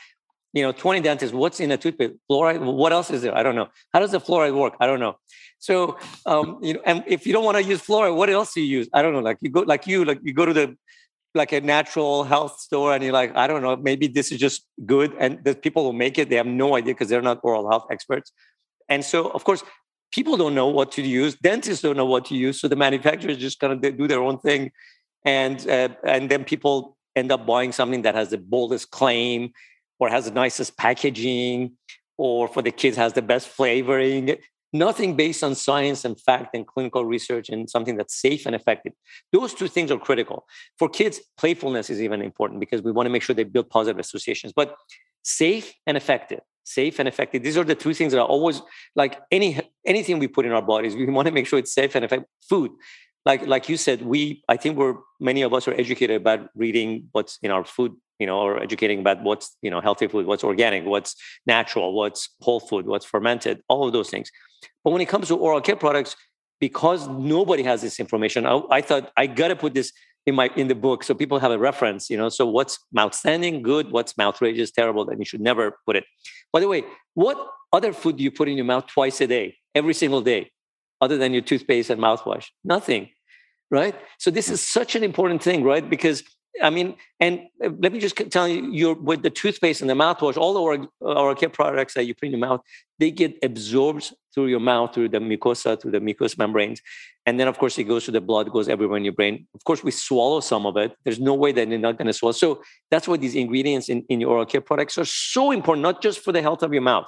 you 0.53 0.63
know 0.63 0.71
20 0.71 1.01
dentists 1.01 1.33
what's 1.33 1.59
in 1.59 1.71
a 1.71 1.77
toothpaste 1.77 2.13
fluoride? 2.29 2.59
What 2.59 2.91
else 2.91 3.11
is 3.11 3.21
there? 3.21 3.35
I 3.35 3.43
don't 3.43 3.55
know. 3.55 3.67
How 3.93 3.99
does 3.99 4.11
the 4.11 4.19
fluoride 4.19 4.55
work? 4.55 4.75
I 4.79 4.87
don't 4.87 4.99
know. 4.99 5.17
So 5.59 5.97
um, 6.25 6.59
you 6.61 6.73
know 6.73 6.81
and 6.85 7.03
if 7.07 7.27
you 7.27 7.33
don't 7.33 7.45
want 7.45 7.57
to 7.57 7.63
use 7.63 7.81
fluoride 7.81 8.15
what 8.15 8.29
else 8.29 8.53
do 8.53 8.61
you 8.61 8.67
use? 8.79 8.89
I 8.93 9.01
don't 9.01 9.13
know 9.13 9.19
like 9.19 9.37
you 9.41 9.49
go 9.49 9.61
like 9.61 9.87
you 9.87 10.05
like 10.05 10.19
you 10.23 10.33
go 10.33 10.45
to 10.45 10.53
the 10.53 10.75
like 11.35 11.51
a 11.51 11.61
natural 11.61 12.23
health 12.23 12.59
store 12.59 12.95
and 12.95 13.03
you're 13.03 13.13
like 13.13 13.35
i 13.35 13.45
don't 13.45 13.61
know 13.61 13.75
maybe 13.75 14.07
this 14.07 14.31
is 14.31 14.39
just 14.39 14.65
good 14.87 15.13
and 15.19 15.43
the 15.43 15.53
people 15.53 15.83
who 15.83 15.93
make 15.93 16.17
it 16.17 16.27
they 16.29 16.35
have 16.35 16.47
no 16.47 16.75
idea 16.75 16.93
because 16.93 17.07
they're 17.07 17.21
not 17.21 17.39
oral 17.43 17.69
health 17.69 17.85
experts. 17.91 18.31
And 18.87 19.05
so 19.05 19.29
of 19.29 19.43
course 19.43 19.63
people 20.11 20.35
don't 20.37 20.55
know 20.55 20.67
what 20.67 20.91
to 20.93 21.03
use 21.03 21.35
dentists 21.35 21.83
don't 21.83 21.97
know 21.97 22.05
what 22.05 22.25
to 22.25 22.35
use 22.35 22.59
so 22.59 22.67
the 22.67 22.75
manufacturers 22.75 23.37
just 23.37 23.59
kind 23.59 23.73
of 23.73 23.97
do 23.97 24.07
their 24.07 24.21
own 24.21 24.39
thing 24.39 24.71
and 25.25 25.67
uh, 25.69 25.89
and 26.03 26.29
then 26.31 26.43
people 26.43 26.97
end 27.15 27.31
up 27.31 27.45
buying 27.45 27.71
something 27.71 28.01
that 28.01 28.15
has 28.15 28.29
the 28.29 28.37
boldest 28.37 28.89
claim 28.89 29.51
or 29.99 30.09
has 30.09 30.25
the 30.25 30.31
nicest 30.31 30.77
packaging 30.77 31.73
or 32.17 32.47
for 32.47 32.61
the 32.61 32.71
kids 32.71 32.97
has 32.97 33.13
the 33.13 33.21
best 33.21 33.47
flavoring 33.47 34.37
nothing 34.73 35.15
based 35.15 35.43
on 35.43 35.55
science 35.55 36.05
and 36.05 36.19
fact 36.19 36.55
and 36.55 36.67
clinical 36.67 37.05
research 37.05 37.49
and 37.49 37.69
something 37.69 37.97
that's 37.97 38.15
safe 38.15 38.45
and 38.45 38.55
effective. 38.55 38.93
Those 39.31 39.53
two 39.53 39.67
things 39.67 39.91
are 39.91 39.97
critical. 39.97 40.45
For 40.77 40.89
kids, 40.89 41.19
playfulness 41.37 41.89
is 41.89 42.01
even 42.01 42.21
important 42.21 42.59
because 42.59 42.81
we 42.81 42.91
want 42.91 43.07
to 43.07 43.09
make 43.11 43.23
sure 43.23 43.35
they 43.35 43.43
build 43.43 43.69
positive 43.69 43.99
associations. 43.99 44.53
But 44.55 44.75
safe 45.23 45.73
and 45.87 45.97
effective, 45.97 46.41
safe 46.63 46.99
and 46.99 47.07
effective. 47.07 47.43
These 47.43 47.57
are 47.57 47.63
the 47.63 47.75
two 47.75 47.93
things 47.93 48.13
that 48.13 48.19
are 48.19 48.27
always 48.27 48.61
like 48.95 49.19
any 49.31 49.59
anything 49.85 50.19
we 50.19 50.27
put 50.27 50.45
in 50.45 50.51
our 50.51 50.61
bodies. 50.61 50.95
We 50.95 51.05
want 51.17 51.27
to 51.27 51.33
make 51.33 51.47
sure 51.47 51.59
it's 51.59 51.73
safe 51.73 51.95
and 51.95 52.05
effective. 52.05 52.29
Food, 52.47 52.71
like 53.25 53.45
like 53.47 53.69
you 53.69 53.77
said, 53.77 54.01
we 54.01 54.43
I 54.47 54.57
think 54.57 54.77
we're 54.77 54.95
many 55.19 55.41
of 55.41 55.53
us 55.53 55.67
are 55.67 55.73
educated 55.73 56.21
about 56.21 56.49
reading 56.55 57.09
what's 57.11 57.39
in 57.41 57.51
our 57.51 57.65
food 57.65 57.95
you 58.19 58.27
know, 58.27 58.39
or 58.39 58.61
educating 58.61 58.99
about 58.99 59.23
what's, 59.23 59.55
you 59.61 59.71
know, 59.71 59.81
healthy 59.81 60.07
food, 60.07 60.25
what's 60.25 60.43
organic, 60.43 60.85
what's 60.85 61.15
natural, 61.47 61.93
what's 61.93 62.29
whole 62.41 62.59
food, 62.59 62.85
what's 62.85 63.05
fermented, 63.05 63.61
all 63.69 63.87
of 63.87 63.93
those 63.93 64.09
things. 64.09 64.29
But 64.83 64.91
when 64.91 65.01
it 65.01 65.07
comes 65.07 65.29
to 65.29 65.37
oral 65.37 65.61
care 65.61 65.75
products, 65.75 66.15
because 66.59 67.07
nobody 67.07 67.63
has 67.63 67.81
this 67.81 67.99
information, 67.99 68.45
I, 68.45 68.61
I 68.69 68.81
thought 68.81 69.11
I 69.15 69.27
got 69.27 69.47
to 69.47 69.55
put 69.55 69.73
this 69.73 69.93
in 70.25 70.35
my 70.35 70.49
in 70.55 70.67
the 70.67 70.75
book 70.75 71.03
so 71.03 71.13
people 71.13 71.39
have 71.39 71.51
a 71.51 71.57
reference. 71.57 72.09
You 72.09 72.17
know, 72.17 72.29
so 72.29 72.45
what's 72.45 72.79
mouth 72.91 73.15
standing 73.15 73.61
good, 73.61 73.91
what's 73.91 74.17
mouth 74.17 74.39
rageous 74.41 74.71
terrible, 74.71 75.05
then 75.05 75.19
you 75.19 75.25
should 75.25 75.41
never 75.41 75.77
put 75.85 75.95
it. 75.95 76.03
By 76.51 76.59
the 76.59 76.67
way, 76.67 76.83
what 77.13 77.37
other 77.71 77.93
food 77.93 78.17
do 78.17 78.23
you 78.23 78.31
put 78.31 78.49
in 78.49 78.57
your 78.57 78.65
mouth 78.65 78.87
twice 78.87 79.21
a 79.21 79.27
day, 79.27 79.55
every 79.73 79.93
single 79.93 80.21
day, 80.21 80.51
other 80.99 81.17
than 81.17 81.33
your 81.33 81.41
toothpaste 81.41 81.89
and 81.89 82.01
mouthwash? 82.01 82.47
Nothing, 82.63 83.09
right? 83.71 83.95
So 84.17 84.29
this 84.31 84.49
is 84.49 84.61
such 84.61 84.95
an 84.95 85.03
important 85.03 85.41
thing, 85.41 85.63
right? 85.63 85.87
Because 85.87 86.23
I 86.61 86.69
mean, 86.69 86.95
and 87.19 87.41
uh, 87.63 87.69
let 87.79 87.93
me 87.93 87.99
just 87.99 88.15
tell 88.31 88.47
you, 88.47 88.71
you're 88.71 88.95
with 88.95 89.21
the 89.21 89.29
toothpaste 89.29 89.81
and 89.81 89.89
the 89.89 89.93
mouthwash, 89.93 90.35
all 90.35 90.53
the 90.53 90.87
oral, 90.99 91.35
care 91.35 91.49
products 91.49 91.93
that 91.93 92.05
you 92.05 92.13
put 92.13 92.25
in 92.25 92.31
your 92.31 92.39
mouth, 92.39 92.61
they 92.97 93.11
get 93.11 93.37
absorbed 93.43 94.13
through 94.33 94.47
your 94.47 94.59
mouth, 94.59 94.93
through 94.93 95.09
the 95.09 95.19
mucosa, 95.19 95.79
through 95.79 95.91
the 95.91 95.99
mucous 95.99 96.37
membranes. 96.37 96.81
And 97.25 97.39
then, 97.39 97.47
of 97.47 97.57
course, 97.57 97.77
it 97.77 97.85
goes 97.85 98.05
to 98.05 98.11
the 98.11 98.21
blood, 98.21 98.51
goes 98.51 98.67
everywhere 98.67 98.97
in 98.97 99.05
your 99.05 99.13
brain. 99.13 99.47
Of 99.55 99.63
course, 99.63 99.83
we 99.83 99.91
swallow 99.91 100.39
some 100.39 100.65
of 100.65 100.75
it. 100.77 100.95
There's 101.03 101.19
no 101.19 101.33
way 101.33 101.51
that 101.51 101.67
you're 101.67 101.79
not 101.79 101.97
going 101.97 102.07
to 102.07 102.13
swallow. 102.13 102.33
So 102.33 102.61
that's 102.91 103.07
why 103.07 103.17
these 103.17 103.35
ingredients 103.35 103.89
in, 103.89 104.03
in 104.09 104.19
your 104.21 104.31
oral 104.31 104.45
care 104.45 104.61
products 104.61 104.97
are 104.97 105.05
so 105.05 105.51
important, 105.51 105.83
not 105.83 106.01
just 106.01 106.19
for 106.19 106.31
the 106.31 106.41
health 106.41 106.63
of 106.63 106.73
your 106.73 106.81
mouth, 106.81 107.07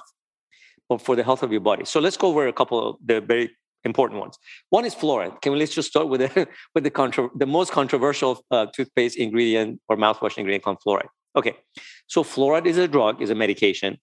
but 0.88 1.00
for 1.00 1.16
the 1.16 1.24
health 1.24 1.42
of 1.42 1.52
your 1.52 1.60
body. 1.60 1.84
So 1.84 2.00
let's 2.00 2.16
go 2.16 2.28
over 2.28 2.46
a 2.46 2.52
couple 2.52 2.90
of 2.90 2.96
the 3.04 3.20
very 3.20 3.50
important 3.84 4.20
ones. 4.20 4.38
One 4.70 4.84
is 4.84 4.94
fluoride. 4.94 5.40
Can 5.42 5.52
we 5.52 5.58
let's 5.58 5.74
just 5.74 5.88
start 5.88 6.08
with 6.08 6.20
the 6.20 6.48
with 6.74 6.84
the 6.84 6.90
contra- 6.90 7.30
the 7.36 7.46
most 7.46 7.72
controversial 7.72 8.44
uh, 8.50 8.66
toothpaste 8.66 9.16
ingredient 9.16 9.80
or 9.88 9.96
mouthwash 9.96 10.38
ingredient 10.38 10.64
called 10.64 10.78
fluoride. 10.86 11.08
Okay, 11.34 11.56
so 12.06 12.22
fluoride 12.22 12.66
is 12.66 12.78
a 12.78 12.86
drug, 12.86 13.22
is 13.22 13.30
a 13.30 13.34
medication. 13.34 13.98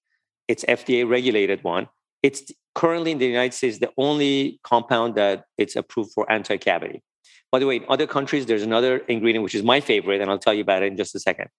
It's 0.47 0.63
FDA 0.65 1.07
regulated 1.07 1.63
one. 1.63 1.87
It's 2.23 2.51
currently 2.73 3.11
in 3.11 3.19
the 3.19 3.27
United 3.27 3.53
States 3.53 3.77
the 3.77 3.91
only 3.97 4.59
compound 4.63 5.15
that 5.15 5.43
it's 5.57 5.75
approved 5.75 6.11
for 6.13 6.29
anti-cavity. 6.31 7.03
By 7.51 7.59
the 7.59 7.67
way, 7.67 7.77
in 7.77 7.85
other 7.87 8.07
countries, 8.07 8.45
there's 8.45 8.63
another 8.63 8.97
ingredient 8.97 9.43
which 9.43 9.55
is 9.55 9.63
my 9.63 9.79
favorite, 9.79 10.21
and 10.21 10.29
I'll 10.29 10.39
tell 10.39 10.53
you 10.53 10.61
about 10.61 10.83
it 10.83 10.87
in 10.87 10.97
just 10.97 11.15
a 11.15 11.19
second. 11.19 11.49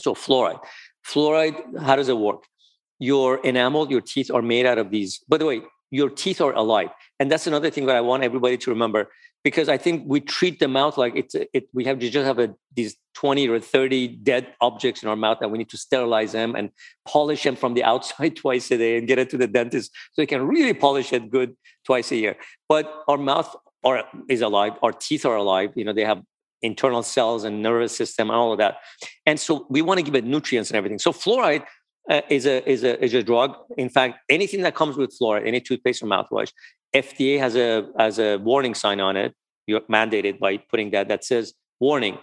So 0.00 0.14
fluoride. 0.14 0.60
Fluoride, 1.06 1.80
how 1.80 1.96
does 1.96 2.08
it 2.08 2.18
work? 2.18 2.44
Your 2.98 3.38
enamel, 3.44 3.90
your 3.90 4.00
teeth 4.00 4.30
are 4.30 4.42
made 4.42 4.66
out 4.66 4.78
of 4.78 4.90
these. 4.90 5.22
By 5.28 5.38
the 5.38 5.46
way, 5.46 5.62
your 5.94 6.10
teeth 6.10 6.40
are 6.40 6.52
alive. 6.52 6.90
And 7.20 7.30
that's 7.30 7.46
another 7.46 7.70
thing 7.70 7.86
that 7.86 7.96
i 7.96 8.00
want 8.00 8.22
everybody 8.22 8.56
to 8.64 8.70
remember 8.70 9.02
because 9.44 9.68
i 9.68 9.78
think 9.84 9.96
we 10.06 10.18
treat 10.20 10.58
the 10.58 10.68
mouth 10.68 10.96
like 11.02 11.14
it's 11.20 11.34
it 11.56 11.64
we 11.72 11.84
have 11.84 11.98
to 12.00 12.10
just 12.10 12.26
have 12.26 12.38
a, 12.38 12.48
these 12.74 12.96
20 13.14 13.48
or 13.48 13.60
30 13.60 14.08
dead 14.30 14.48
objects 14.60 15.02
in 15.02 15.08
our 15.08 15.16
mouth 15.16 15.38
that 15.40 15.50
we 15.50 15.58
need 15.58 15.70
to 15.70 15.76
sterilize 15.76 16.32
them 16.32 16.54
and 16.56 16.70
polish 17.06 17.42
them 17.44 17.56
from 17.56 17.74
the 17.74 17.84
outside 17.92 18.34
twice 18.36 18.70
a 18.70 18.78
day 18.78 18.98
and 18.98 19.06
get 19.06 19.18
it 19.18 19.30
to 19.30 19.38
the 19.38 19.46
dentist 19.46 19.92
so 20.12 20.22
they 20.22 20.26
can 20.26 20.42
really 20.46 20.74
polish 20.74 21.12
it 21.12 21.30
good 21.30 21.56
twice 21.86 22.10
a 22.10 22.16
year. 22.16 22.36
But 22.68 22.84
our 23.08 23.18
mouth 23.18 23.54
are, 23.84 24.04
is 24.28 24.40
alive. 24.40 24.72
Our 24.82 24.92
teeth 24.92 25.24
are 25.24 25.36
alive. 25.36 25.70
You 25.76 25.84
know 25.84 25.92
they 25.92 26.04
have 26.04 26.22
internal 26.62 27.02
cells 27.02 27.44
and 27.44 27.62
nervous 27.62 27.94
system 27.94 28.30
and 28.30 28.36
all 28.36 28.52
of 28.52 28.58
that. 28.58 28.78
And 29.26 29.38
so 29.38 29.66
we 29.68 29.82
want 29.82 29.98
to 29.98 30.02
give 30.02 30.14
it 30.14 30.24
nutrients 30.24 30.70
and 30.70 30.76
everything. 30.76 30.98
So 30.98 31.12
fluoride 31.12 31.64
uh, 32.10 32.20
is 32.28 32.46
a 32.46 32.68
is 32.68 32.84
a 32.84 33.02
is 33.02 33.14
a 33.14 33.22
drug. 33.22 33.56
In 33.76 33.88
fact, 33.88 34.18
anything 34.28 34.62
that 34.62 34.74
comes 34.74 34.96
with 34.96 35.16
fluoride, 35.18 35.46
any 35.46 35.60
toothpaste 35.60 36.02
or 36.02 36.06
mouthwash, 36.06 36.52
FDA 36.94 37.38
has 37.38 37.56
a 37.56 37.88
has 37.98 38.18
a 38.18 38.36
warning 38.38 38.74
sign 38.74 39.00
on 39.00 39.16
it. 39.16 39.34
You're 39.66 39.80
mandated 39.82 40.38
by 40.38 40.58
putting 40.58 40.90
that 40.90 41.08
that 41.08 41.24
says 41.24 41.54
warning: 41.80 42.18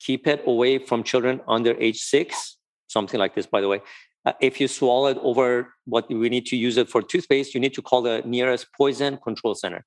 keep 0.00 0.26
it 0.26 0.42
away 0.46 0.78
from 0.78 1.02
children 1.02 1.40
under 1.48 1.74
age 1.80 2.00
six. 2.00 2.56
Something 2.88 3.18
like 3.18 3.34
this, 3.34 3.46
by 3.46 3.60
the 3.60 3.68
way. 3.68 3.80
Uh, 4.24 4.32
if 4.40 4.60
you 4.60 4.66
swallow 4.66 5.06
it 5.06 5.18
over 5.22 5.72
what 5.84 6.08
we 6.08 6.28
need 6.28 6.46
to 6.46 6.56
use 6.56 6.76
it 6.76 6.88
for 6.88 7.00
toothpaste, 7.00 7.54
you 7.54 7.60
need 7.60 7.74
to 7.74 7.82
call 7.82 8.02
the 8.02 8.22
nearest 8.24 8.66
poison 8.76 9.18
control 9.18 9.54
center. 9.54 9.84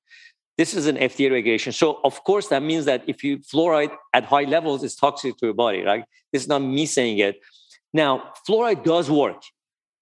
This 0.56 0.74
is 0.74 0.86
an 0.86 0.96
FDA 0.96 1.30
regulation. 1.30 1.72
So, 1.72 2.00
of 2.04 2.22
course, 2.24 2.48
that 2.48 2.62
means 2.62 2.84
that 2.86 3.02
if 3.06 3.22
you 3.24 3.38
fluoride 3.38 3.92
at 4.12 4.24
high 4.24 4.44
levels 4.44 4.82
is 4.82 4.94
toxic 4.94 5.36
to 5.38 5.46
your 5.46 5.54
body, 5.54 5.82
right? 5.82 6.04
This 6.32 6.42
is 6.42 6.48
not 6.48 6.60
me 6.60 6.86
saying 6.86 7.18
it. 7.18 7.36
Now, 7.92 8.32
fluoride 8.48 8.84
does 8.84 9.10
work. 9.10 9.42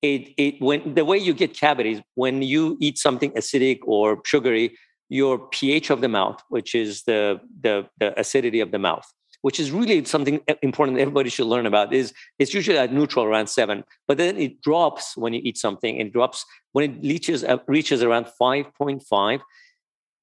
It, 0.03 0.33
it 0.37 0.61
when 0.61 0.95
the 0.95 1.05
way 1.05 1.19
you 1.19 1.35
get 1.35 1.55
cavities 1.59 2.01
when 2.15 2.43
you 2.43 2.77
eat 2.81 2.99
something 2.99 3.33
acidic 3.33 3.81
or 3.83 4.21
sugary, 4.25 4.77
your 5.09 5.39
pH 5.39 5.91
of 5.91 6.01
the 6.01 6.09
mouth, 6.09 6.41
which 6.51 6.75
is 6.75 7.03
the, 7.05 7.41
the, 7.61 7.89
the 7.99 8.19
acidity 8.19 8.61
of 8.61 8.71
the 8.71 8.79
mouth, 8.79 9.11
which 9.43 9.59
is 9.59 9.73
really 9.73 10.05
something 10.05 10.41
important 10.63 10.99
everybody 10.99 11.31
should 11.31 11.47
learn 11.47 11.67
about, 11.67 11.93
is 11.93 12.13
it's 12.39 12.55
usually 12.55 12.79
at 12.79 12.93
neutral 12.93 13.25
around 13.25 13.49
seven, 13.49 13.85
but 14.07 14.19
then 14.19 14.37
it 14.37 14.61
drops 14.61 15.17
when 15.17 15.33
you 15.33 15.41
eat 15.43 15.57
something. 15.57 15.97
It 15.97 16.13
drops 16.13 16.45
when 16.73 16.91
it 16.91 17.03
reaches 17.03 17.43
uh, 17.43 17.59
reaches 17.67 18.03
around 18.03 18.27
5.5 18.41 19.41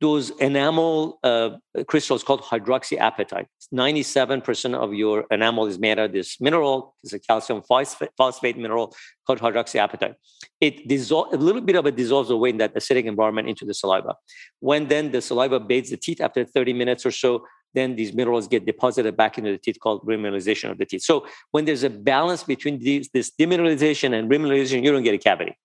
those 0.06 0.30
enamel 0.50 1.18
uh, 1.24 1.50
crystals 1.88 2.24
called 2.24 2.42
hydroxyapatite. 2.42 3.48
97% 3.74 4.76
of 4.76 4.94
your 4.94 5.26
enamel 5.32 5.66
is 5.66 5.80
made 5.80 5.98
of 5.98 6.14
this 6.14 6.40
mineral. 6.40 6.96
It's 7.04 7.14
a 7.14 7.20
calcium 7.20 7.64
phosphate, 7.64 8.12
phosphate 8.16 8.56
mineral 8.56 8.96
called 9.26 9.40
hydroxyapatite. 9.40 10.14
It 10.62 10.88
dissolves 10.88 11.34
a 11.34 11.40
little 11.48 11.64
bit 11.70 11.76
of 11.76 11.88
it 11.88 11.96
dissolves 11.96 12.30
away 12.30 12.50
in 12.52 12.58
that 12.58 12.76
acidic 12.76 13.06
environment 13.06 13.50
into 13.50 13.66
the 13.66 13.74
saliva. 13.74 14.14
When 14.60 14.88
then 14.94 15.12
the 15.12 15.22
saliva 15.22 15.60
bathes 15.60 15.90
the 15.90 15.98
teeth 15.98 16.22
after 16.22 16.46
30 16.46 16.74
minutes 16.74 17.04
or 17.04 17.12
so, 17.12 17.44
then 17.74 17.96
these 17.96 18.14
minerals 18.14 18.48
get 18.48 18.64
deposited 18.64 19.18
back 19.18 19.40
into 19.40 19.52
the 19.52 19.58
teeth 19.58 19.80
called 19.82 20.06
remineralization 20.06 20.70
of 20.70 20.78
the 20.78 20.86
teeth. 20.86 21.02
So 21.02 21.26
when 21.50 21.66
there's 21.66 21.84
a 21.84 21.90
balance 21.90 22.44
between 22.44 22.78
these, 22.78 23.10
this 23.12 23.32
demineralization 23.42 24.14
and 24.18 24.30
remineralization, 24.30 24.84
you 24.84 24.92
don't 24.92 25.04
get 25.10 25.16
a 25.16 25.24
cavity. 25.30 25.58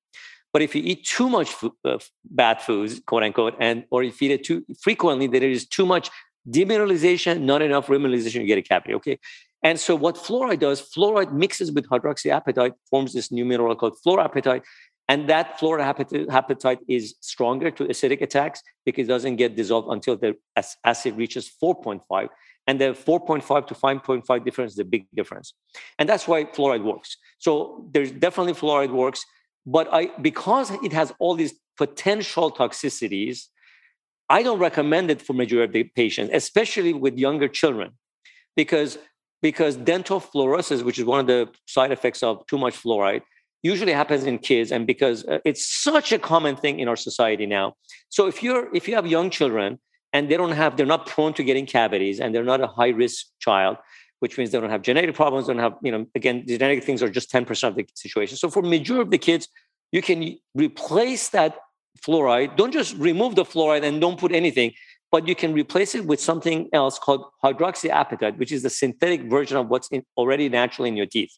But 0.52 0.62
if 0.62 0.74
you 0.74 0.82
eat 0.84 1.04
too 1.04 1.28
much 1.28 1.54
uh, 1.84 1.98
bad 2.24 2.60
foods, 2.60 3.00
quote 3.06 3.22
unquote, 3.22 3.54
and 3.60 3.84
or 3.90 4.02
you 4.02 4.12
feed 4.12 4.32
it 4.32 4.44
too 4.44 4.64
frequently, 4.80 5.26
there 5.26 5.42
is 5.42 5.66
too 5.66 5.86
much 5.86 6.10
demineralization, 6.48 7.42
not 7.42 7.62
enough 7.62 7.86
remineralization, 7.86 8.40
you 8.40 8.46
get 8.46 8.58
a 8.58 8.62
cavity. 8.62 8.94
Okay. 8.94 9.18
And 9.62 9.78
so 9.78 9.94
what 9.94 10.16
fluoride 10.16 10.60
does, 10.60 10.80
fluoride 10.80 11.32
mixes 11.32 11.70
with 11.70 11.88
hydroxyapatite, 11.88 12.72
forms 12.88 13.12
this 13.12 13.30
new 13.30 13.44
mineral 13.44 13.76
called 13.76 13.96
fluorapatite. 14.04 14.62
And 15.08 15.28
that 15.28 15.58
fluorapatite 15.58 16.78
is 16.88 17.16
stronger 17.20 17.70
to 17.72 17.84
acidic 17.84 18.22
attacks 18.22 18.62
because 18.86 19.06
it 19.06 19.08
doesn't 19.08 19.36
get 19.36 19.56
dissolved 19.56 19.88
until 19.90 20.16
the 20.16 20.36
acid 20.84 21.16
reaches 21.16 21.50
4.5. 21.62 22.28
And 22.66 22.80
the 22.80 22.92
4.5 22.92 23.66
to 23.66 23.74
5.5 23.74 24.44
difference 24.44 24.72
is 24.74 24.78
a 24.78 24.84
big 24.84 25.06
difference. 25.14 25.52
And 25.98 26.08
that's 26.08 26.28
why 26.28 26.44
fluoride 26.44 26.84
works. 26.84 27.16
So 27.38 27.88
there's 27.92 28.12
definitely 28.12 28.52
fluoride 28.54 28.92
works. 28.92 29.24
But 29.70 29.86
I 29.92 30.02
because 30.20 30.66
it 30.86 30.92
has 30.92 31.12
all 31.20 31.34
these 31.36 31.54
potential 31.78 32.50
toxicities, 32.50 33.36
I 34.28 34.42
don't 34.42 34.58
recommend 34.58 35.10
it 35.10 35.22
for 35.22 35.32
majority 35.32 35.68
of 35.68 35.72
the 35.72 35.84
patients, 36.02 36.30
especially 36.32 36.92
with 36.92 37.14
younger 37.26 37.48
children, 37.60 37.92
because 38.56 38.98
because 39.42 39.76
dental 39.76 40.20
fluorosis, 40.20 40.82
which 40.82 40.98
is 40.98 41.04
one 41.04 41.20
of 41.20 41.28
the 41.28 41.48
side 41.66 41.92
effects 41.92 42.22
of 42.22 42.44
too 42.48 42.58
much 42.58 42.74
fluoride, 42.82 43.22
usually 43.62 43.92
happens 43.92 44.24
in 44.24 44.38
kids, 44.38 44.72
and 44.72 44.86
because 44.92 45.24
uh, 45.26 45.38
it's 45.44 45.64
such 45.88 46.10
a 46.10 46.18
common 46.18 46.56
thing 46.56 46.80
in 46.80 46.88
our 46.88 46.96
society 46.96 47.46
now. 47.46 47.74
So 48.08 48.26
if 48.26 48.42
you're 48.42 48.64
if 48.74 48.88
you 48.88 48.94
have 48.96 49.06
young 49.06 49.30
children 49.30 49.78
and 50.12 50.28
they 50.28 50.36
don't 50.36 50.56
have 50.62 50.76
they're 50.76 50.94
not 50.96 51.06
prone 51.06 51.32
to 51.34 51.44
getting 51.44 51.66
cavities 51.66 52.18
and 52.18 52.34
they're 52.34 52.50
not 52.54 52.60
a 52.60 52.66
high 52.66 52.94
risk 53.04 53.26
child, 53.38 53.76
which 54.20 54.38
means 54.38 54.50
they 54.50 54.60
don't 54.60 54.70
have 54.70 54.82
genetic 54.82 55.14
problems, 55.14 55.48
don't 55.48 55.58
have 55.58 55.74
you 55.82 55.92
know 55.92 56.06
again 56.14 56.44
genetic 56.46 56.84
things 56.84 57.02
are 57.02 57.10
just 57.10 57.30
ten 57.30 57.44
percent 57.44 57.72
of 57.72 57.76
the 57.76 57.86
situation. 57.94 58.36
So 58.36 58.48
for 58.48 58.62
majority 58.62 59.02
of 59.02 59.10
the 59.10 59.18
kids, 59.18 59.48
you 59.92 60.02
can 60.02 60.38
replace 60.54 61.28
that 61.30 61.56
fluoride. 62.00 62.56
Don't 62.56 62.72
just 62.72 62.96
remove 62.96 63.34
the 63.34 63.44
fluoride 63.44 63.82
and 63.82 64.00
don't 64.00 64.18
put 64.18 64.32
anything 64.32 64.72
but 65.10 65.26
you 65.26 65.34
can 65.34 65.52
replace 65.52 65.94
it 65.94 66.04
with 66.06 66.20
something 66.20 66.68
else 66.72 66.98
called 66.98 67.24
hydroxyapatite, 67.44 68.38
which 68.38 68.52
is 68.52 68.62
the 68.62 68.70
synthetic 68.70 69.22
version 69.22 69.56
of 69.56 69.68
what's 69.68 69.88
in, 69.88 70.04
already 70.16 70.48
naturally 70.48 70.88
in 70.88 70.96
your 70.96 71.06
teeth. 71.06 71.36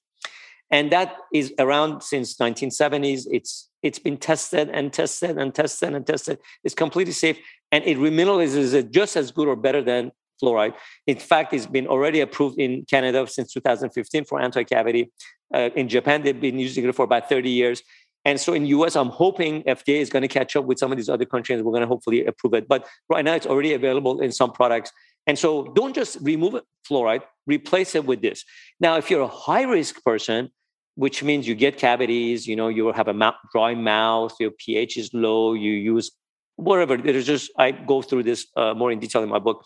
And 0.70 0.90
that 0.92 1.16
is 1.32 1.52
around 1.58 2.02
since 2.02 2.36
1970s. 2.36 3.26
It's 3.30 3.68
it's 3.82 3.98
been 3.98 4.16
tested 4.16 4.70
and 4.70 4.92
tested 4.92 5.36
and 5.38 5.54
tested 5.54 5.92
and 5.92 6.06
tested. 6.06 6.38
It's 6.64 6.74
completely 6.74 7.12
safe, 7.12 7.38
and 7.70 7.84
it 7.84 7.98
remineralizes 7.98 8.74
it 8.74 8.90
just 8.90 9.16
as 9.16 9.32
good 9.32 9.48
or 9.48 9.56
better 9.56 9.82
than 9.82 10.12
fluoride. 10.42 10.74
In 11.06 11.16
fact, 11.16 11.52
it's 11.52 11.66
been 11.66 11.86
already 11.86 12.20
approved 12.20 12.58
in 12.58 12.84
Canada 12.90 13.26
since 13.26 13.52
2015 13.52 14.24
for 14.24 14.40
anti-cavity. 14.40 15.12
Uh, 15.54 15.70
in 15.76 15.88
Japan, 15.88 16.22
they've 16.22 16.40
been 16.40 16.58
using 16.58 16.88
it 16.88 16.94
for 16.94 17.04
about 17.04 17.28
30 17.28 17.50
years. 17.50 17.82
And 18.24 18.40
so 18.40 18.52
in 18.52 18.66
US, 18.66 18.94
I'm 18.96 19.08
hoping 19.08 19.62
FDA 19.64 20.00
is 20.00 20.08
going 20.08 20.22
to 20.22 20.28
catch 20.28 20.54
up 20.54 20.64
with 20.64 20.78
some 20.78 20.92
of 20.92 20.96
these 20.96 21.08
other 21.08 21.24
countries. 21.24 21.62
We're 21.62 21.72
going 21.72 21.82
to 21.82 21.88
hopefully 21.88 22.24
approve 22.24 22.54
it. 22.54 22.68
But 22.68 22.86
right 23.08 23.24
now, 23.24 23.34
it's 23.34 23.46
already 23.46 23.74
available 23.74 24.20
in 24.20 24.30
some 24.32 24.52
products. 24.52 24.92
And 25.26 25.38
so 25.38 25.64
don't 25.74 25.94
just 25.94 26.18
remove 26.20 26.60
fluoride, 26.88 27.22
replace 27.46 27.94
it 27.94 28.04
with 28.04 28.22
this. 28.22 28.44
Now, 28.80 28.96
if 28.96 29.10
you're 29.10 29.22
a 29.22 29.28
high 29.28 29.62
risk 29.62 30.02
person, 30.04 30.50
which 30.94 31.22
means 31.22 31.48
you 31.48 31.54
get 31.54 31.78
cavities, 31.78 32.46
you 32.46 32.54
know, 32.54 32.68
you 32.68 32.92
have 32.92 33.08
a 33.08 33.34
dry 33.52 33.74
mouth, 33.74 34.34
your 34.38 34.50
pH 34.50 34.96
is 34.98 35.10
low, 35.14 35.54
you 35.54 35.72
use 35.72 36.10
whatever. 36.56 36.96
There's 36.96 37.26
just, 37.26 37.50
I 37.58 37.70
go 37.70 38.02
through 38.02 38.24
this 38.24 38.46
uh, 38.56 38.74
more 38.74 38.92
in 38.92 38.98
detail 38.98 39.22
in 39.22 39.28
my 39.28 39.38
book. 39.38 39.64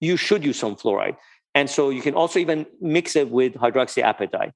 You 0.00 0.16
should 0.16 0.44
use 0.44 0.58
some 0.58 0.76
fluoride. 0.76 1.16
And 1.54 1.68
so 1.68 1.90
you 1.90 2.02
can 2.02 2.14
also 2.14 2.38
even 2.38 2.66
mix 2.80 3.16
it 3.16 3.30
with 3.30 3.54
hydroxyapatite 3.54 4.52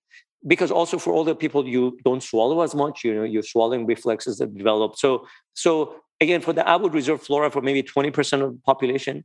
because 0.46 0.70
also 0.70 0.98
for 0.98 1.12
older 1.12 1.34
people 1.34 1.66
you 1.66 1.98
don't 2.04 2.22
swallow 2.22 2.62
as 2.62 2.74
much 2.74 3.04
you 3.04 3.14
know 3.14 3.22
your 3.22 3.42
swallowing 3.42 3.86
reflexes 3.86 4.38
that 4.38 4.56
develop 4.56 4.96
so 4.96 5.26
so 5.54 5.96
again 6.20 6.40
for 6.40 6.52
the 6.52 6.66
i 6.68 6.76
would 6.76 6.94
reserve 6.94 7.22
flora 7.22 7.50
for 7.50 7.62
maybe 7.62 7.82
20% 7.82 8.42
of 8.42 8.52
the 8.52 8.60
population 8.64 9.24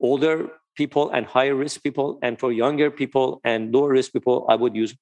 older 0.00 0.48
people 0.76 1.10
and 1.10 1.26
higher 1.26 1.54
risk 1.54 1.82
people 1.82 2.18
and 2.22 2.38
for 2.38 2.52
younger 2.52 2.90
people 2.90 3.40
and 3.44 3.72
lower 3.74 3.90
risk 3.90 4.12
people 4.12 4.46
i 4.48 4.54
would 4.54 4.76
use 4.76 4.94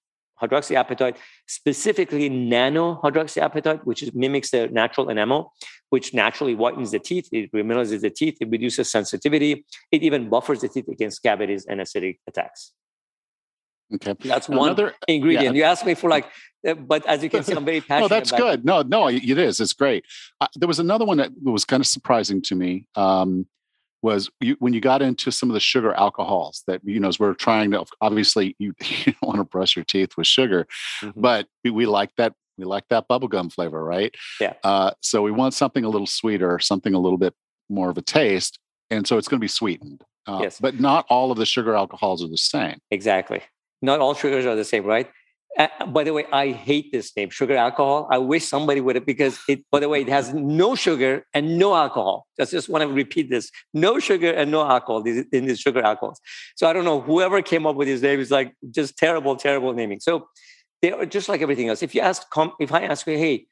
hydroxyapatite 0.42 1.16
specifically 1.46 2.28
nano 2.28 3.00
hydroxyapatite 3.02 3.80
which 3.84 4.02
is, 4.02 4.12
mimics 4.14 4.50
the 4.50 4.68
natural 4.68 5.08
enamel 5.08 5.52
which 5.90 6.12
naturally 6.14 6.54
whitens 6.54 6.90
the 6.90 6.98
teeth 6.98 7.28
it 7.32 7.50
remineralizes 7.52 8.00
the 8.00 8.10
teeth 8.10 8.36
it 8.40 8.50
reduces 8.50 8.90
sensitivity 8.90 9.64
it 9.92 10.02
even 10.02 10.28
buffers 10.28 10.60
the 10.60 10.68
teeth 10.68 10.88
against 10.88 11.22
cavities 11.22 11.66
and 11.66 11.80
acidic 11.80 12.18
attacks 12.26 12.72
Okay, 13.94 14.14
that's 14.24 14.48
one 14.48 14.70
Another, 14.70 14.94
ingredient. 15.06 15.54
Yeah. 15.54 15.60
You 15.60 15.62
asked 15.62 15.86
me 15.86 15.94
for 15.94 16.10
like, 16.10 16.26
uh, 16.66 16.74
but 16.74 17.06
as 17.06 17.22
you 17.22 17.30
can 17.30 17.44
see, 17.44 17.52
I'm 17.52 17.64
very 17.64 17.80
passionate. 17.80 18.00
no, 18.02 18.08
that's 18.08 18.32
good. 18.32 18.60
It. 18.60 18.64
No, 18.64 18.82
no, 18.82 19.06
it 19.08 19.38
is. 19.38 19.60
It's 19.60 19.72
great. 19.72 20.04
Uh, 20.40 20.48
there 20.56 20.66
was 20.66 20.80
another 20.80 21.04
one 21.04 21.18
that 21.18 21.30
was 21.40 21.64
kind 21.64 21.80
of 21.80 21.86
surprising 21.86 22.42
to 22.42 22.56
me. 22.56 22.88
Um, 22.96 23.46
was 24.02 24.30
you, 24.40 24.56
when 24.58 24.72
you 24.72 24.80
got 24.80 25.02
into 25.02 25.30
some 25.30 25.50
of 25.50 25.54
the 25.54 25.60
sugar 25.60 25.92
alcohols 25.94 26.62
that 26.66 26.80
you 26.84 27.00
know 27.00 27.08
as 27.08 27.18
we're 27.18 27.34
trying 27.34 27.70
to 27.70 27.84
obviously 28.00 28.54
you, 28.58 28.74
you 28.82 29.12
don't 29.12 29.22
want 29.22 29.38
to 29.38 29.44
brush 29.44 29.76
your 29.76 29.84
teeth 29.84 30.16
with 30.16 30.26
sugar 30.26 30.66
mm-hmm. 31.02 31.18
but 31.20 31.46
we, 31.64 31.86
like 31.86 32.10
that 32.16 32.34
we 32.58 32.64
like 32.64 32.84
that 32.88 33.08
bubblegum 33.08 33.52
flavor 33.52 33.82
right 33.82 34.14
yeah 34.40 34.54
uh, 34.64 34.90
so 35.00 35.22
we 35.22 35.30
want 35.30 35.54
something 35.54 35.84
a 35.84 35.88
little 35.88 36.06
sweeter 36.06 36.58
something 36.58 36.94
a 36.94 36.98
little 36.98 37.18
bit 37.18 37.34
more 37.68 37.90
of 37.90 37.98
a 37.98 38.02
taste 38.02 38.58
and 38.90 39.06
so 39.06 39.18
it's 39.18 39.28
going 39.28 39.38
to 39.38 39.44
be 39.44 39.48
sweetened 39.48 40.02
uh, 40.26 40.40
yes. 40.42 40.58
but 40.60 40.80
not 40.80 41.06
all 41.08 41.30
of 41.30 41.38
the 41.38 41.46
sugar 41.46 41.74
alcohols 41.74 42.22
are 42.22 42.28
the 42.28 42.36
same 42.36 42.78
exactly 42.90 43.42
not 43.82 44.00
all 44.00 44.14
sugars 44.14 44.46
are 44.46 44.56
the 44.56 44.64
same, 44.64 44.84
right? 44.84 45.10
Uh, 45.58 45.86
by 45.86 46.04
the 46.04 46.12
way, 46.12 46.26
I 46.32 46.48
hate 46.48 46.92
this 46.92 47.16
name, 47.16 47.30
sugar 47.30 47.56
alcohol. 47.56 48.08
I 48.10 48.18
wish 48.18 48.44
somebody 48.44 48.80
would 48.82 48.94
have 48.94 49.06
because 49.06 49.38
it. 49.48 49.64
By 49.70 49.80
the 49.80 49.88
way, 49.88 50.02
it 50.02 50.08
has 50.08 50.34
no 50.34 50.74
sugar 50.74 51.24
and 51.32 51.58
no 51.58 51.74
alcohol. 51.74 52.26
I 52.38 52.44
just 52.44 52.68
want 52.68 52.82
to 52.82 52.88
repeat 52.88 53.30
this: 53.30 53.50
no 53.72 53.98
sugar 53.98 54.30
and 54.30 54.50
no 54.50 54.68
alcohol 54.68 55.02
in 55.04 55.46
these 55.46 55.60
sugar 55.60 55.80
alcohols. 55.80 56.20
So 56.56 56.68
I 56.68 56.72
don't 56.74 56.84
know 56.84 57.00
whoever 57.00 57.40
came 57.40 57.66
up 57.66 57.76
with 57.76 57.88
this 57.88 58.02
name 58.02 58.20
is 58.20 58.30
like 58.30 58.54
just 58.70 58.98
terrible, 58.98 59.34
terrible 59.36 59.72
naming. 59.72 60.00
So 60.00 60.28
they 60.82 60.92
are 60.92 61.06
just 61.06 61.28
like 61.28 61.40
everything 61.40 61.68
else. 61.68 61.82
If 61.82 61.94
you 61.94 62.02
ask, 62.02 62.26
if 62.60 62.72
I 62.72 62.82
ask 62.82 63.06
you, 63.06 63.16
hey, 63.16 63.46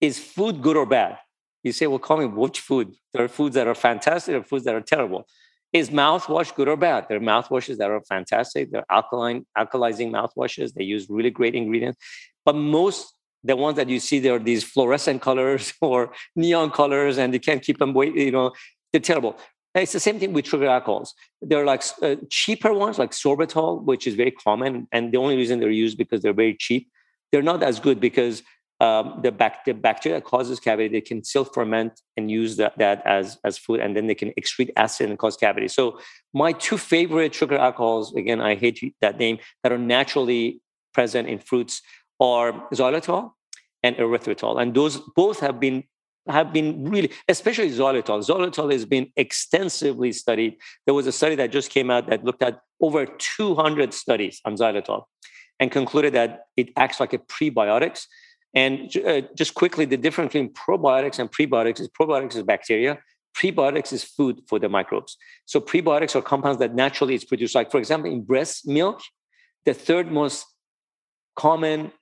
is 0.00 0.18
food 0.18 0.62
good 0.62 0.76
or 0.76 0.86
bad? 0.86 1.18
You 1.62 1.72
say, 1.72 1.86
well, 1.88 1.98
call 1.98 2.18
me 2.18 2.26
which 2.26 2.60
food? 2.60 2.94
There 3.12 3.24
are 3.24 3.28
foods 3.28 3.54
that 3.56 3.66
are 3.66 3.74
fantastic, 3.74 4.32
there 4.32 4.40
are 4.40 4.44
foods 4.44 4.64
that 4.64 4.74
are 4.74 4.80
terrible. 4.80 5.26
Is 5.72 5.90
mouthwash 5.90 6.54
good 6.54 6.68
or 6.68 6.76
bad? 6.76 7.06
There 7.08 7.16
are 7.16 7.20
mouthwashes 7.20 7.76
that 7.76 7.90
are 7.90 8.00
fantastic. 8.02 8.72
They're 8.72 8.84
alkaline, 8.90 9.46
alkalizing 9.56 10.10
mouthwashes. 10.10 10.74
They 10.74 10.82
use 10.82 11.08
really 11.08 11.30
great 11.30 11.54
ingredients. 11.54 11.98
But 12.44 12.56
most 12.56 13.14
the 13.42 13.56
ones 13.56 13.76
that 13.76 13.88
you 13.88 14.00
see 14.00 14.18
there 14.18 14.34
are 14.34 14.38
these 14.38 14.64
fluorescent 14.64 15.22
colors 15.22 15.72
or 15.80 16.12
neon 16.36 16.70
colors, 16.70 17.18
and 17.18 17.32
you 17.32 17.40
can't 17.40 17.62
keep 17.62 17.78
them. 17.78 17.96
You 17.96 18.30
know, 18.30 18.52
they're 18.92 19.00
terrible. 19.00 19.36
It's 19.74 19.92
the 19.92 20.00
same 20.00 20.18
thing 20.18 20.32
with 20.32 20.48
sugar 20.48 20.66
alcohols. 20.66 21.14
There 21.40 21.62
are 21.62 21.64
like 21.64 21.84
uh, 22.02 22.16
cheaper 22.28 22.72
ones, 22.74 22.98
like 22.98 23.12
sorbitol, 23.12 23.84
which 23.84 24.06
is 24.06 24.14
very 24.14 24.32
common, 24.32 24.88
and 24.90 25.12
the 25.12 25.18
only 25.18 25.36
reason 25.36 25.60
they're 25.60 25.70
used 25.70 25.96
because 25.96 26.22
they're 26.22 26.32
very 26.32 26.56
cheap. 26.58 26.88
They're 27.30 27.42
not 27.42 27.62
as 27.62 27.78
good 27.78 28.00
because 28.00 28.42
um, 28.80 29.20
the, 29.22 29.30
bac- 29.30 29.64
the 29.64 29.74
bacteria 29.74 30.18
that 30.18 30.24
causes 30.24 30.58
cavity, 30.58 30.88
they 30.88 31.00
can 31.00 31.22
still 31.22 31.44
ferment 31.44 32.00
and 32.16 32.30
use 32.30 32.56
that, 32.56 32.76
that 32.78 33.02
as, 33.06 33.38
as 33.44 33.58
food, 33.58 33.80
and 33.80 33.94
then 33.94 34.06
they 34.06 34.14
can 34.14 34.32
excrete 34.40 34.70
acid 34.76 35.10
and 35.10 35.18
cause 35.18 35.36
cavity. 35.36 35.68
So 35.68 36.00
my 36.32 36.52
two 36.52 36.78
favorite 36.78 37.34
sugar 37.34 37.58
alcohols, 37.58 38.14
again, 38.14 38.40
I 38.40 38.54
hate 38.54 38.94
that 39.00 39.18
name, 39.18 39.38
that 39.62 39.72
are 39.72 39.78
naturally 39.78 40.60
present 40.94 41.28
in 41.28 41.38
fruits 41.38 41.82
are 42.20 42.52
xylitol 42.72 43.32
and 43.82 43.96
erythritol. 43.96 44.60
And 44.60 44.74
those 44.74 44.98
both 45.14 45.40
have 45.40 45.60
been 45.60 45.84
have 46.28 46.52
been 46.52 46.84
really, 46.84 47.10
especially 47.28 47.70
xylitol. 47.70 48.20
Xylitol 48.20 48.70
has 48.70 48.84
been 48.84 49.10
extensively 49.16 50.12
studied. 50.12 50.56
There 50.84 50.94
was 50.94 51.06
a 51.06 51.12
study 51.12 51.34
that 51.36 51.50
just 51.50 51.70
came 51.70 51.90
out 51.90 52.08
that 52.08 52.24
looked 52.24 52.42
at 52.42 52.60
over 52.80 53.06
200 53.06 53.94
studies 53.94 54.40
on 54.44 54.56
xylitol 54.56 55.04
and 55.58 55.70
concluded 55.70 56.12
that 56.14 56.44
it 56.56 56.70
acts 56.76 57.00
like 57.00 57.12
a 57.12 57.18
prebiotics. 57.18 58.06
And 58.54 58.94
uh, 58.96 59.22
just 59.36 59.54
quickly, 59.54 59.84
the 59.84 59.96
difference 59.96 60.32
between 60.32 60.52
probiotics 60.52 61.18
and 61.18 61.30
prebiotics 61.30 61.80
is 61.80 61.88
probiotics 61.88 62.36
is 62.36 62.42
bacteria. 62.42 62.98
Prebiotics 63.36 63.92
is 63.92 64.02
food 64.02 64.40
for 64.48 64.58
the 64.58 64.68
microbes. 64.68 65.16
So 65.46 65.60
prebiotics 65.60 66.16
are 66.16 66.22
compounds 66.22 66.58
that 66.58 66.74
naturally 66.74 67.14
is 67.14 67.24
produced. 67.24 67.54
Like 67.54 67.70
for 67.70 67.78
example, 67.78 68.10
in 68.10 68.22
breast 68.22 68.66
milk, 68.66 69.00
the 69.64 69.74
third 69.74 70.10
most 70.10 70.46
common 71.36 71.92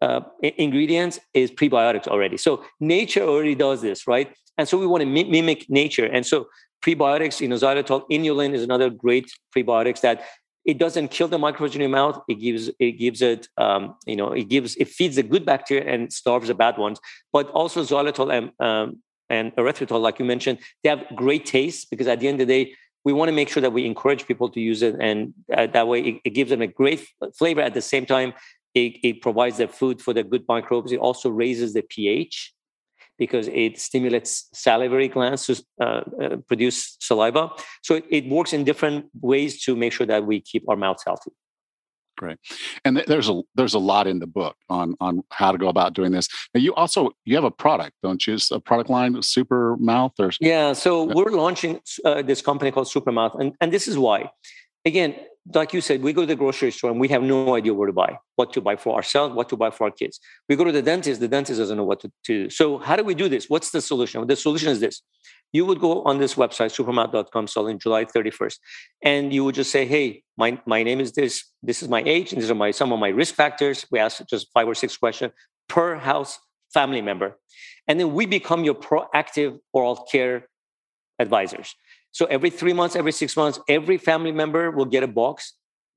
uh, 0.00 0.20
ingredients 0.42 1.18
is 1.34 1.50
prebiotics 1.50 2.06
already. 2.06 2.36
So 2.36 2.64
nature 2.78 3.22
already 3.22 3.56
does 3.56 3.82
this, 3.82 4.06
right? 4.06 4.32
And 4.56 4.68
so 4.68 4.78
we 4.78 4.86
want 4.86 5.02
to 5.02 5.06
mimic 5.06 5.68
nature. 5.68 6.06
And 6.06 6.24
so 6.24 6.46
prebiotics, 6.84 7.40
you 7.40 7.48
know, 7.48 7.56
xylitol, 7.56 8.08
inulin 8.10 8.54
is 8.54 8.62
another 8.62 8.90
great 8.90 9.30
prebiotics 9.56 10.00
that 10.02 10.24
it 10.68 10.76
doesn't 10.76 11.08
kill 11.08 11.28
the 11.28 11.38
microbes 11.38 11.74
in 11.74 11.80
your 11.80 11.90
mouth. 11.90 12.22
It 12.28 12.34
gives 12.34 12.70
it 12.78 12.92
gives 12.92 13.22
it 13.22 13.48
um, 13.56 13.96
you 14.06 14.16
know 14.16 14.32
it 14.32 14.48
gives 14.48 14.76
it 14.76 14.88
feeds 14.88 15.16
the 15.16 15.22
good 15.22 15.46
bacteria 15.46 15.90
and 15.92 16.12
starves 16.12 16.48
the 16.48 16.54
bad 16.54 16.76
ones. 16.76 17.00
But 17.32 17.48
also 17.50 17.82
xylitol 17.82 18.30
and 18.36 18.52
um, 18.60 19.02
and 19.30 19.56
erythritol, 19.56 20.00
like 20.00 20.18
you 20.18 20.26
mentioned, 20.26 20.58
they 20.82 20.90
have 20.90 21.04
great 21.16 21.46
taste 21.46 21.90
because 21.90 22.06
at 22.06 22.20
the 22.20 22.28
end 22.28 22.40
of 22.40 22.46
the 22.46 22.64
day, 22.64 22.74
we 23.02 23.14
want 23.14 23.30
to 23.30 23.34
make 23.34 23.48
sure 23.48 23.62
that 23.62 23.72
we 23.72 23.86
encourage 23.86 24.26
people 24.26 24.50
to 24.50 24.60
use 24.60 24.82
it, 24.82 24.94
and 25.00 25.32
uh, 25.56 25.66
that 25.68 25.88
way 25.88 26.00
it, 26.02 26.20
it, 26.26 26.30
gives 26.30 26.50
them 26.50 26.60
a 26.60 26.66
great 26.66 27.02
flavor. 27.38 27.62
At 27.62 27.72
the 27.72 27.80
same 27.80 28.04
time, 28.04 28.34
it, 28.74 28.98
it 29.02 29.22
provides 29.22 29.56
the 29.56 29.68
food 29.68 30.02
for 30.02 30.12
the 30.12 30.22
good 30.22 30.44
microbes. 30.48 30.92
It 30.92 30.98
also 30.98 31.30
raises 31.30 31.72
the 31.72 31.82
pH 31.82 32.52
because 33.18 33.48
it 33.48 33.78
stimulates 33.78 34.48
salivary 34.52 35.08
glands 35.08 35.46
to 35.46 35.62
uh, 35.80 35.84
uh, 35.84 36.36
produce 36.46 36.96
saliva. 37.00 37.50
So 37.82 37.96
it, 37.96 38.04
it, 38.10 38.28
works 38.28 38.52
in 38.52 38.64
different 38.64 39.06
ways 39.20 39.62
to 39.64 39.74
make 39.74 39.92
sure 39.92 40.06
that 40.06 40.24
we 40.26 40.40
keep 40.40 40.68
our 40.68 40.76
mouths 40.76 41.02
healthy. 41.04 41.32
Great, 42.16 42.38
and 42.84 42.96
th- 42.96 43.06
there's 43.06 43.28
a 43.28 43.42
there's 43.54 43.74
a 43.74 43.78
lot 43.78 44.08
in 44.08 44.18
the 44.18 44.26
book 44.26 44.56
on 44.68 44.96
on 45.00 45.22
how 45.30 45.52
to 45.52 45.58
go 45.58 45.68
about 45.68 45.92
doing 45.94 46.10
this. 46.10 46.28
Now 46.52 46.60
you 46.60 46.74
also 46.74 47.12
you 47.24 47.36
have 47.36 47.44
a 47.44 47.50
product, 47.50 47.92
don't 48.02 48.26
you? 48.26 48.36
A 48.50 48.58
product 48.58 48.90
line, 48.90 49.22
Super 49.22 49.76
Mouth, 49.76 50.12
or 50.18 50.32
yeah. 50.40 50.72
So 50.72 51.04
we're 51.04 51.30
launching 51.30 51.80
uh, 52.04 52.22
this 52.22 52.42
company 52.42 52.72
called 52.72 52.88
Super 52.88 53.12
Mouth, 53.12 53.36
and 53.38 53.54
and 53.60 53.72
this 53.72 53.86
is 53.86 53.96
why. 53.96 54.30
Again, 54.84 55.14
like 55.54 55.72
you 55.72 55.80
said, 55.80 56.02
we 56.02 56.12
go 56.12 56.22
to 56.22 56.26
the 56.26 56.36
grocery 56.36 56.70
store 56.70 56.90
and 56.90 57.00
we 57.00 57.08
have 57.08 57.22
no 57.22 57.54
idea 57.54 57.72
where 57.72 57.86
to 57.86 57.92
buy, 57.92 58.18
what 58.36 58.52
to 58.52 58.60
buy 58.60 58.76
for 58.76 58.94
ourselves, 58.94 59.34
what 59.34 59.48
to 59.48 59.56
buy 59.56 59.70
for 59.70 59.84
our 59.84 59.90
kids. 59.90 60.20
We 60.48 60.56
go 60.56 60.64
to 60.64 60.72
the 60.72 60.82
dentist, 60.82 61.20
the 61.20 61.28
dentist 61.28 61.58
doesn't 61.58 61.76
know 61.76 61.84
what 61.84 62.00
to, 62.00 62.08
to 62.24 62.44
do. 62.44 62.50
So, 62.50 62.78
how 62.78 62.96
do 62.96 63.04
we 63.04 63.14
do 63.14 63.28
this? 63.28 63.48
What's 63.48 63.70
the 63.70 63.80
solution? 63.80 64.26
The 64.26 64.36
solution 64.36 64.68
is 64.68 64.80
this 64.80 65.02
you 65.52 65.64
would 65.64 65.80
go 65.80 66.02
on 66.02 66.18
this 66.18 66.34
website, 66.34 66.76
supermouth.com, 66.76 67.46
starting 67.46 67.78
July 67.78 68.04
31st, 68.04 68.58
and 69.02 69.32
you 69.32 69.44
would 69.44 69.54
just 69.54 69.70
say, 69.70 69.86
Hey, 69.86 70.22
my, 70.36 70.60
my 70.66 70.82
name 70.82 71.00
is 71.00 71.12
this, 71.12 71.44
this 71.62 71.82
is 71.82 71.88
my 71.88 72.02
age, 72.04 72.32
and 72.32 72.42
these 72.42 72.50
are 72.50 72.54
my 72.54 72.70
some 72.70 72.92
of 72.92 72.98
my 72.98 73.08
risk 73.08 73.34
factors. 73.34 73.86
We 73.90 73.98
ask 73.98 74.26
just 74.28 74.48
five 74.52 74.68
or 74.68 74.74
six 74.74 74.96
questions 74.96 75.32
per 75.68 75.96
house 75.96 76.38
family 76.72 77.02
member. 77.02 77.38
And 77.86 77.98
then 77.98 78.12
we 78.12 78.26
become 78.26 78.64
your 78.64 78.74
proactive 78.74 79.58
oral 79.72 79.96
care 79.96 80.48
advisors. 81.18 81.74
So 82.18 82.26
every 82.26 82.50
three 82.50 82.72
months, 82.72 82.96
every 82.96 83.12
six 83.12 83.36
months, 83.36 83.60
every 83.68 83.96
family 83.96 84.32
member 84.32 84.72
will 84.72 84.86
get 84.86 85.04
a 85.04 85.06
box, 85.06 85.52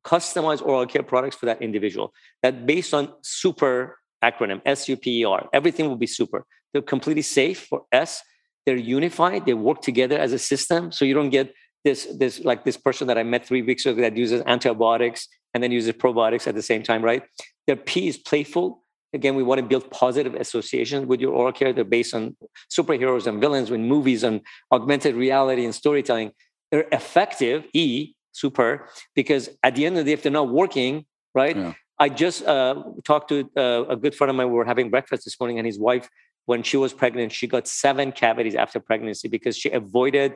customized 0.06 0.64
oral 0.64 0.86
care 0.86 1.02
products 1.02 1.36
for 1.36 1.48
that 1.48 1.64
individual. 1.64 2.14
That 2.44 2.68
based 2.68 2.94
on 2.94 3.12
super 3.24 3.98
acronym, 4.24 4.62
S-U-P-E-R. 4.64 5.50
Everything 5.52 5.90
will 5.90 5.96
be 5.96 6.06
super. 6.06 6.46
They're 6.72 6.84
completely 6.84 7.24
safe 7.24 7.66
for 7.66 7.86
S. 7.92 8.22
They're 8.68 8.76
unified. 8.76 9.48
They 9.48 9.56
work 9.56 9.82
together 9.82 10.16
as 10.16 10.32
a 10.32 10.38
system. 10.38 10.92
So 10.92 11.06
you 11.06 11.16
don't 11.16 11.32
get 11.32 11.56
this, 11.84 12.06
this 12.20 12.40
like 12.42 12.66
this 12.66 12.78
person 12.78 13.08
that 13.08 13.18
I 13.18 13.24
met 13.24 13.48
three 13.48 13.64
weeks 13.64 13.88
ago 13.88 14.00
that 14.02 14.16
uses 14.16 14.44
antibiotics 14.46 15.28
and 15.56 15.64
then 15.64 15.72
uses 15.72 15.94
probiotics 15.94 16.46
at 16.46 16.54
the 16.54 16.62
same 16.62 16.84
time, 16.84 17.04
right? 17.04 17.24
Their 17.66 17.78
P 17.78 18.08
is 18.08 18.18
playful. 18.20 18.81
Again, 19.14 19.36
we 19.36 19.44
want 19.44 19.60
to 19.60 19.66
build 19.66 19.90
positive 19.92 20.36
associations 20.36 21.06
with 21.06 21.20
your 21.20 21.34
oral 21.34 21.52
care. 21.52 21.74
They're 21.74 21.84
based 21.84 22.14
on 22.14 22.36
superheroes 22.70 23.28
and 23.28 23.42
villains 23.42 23.70
with 23.70 23.82
movies 23.82 24.24
and 24.24 24.42
augmented 24.72 25.16
reality 25.16 25.66
and 25.66 25.76
storytelling. 25.76 26.32
They're 26.72 26.88
effective, 26.92 27.66
E, 27.74 28.14
super, 28.32 28.88
because 29.14 29.50
at 29.64 29.76
the 29.76 29.86
end 29.86 29.98
of 29.98 30.06
the 30.06 30.12
day, 30.12 30.14
if 30.14 30.24
they're 30.24 30.32
not 30.32 30.50
working, 30.50 31.06
right? 31.36 31.58
Yeah. 31.58 31.74
I 32.00 32.10
just 32.10 32.44
uh, 32.46 32.84
talked 33.04 33.30
to 33.30 33.50
uh, 33.56 33.86
a 33.90 33.96
good 33.96 34.16
friend 34.16 34.30
of 34.30 34.36
mine. 34.36 34.48
We 34.48 34.54
were 34.54 34.66
having 34.66 34.90
breakfast 34.90 35.26
this 35.26 35.40
morning, 35.40 35.60
and 35.60 35.68
his 35.68 35.78
wife, 35.78 36.10
when 36.46 36.64
she 36.64 36.78
was 36.78 36.94
pregnant, 36.94 37.32
she 37.32 37.48
got 37.48 37.68
seven 37.68 38.12
cavities 38.12 38.56
after 38.56 38.80
pregnancy 38.80 39.28
because 39.28 39.56
she 39.58 39.70
avoided 39.70 40.34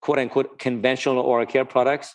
quote 0.00 0.18
unquote 0.18 0.58
conventional 0.58 1.18
oral 1.18 1.46
care 1.46 1.64
products. 1.64 2.14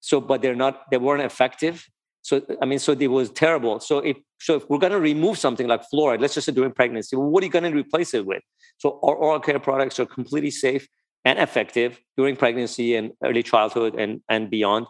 So, 0.00 0.20
but 0.20 0.40
they're 0.40 0.54
not, 0.54 0.90
they 0.90 0.98
weren't 0.98 1.22
effective. 1.22 1.86
So 2.22 2.40
I 2.60 2.64
mean, 2.64 2.78
so 2.78 2.92
it 2.92 3.06
was 3.08 3.30
terrible. 3.30 3.80
So 3.80 3.98
if 3.98 4.16
so, 4.40 4.56
if 4.56 4.70
we're 4.70 4.78
going 4.78 4.92
to 4.92 5.00
remove 5.00 5.38
something 5.38 5.66
like 5.66 5.82
fluoride, 5.92 6.20
let's 6.20 6.34
just 6.34 6.46
say 6.46 6.52
during 6.52 6.72
pregnancy, 6.72 7.16
well, 7.16 7.28
what 7.28 7.42
are 7.42 7.46
you 7.46 7.52
going 7.52 7.70
to 7.70 7.76
replace 7.76 8.14
it 8.14 8.24
with? 8.24 8.42
So 8.78 8.98
our 9.02 9.14
oral 9.14 9.40
care 9.40 9.60
products 9.60 10.00
are 10.00 10.06
completely 10.06 10.50
safe 10.50 10.88
and 11.24 11.38
effective 11.38 12.00
during 12.16 12.36
pregnancy 12.36 12.96
and 12.96 13.12
early 13.22 13.42
childhood 13.42 13.94
and 13.96 14.20
and 14.28 14.50
beyond. 14.50 14.86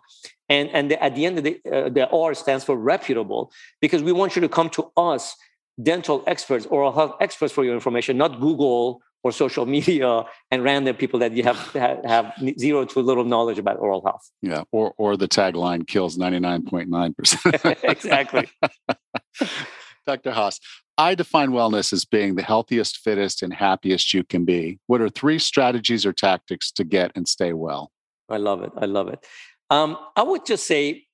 And 0.48 0.68
and 0.70 0.90
the, 0.90 1.02
at 1.02 1.14
the 1.14 1.26
end 1.26 1.38
of 1.38 1.44
the 1.44 1.60
uh, 1.70 1.88
the 1.88 2.08
R 2.08 2.34
stands 2.34 2.64
for 2.64 2.76
reputable 2.76 3.50
because 3.80 4.02
we 4.02 4.12
want 4.12 4.36
you 4.36 4.42
to 4.42 4.48
come 4.48 4.68
to 4.70 4.90
us, 4.96 5.34
dental 5.82 6.22
experts, 6.26 6.66
oral 6.66 6.92
health 6.92 7.16
experts, 7.20 7.52
for 7.52 7.64
your 7.64 7.74
information, 7.74 8.18
not 8.18 8.40
Google 8.40 9.00
or 9.24 9.32
social 9.32 9.66
media 9.66 10.24
and 10.50 10.64
random 10.64 10.96
people 10.96 11.18
that 11.20 11.32
you 11.32 11.42
have 11.42 11.56
have 12.04 12.32
zero 12.58 12.84
to 12.84 13.00
little 13.00 13.24
knowledge 13.24 13.58
about 13.58 13.78
oral 13.78 14.02
health. 14.04 14.30
Yeah, 14.42 14.64
or 14.72 14.94
or 14.96 15.16
the 15.16 15.28
tagline 15.28 15.86
kills 15.86 16.18
ninety 16.18 16.40
nine 16.40 16.64
point 16.64 16.88
nine 16.88 17.14
percent. 17.14 17.56
Exactly. 17.82 18.48
Dr. 20.06 20.32
Hoss, 20.32 20.58
I 20.98 21.14
define 21.14 21.50
wellness 21.50 21.92
as 21.92 22.04
being 22.04 22.34
the 22.34 22.42
healthiest, 22.42 22.98
fittest, 22.98 23.42
and 23.42 23.54
happiest 23.54 24.12
you 24.12 24.24
can 24.24 24.44
be. 24.44 24.80
What 24.88 25.00
are 25.00 25.08
three 25.08 25.38
strategies 25.38 26.04
or 26.04 26.12
tactics 26.12 26.72
to 26.72 26.84
get 26.84 27.12
and 27.14 27.28
stay 27.28 27.52
well? 27.52 27.92
I 28.28 28.38
love 28.38 28.62
it. 28.62 28.72
I 28.76 28.86
love 28.86 29.08
it. 29.08 29.24
Um, 29.70 29.96
I 30.16 30.22
would 30.22 30.44
just 30.44 30.66
say, 30.66 31.04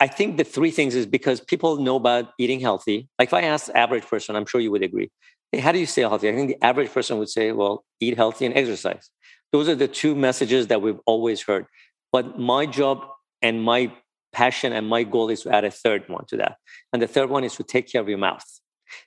I 0.00 0.08
think 0.08 0.36
the 0.36 0.44
three 0.44 0.72
things 0.72 0.96
is 0.96 1.06
because 1.06 1.40
people 1.40 1.76
know 1.76 1.96
about 1.96 2.30
eating 2.38 2.58
healthy. 2.58 3.08
Like 3.18 3.28
if 3.28 3.34
I 3.34 3.42
ask 3.42 3.70
average 3.74 4.04
person, 4.04 4.34
I'm 4.34 4.46
sure 4.46 4.60
you 4.60 4.72
would 4.72 4.82
agree 4.82 5.10
how 5.56 5.72
do 5.72 5.78
you 5.78 5.86
stay 5.86 6.02
healthy? 6.02 6.28
I 6.28 6.34
think 6.34 6.48
the 6.48 6.64
average 6.64 6.92
person 6.92 7.18
would 7.18 7.28
say, 7.28 7.52
well, 7.52 7.84
eat 8.00 8.16
healthy 8.16 8.46
and 8.46 8.56
exercise. 8.56 9.10
Those 9.52 9.68
are 9.68 9.74
the 9.74 9.88
two 9.88 10.14
messages 10.14 10.66
that 10.66 10.82
we've 10.82 11.00
always 11.06 11.42
heard. 11.42 11.66
But 12.12 12.38
my 12.38 12.66
job 12.66 13.04
and 13.40 13.62
my 13.62 13.92
passion 14.32 14.72
and 14.72 14.86
my 14.86 15.04
goal 15.04 15.30
is 15.30 15.42
to 15.42 15.54
add 15.54 15.64
a 15.64 15.70
third 15.70 16.04
one 16.08 16.26
to 16.26 16.36
that. 16.36 16.56
And 16.92 17.00
the 17.00 17.06
third 17.06 17.30
one 17.30 17.44
is 17.44 17.56
to 17.56 17.62
take 17.62 17.90
care 17.90 18.00
of 18.00 18.08
your 18.08 18.18
mouth. 18.18 18.44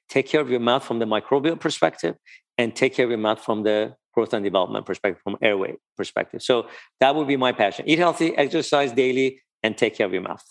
Take 0.09 0.27
care 0.27 0.41
of 0.41 0.49
your 0.49 0.59
mouth 0.59 0.83
from 0.83 0.99
the 0.99 1.05
microbial 1.05 1.59
perspective 1.59 2.15
and 2.57 2.75
take 2.75 2.95
care 2.95 3.05
of 3.05 3.11
your 3.11 3.19
mouth 3.19 3.39
from 3.39 3.63
the 3.63 3.95
growth 4.13 4.33
and 4.33 4.43
development 4.43 4.85
perspective, 4.85 5.21
from 5.23 5.37
airway 5.41 5.75
perspective. 5.95 6.41
So 6.41 6.67
that 6.99 7.15
would 7.15 7.27
be 7.27 7.37
my 7.37 7.51
passion. 7.51 7.87
Eat 7.87 7.99
healthy, 7.99 8.35
exercise 8.35 8.91
daily, 8.91 9.41
and 9.63 9.77
take 9.77 9.95
care 9.95 10.05
of 10.05 10.13
your 10.13 10.21
mouth. 10.21 10.43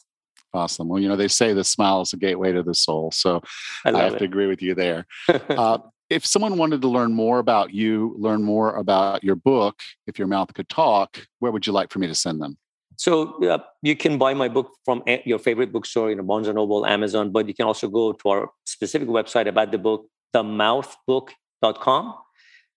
Awesome. 0.52 0.88
Well, 0.88 1.00
you 1.00 1.08
know, 1.08 1.16
they 1.16 1.28
say 1.28 1.52
the 1.52 1.64
smile 1.64 2.02
is 2.02 2.12
a 2.12 2.16
gateway 2.16 2.52
to 2.52 2.62
the 2.62 2.74
soul. 2.74 3.10
So 3.12 3.42
I, 3.84 3.90
I 3.90 4.02
have 4.02 4.14
it. 4.14 4.18
to 4.18 4.24
agree 4.24 4.46
with 4.46 4.62
you 4.62 4.74
there. 4.74 5.06
uh, 5.28 5.78
if 6.10 6.26
someone 6.26 6.58
wanted 6.58 6.82
to 6.82 6.88
learn 6.88 7.12
more 7.12 7.38
about 7.38 7.72
you, 7.72 8.16
learn 8.18 8.42
more 8.42 8.74
about 8.74 9.22
your 9.22 9.36
book, 9.36 9.80
If 10.08 10.18
Your 10.18 10.26
Mouth 10.26 10.52
Could 10.54 10.68
Talk, 10.68 11.24
where 11.38 11.52
would 11.52 11.66
you 11.66 11.72
like 11.72 11.92
for 11.92 12.00
me 12.00 12.08
to 12.08 12.14
send 12.14 12.42
them? 12.42 12.58
So 12.96 13.42
uh, 13.48 13.58
you 13.80 13.96
can 13.96 14.18
buy 14.18 14.34
my 14.34 14.48
book 14.48 14.72
from 14.84 15.02
your 15.24 15.38
favorite 15.38 15.72
bookstore, 15.72 16.10
you 16.10 16.16
know, 16.16 16.22
Barnes 16.22 16.48
& 16.48 16.52
Noble, 16.52 16.84
Amazon, 16.84 17.30
but 17.30 17.48
you 17.48 17.54
can 17.54 17.64
also 17.64 17.88
go 17.88 18.12
to 18.12 18.28
our 18.28 18.50
specific 18.66 19.08
website 19.08 19.46
about 19.46 19.72
the 19.72 19.78
book, 19.78 20.06
themouthbook.com. 20.34 22.14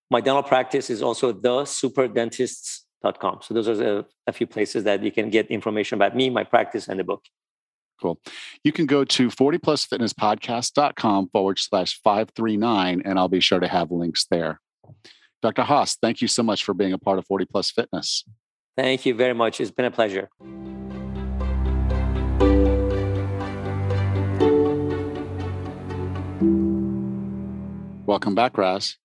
My 0.09 0.21
dental 0.21 0.43
practice 0.43 0.89
is 0.89 1.01
also 1.01 1.33
thesuperdentists.com. 1.33 3.39
So 3.41 3.53
those 3.53 3.67
are 3.67 3.99
a, 3.99 4.05
a 4.27 4.31
few 4.31 4.47
places 4.47 4.85
that 4.85 5.03
you 5.03 5.11
can 5.11 5.29
get 5.29 5.47
information 5.47 5.97
about 5.97 6.15
me, 6.15 6.29
my 6.29 6.45
practice, 6.45 6.87
and 6.87 6.97
the 6.99 7.03
book. 7.03 7.25
Cool. 8.01 8.19
You 8.63 8.71
can 8.71 8.85
go 8.85 9.03
to 9.05 9.29
40plusfitnesspodcast.com 9.29 11.29
forward 11.29 11.59
slash 11.59 11.99
539, 12.03 13.01
and 13.05 13.19
I'll 13.19 13.29
be 13.29 13.39
sure 13.39 13.59
to 13.59 13.67
have 13.67 13.91
links 13.91 14.25
there. 14.29 14.59
Dr. 15.41 15.63
Hoss, 15.63 15.95
thank 15.95 16.21
you 16.21 16.27
so 16.27 16.43
much 16.43 16.63
for 16.63 16.73
being 16.73 16.93
a 16.93 16.97
part 16.97 17.19
of 17.19 17.25
40 17.25 17.45
Plus 17.45 17.71
Fitness. 17.71 18.23
Thank 18.77 19.05
you 19.05 19.13
very 19.13 19.33
much. 19.33 19.61
It's 19.61 19.71
been 19.71 19.85
a 19.85 19.91
pleasure. 19.91 20.29
Welcome 28.05 28.35
back, 28.35 28.57
Raz. 28.57 28.97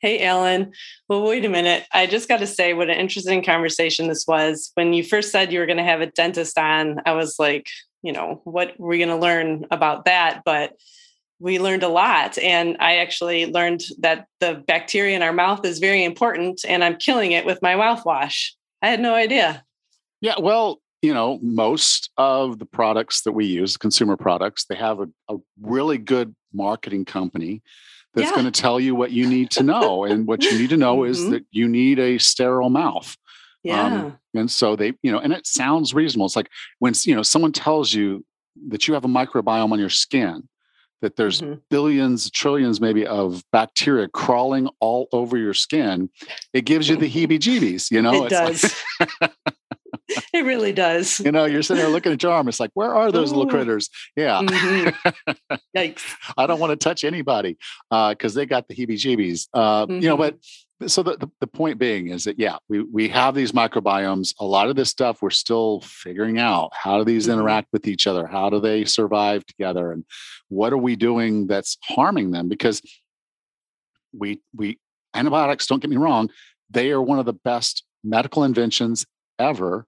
Hey, 0.00 0.24
Allan. 0.24 0.72
Well, 1.08 1.22
wait 1.22 1.44
a 1.44 1.48
minute. 1.48 1.86
I 1.92 2.06
just 2.06 2.28
got 2.28 2.40
to 2.40 2.46
say 2.46 2.74
what 2.74 2.90
an 2.90 2.98
interesting 2.98 3.42
conversation 3.42 4.08
this 4.08 4.26
was. 4.26 4.72
When 4.74 4.92
you 4.92 5.04
first 5.04 5.30
said 5.30 5.52
you 5.52 5.60
were 5.60 5.66
going 5.66 5.76
to 5.76 5.84
have 5.84 6.00
a 6.00 6.06
dentist 6.06 6.58
on, 6.58 7.00
I 7.06 7.12
was 7.12 7.36
like, 7.38 7.68
you 8.02 8.12
know, 8.12 8.40
what 8.44 8.74
we're 8.78 8.98
going 8.98 9.08
to 9.08 9.16
learn 9.16 9.66
about 9.70 10.04
that. 10.06 10.42
But 10.44 10.76
we 11.38 11.58
learned 11.58 11.82
a 11.82 11.88
lot. 11.88 12.38
And 12.38 12.76
I 12.78 12.98
actually 12.98 13.46
learned 13.46 13.82
that 13.98 14.26
the 14.40 14.62
bacteria 14.66 15.16
in 15.16 15.22
our 15.22 15.32
mouth 15.32 15.64
is 15.64 15.80
very 15.80 16.04
important, 16.04 16.64
and 16.66 16.84
I'm 16.84 16.96
killing 16.96 17.32
it 17.32 17.44
with 17.44 17.60
my 17.62 17.74
mouthwash. 17.74 18.50
I 18.80 18.88
had 18.88 19.00
no 19.00 19.14
idea. 19.14 19.64
Yeah, 20.20 20.34
well, 20.38 20.80
you 21.02 21.12
know, 21.12 21.40
most 21.42 22.10
of 22.16 22.60
the 22.60 22.64
products 22.64 23.22
that 23.22 23.32
we 23.32 23.44
use, 23.44 23.76
consumer 23.76 24.16
products, 24.16 24.66
they 24.66 24.76
have 24.76 25.00
a, 25.00 25.08
a 25.28 25.36
really 25.60 25.98
good 25.98 26.34
marketing 26.52 27.04
company 27.04 27.60
that's 28.14 28.28
yeah. 28.28 28.34
going 28.34 28.50
to 28.50 28.60
tell 28.60 28.78
you 28.78 28.94
what 28.94 29.10
you 29.10 29.26
need 29.26 29.50
to 29.50 29.64
know. 29.64 30.04
and 30.04 30.26
what 30.26 30.44
you 30.44 30.56
need 30.56 30.70
to 30.70 30.76
know 30.76 30.98
mm-hmm. 30.98 31.10
is 31.10 31.30
that 31.30 31.44
you 31.50 31.68
need 31.68 31.98
a 31.98 32.18
sterile 32.18 32.70
mouth. 32.70 33.16
Yeah. 33.62 33.84
Um, 33.84 34.18
and 34.34 34.50
so 34.50 34.76
they, 34.76 34.94
you 35.02 35.12
know, 35.12 35.18
and 35.18 35.32
it 35.32 35.46
sounds 35.46 35.94
reasonable. 35.94 36.26
It's 36.26 36.36
like 36.36 36.50
when, 36.78 36.94
you 37.04 37.14
know, 37.14 37.22
someone 37.22 37.52
tells 37.52 37.92
you 37.92 38.24
that 38.68 38.88
you 38.88 38.94
have 38.94 39.04
a 39.04 39.08
microbiome 39.08 39.72
on 39.72 39.78
your 39.78 39.90
skin, 39.90 40.48
that 41.00 41.16
there's 41.16 41.40
mm-hmm. 41.40 41.54
billions, 41.70 42.30
trillions 42.30 42.80
maybe 42.80 43.06
of 43.06 43.42
bacteria 43.52 44.08
crawling 44.08 44.68
all 44.80 45.08
over 45.12 45.36
your 45.36 45.54
skin, 45.54 46.10
it 46.52 46.64
gives 46.64 46.88
you 46.88 46.96
the 46.96 47.10
heebie 47.10 47.38
jeebies, 47.38 47.90
you 47.90 48.02
know? 48.02 48.24
It 48.24 48.30
does. 48.30 48.74
Like, 49.00 49.32
it 50.32 50.44
really 50.44 50.72
does. 50.72 51.20
You 51.20 51.32
know, 51.32 51.44
you're 51.44 51.62
sitting 51.62 51.82
there 51.82 51.90
looking 51.90 52.12
at 52.12 52.22
your 52.22 52.32
arm. 52.32 52.48
It's 52.48 52.60
like, 52.60 52.70
where 52.74 52.94
are 52.94 53.12
those 53.12 53.32
Ooh. 53.32 53.36
little 53.36 53.50
critters? 53.50 53.90
Yeah. 54.16 54.40
Mm-hmm. 54.42 55.32
Yikes. 55.76 56.02
I 56.36 56.46
don't 56.46 56.60
want 56.60 56.70
to 56.70 56.76
touch 56.76 57.04
anybody 57.04 57.56
because 57.90 58.36
uh, 58.36 58.40
they 58.40 58.46
got 58.46 58.68
the 58.68 58.74
heebie-jeebies. 58.74 59.48
Uh, 59.52 59.86
mm-hmm. 59.86 60.02
You 60.02 60.08
know, 60.08 60.16
but 60.16 60.38
so 60.88 61.02
the, 61.02 61.30
the, 61.40 61.46
point 61.46 61.78
being 61.78 62.08
is 62.08 62.24
that 62.24 62.38
yeah 62.38 62.56
we, 62.68 62.82
we 62.82 63.08
have 63.08 63.34
these 63.34 63.52
microbiomes 63.52 64.34
a 64.40 64.44
lot 64.44 64.68
of 64.68 64.76
this 64.76 64.88
stuff 64.88 65.22
we're 65.22 65.30
still 65.30 65.80
figuring 65.80 66.38
out 66.38 66.70
how 66.72 66.98
do 66.98 67.04
these 67.04 67.24
mm-hmm. 67.24 67.34
interact 67.34 67.68
with 67.72 67.86
each 67.86 68.06
other 68.06 68.26
how 68.26 68.48
do 68.48 68.60
they 68.60 68.84
survive 68.84 69.44
together 69.46 69.92
and 69.92 70.04
what 70.48 70.72
are 70.72 70.78
we 70.78 70.96
doing 70.96 71.46
that's 71.46 71.76
harming 71.82 72.30
them 72.30 72.48
because 72.48 72.80
we 74.12 74.40
we 74.54 74.78
antibiotics 75.14 75.66
don't 75.66 75.80
get 75.80 75.90
me 75.90 75.96
wrong 75.96 76.30
they 76.70 76.90
are 76.90 77.02
one 77.02 77.18
of 77.18 77.26
the 77.26 77.32
best 77.32 77.84
medical 78.02 78.44
inventions 78.44 79.04
ever 79.38 79.86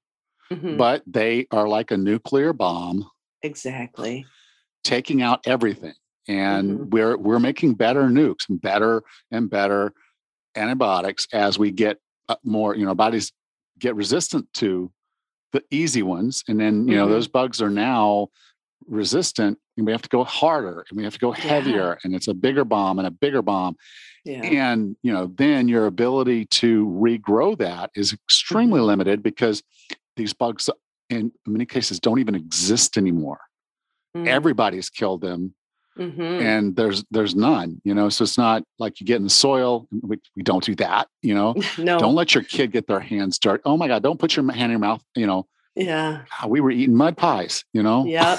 mm-hmm. 0.53 0.76
but 0.76 1.03
they 1.07 1.47
are 1.51 1.68
like 1.68 1.90
a 1.90 1.97
nuclear 1.97 2.53
bomb 2.53 3.09
exactly 3.42 4.26
taking 4.82 5.22
out 5.22 5.40
everything 5.47 5.95
and 6.28 6.70
mm-hmm. 6.70 6.90
we're 6.90 7.16
we're 7.16 7.38
making 7.38 7.74
better 7.74 8.05
nukes 8.05 8.49
and 8.49 8.61
better 8.61 9.03
and 9.30 9.51
better 9.51 9.92
antibiotics 10.57 11.27
as 11.33 11.59
we 11.59 11.71
get 11.71 11.99
uh, 12.29 12.37
more, 12.45 12.75
you 12.75 12.87
know, 12.87 12.95
bodies 12.95 13.33
get 13.79 13.95
resistant 13.97 14.47
to 14.55 14.91
the 15.53 15.63
easy 15.71 16.03
ones. 16.03 16.43
And 16.49 16.61
then, 16.61 16.89
you 16.89 16.97
know, 16.97 17.05
mm-hmm. 17.05 17.13
those 17.13 17.29
bugs 17.29 17.61
are 17.61 17.71
now 17.71 18.29
resistant 18.87 19.59
and 19.77 19.87
we 19.87 19.93
have 19.93 20.03
to 20.03 20.09
go 20.09 20.25
harder 20.25 20.85
and 20.89 20.97
we 20.97 21.05
have 21.05 21.15
to 21.15 21.19
go 21.19 21.33
heavier 21.33 21.91
yeah. 21.91 21.97
and 22.05 22.15
it's 22.15 22.29
a 22.29 22.35
bigger 22.35 22.65
bomb 22.65 22.99
and 22.99 23.07
a 23.07 23.11
bigger 23.11 23.43
bomb. 23.43 23.77
Yeah. 24.25 24.43
And, 24.43 24.97
you 25.03 25.13
know, 25.13 25.33
then 25.37 25.69
your 25.69 25.87
ability 25.87 26.47
to 26.47 26.87
regrow 26.87 27.57
that 27.59 27.91
is 27.95 28.13
extremely 28.13 28.81
mm-hmm. 28.81 28.89
limited 28.89 29.23
because 29.23 29.63
these 30.17 30.33
bugs 30.33 30.71
in 31.11 31.33
many 31.47 31.67
cases 31.67 32.01
don't 32.01 32.21
even 32.21 32.35
exist 32.35 32.97
anymore. 32.97 33.41
Mm-hmm. 34.17 34.29
Everybody's 34.29 34.91
killed 34.91 35.21
them 35.21 35.55
Mm-hmm. 35.99 36.22
and 36.22 36.74
there's 36.74 37.05
there's 37.11 37.36
none 37.36 37.80
you 37.84 37.95
know? 37.95 38.09
So 38.09 38.24
it's 38.24 38.36
not 38.36 38.64
like 38.78 39.01
you 39.01 39.07
get 39.07 39.16
in 39.16 39.24
the 39.24 39.30
soil 39.30 39.86
we, 40.03 40.18
we 40.34 40.42
don't 40.42 40.64
do 40.64 40.74
that 40.76 41.09
you 41.22 41.34
know? 41.34 41.55
No. 41.78 41.99
Don't 41.99 42.14
let 42.14 42.34
your 42.34 42.45
kid 42.45 42.72
get 42.72 42.86
their 42.86 43.01
hands 43.01 43.38
dirty. 43.38 43.62
Oh 43.64 43.76
my 43.76 43.88
god 43.88 44.03
don't 44.03 44.18
put 44.18 44.36
your 44.36 44.51
hand 44.51 44.64
in 44.64 44.70
your 44.70 44.78
mouth 44.80 45.03
you 45.14 45.26
know? 45.26 45.47
Yeah. 45.76 46.22
We 46.47 46.61
were 46.61 46.70
eating 46.70 46.97
mud 46.97 47.16
pies 47.16 47.64
you 47.72 47.82
know? 47.82 48.07
Yep. 48.07 48.38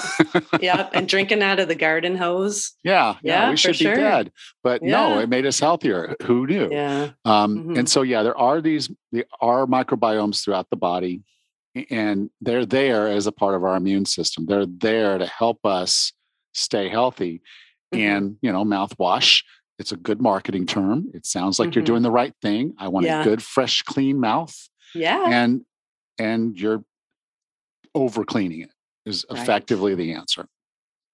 Yep 0.62 0.90
and 0.94 1.08
drinking 1.14 1.42
out 1.42 1.60
of 1.60 1.68
the 1.68 1.76
garden 1.76 2.16
hose. 2.16 2.74
Yeah 2.84 3.16
yeah, 3.24 3.44
yeah 3.44 3.50
we 3.50 3.58
should 3.58 3.72
be 3.72 3.86
sure. 3.86 3.96
dead 3.96 4.32
but 4.64 4.84
yeah. 4.84 4.92
no 4.92 5.20
it 5.20 5.30
made 5.30 5.46
us 5.46 5.60
healthier 5.60 6.16
who 6.24 6.48
knew? 6.48 6.70
Yeah. 6.70 7.12
Um 7.24 7.58
mm-hmm. 7.58 7.78
and 7.78 7.90
so 7.90 8.02
yeah 8.02 8.24
there 8.24 8.38
are 8.38 8.62
these 8.62 8.90
there 9.12 9.26
are 9.40 9.66
microbiomes 9.66 10.44
throughout 10.44 10.70
the 10.70 10.78
body 10.78 11.24
and 11.90 12.30
they're 12.42 12.66
there 12.66 13.08
as 13.08 13.28
a 13.28 13.32
part 13.32 13.56
of 13.56 13.64
our 13.64 13.76
immune 13.76 14.06
system. 14.06 14.46
They're 14.46 14.66
there 14.66 15.18
to 15.18 15.26
help 15.26 15.66
us 15.66 16.14
stay 16.56 16.90
healthy. 16.90 17.42
Mm-hmm. 17.94 18.04
And, 18.04 18.38
you 18.42 18.52
know, 18.52 18.66
mouthwash, 18.66 19.44
it's 19.78 19.92
a 19.92 19.98
good 19.98 20.22
marketing 20.22 20.66
term. 20.66 21.12
It 21.14 21.26
sounds 21.26 21.60
like 21.60 21.70
mm-hmm. 21.70 21.80
you're 21.80 21.86
doing 21.86 22.04
the 22.04 22.12
right 22.12 22.34
thing. 22.42 22.74
I 22.78 22.88
want 22.88 23.06
yeah. 23.06 23.22
a 23.22 23.24
good, 23.24 23.44
fresh, 23.44 23.84
clean 23.84 24.20
mouth. 24.20 24.56
Yeah. 24.94 25.26
And 25.28 25.62
and 26.18 26.58
you're 26.58 26.84
over 27.94 28.24
cleaning 28.24 28.62
it 28.62 28.72
is 29.06 29.26
right. 29.30 29.42
effectively 29.42 29.96
the 29.96 30.14
answer. 30.14 30.48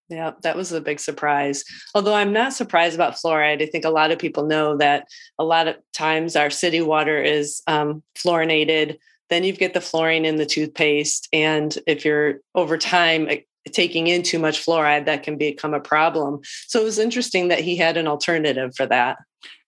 Yeah, 0.10 0.32
that 0.44 0.58
was 0.58 0.72
a 0.74 0.82
big 0.82 1.00
surprise. 1.00 1.64
Although 1.96 2.14
I'm 2.14 2.34
not 2.34 2.54
surprised 2.54 2.96
about 2.96 3.16
fluoride. 3.16 3.62
I 3.62 3.66
think 3.66 3.86
a 3.86 3.90
lot 3.90 4.12
of 4.12 4.20
people 4.20 4.46
know 4.46 4.76
that 4.78 5.08
a 5.40 5.46
lot 5.46 5.68
of 5.68 5.78
times 5.94 6.36
our 6.36 6.50
city 6.50 6.82
water 6.82 7.22
is 7.22 7.62
um, 7.68 8.04
fluorinated. 8.16 8.98
Then 9.30 9.46
you 9.46 9.54
get 9.54 9.74
the 9.74 9.80
fluorine 9.80 10.26
in 10.26 10.36
the 10.36 10.46
toothpaste. 10.46 11.30
And 11.32 11.76
if 11.88 12.04
you're 12.04 12.42
over 12.56 12.78
time 12.78 13.30
taking 13.72 14.08
in 14.08 14.24
too 14.24 14.40
much 14.40 14.66
fluoride 14.66 15.06
that 15.06 15.24
can 15.24 15.38
become 15.38 15.74
a 15.74 15.80
problem 15.80 16.40
so 16.68 16.82
it 16.82 16.84
was 16.84 17.00
interesting 17.00 17.48
that 17.48 17.60
he 17.60 17.76
had 17.76 17.98
an 17.98 18.08
alternative 18.08 18.74
for 18.76 18.86
that 18.86 19.18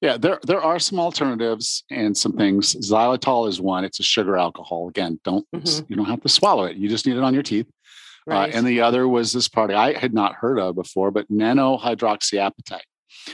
yeah 0.02 0.18
there 0.18 0.40
there 0.46 0.62
are 0.62 0.80
some 0.80 1.00
alternatives 1.00 1.84
and 1.90 2.16
some 2.18 2.34
things 2.34 2.76
xylitol 2.76 3.48
is 3.48 3.62
one 3.62 3.84
it's 3.84 4.00
a 4.00 4.04
sugar 4.04 4.38
alcohol 4.38 4.88
again 4.90 5.20
don't 5.24 5.46
mm-hmm. 5.56 5.86
you 5.88 5.96
don't 5.96 6.06
have 6.06 6.22
to 6.22 6.30
swallow 6.30 6.64
it 6.66 6.78
you 6.78 6.90
just 6.90 7.06
need 7.06 7.18
it 7.18 7.24
on 7.24 7.34
your 7.34 7.44
teeth 7.44 7.68
uh, 8.30 8.34
right. 8.34 8.54
uh, 8.54 8.58
and 8.58 8.66
the 8.66 8.82
other 8.82 9.08
was 9.08 9.32
this 9.32 9.48
product 9.48 9.78
i 9.78 9.94
had 9.94 10.14
not 10.14 10.36
heard 10.36 10.60
of 10.60 10.76
before 10.76 11.12
but 11.12 11.30
nanohydroxyapatite 11.30 12.82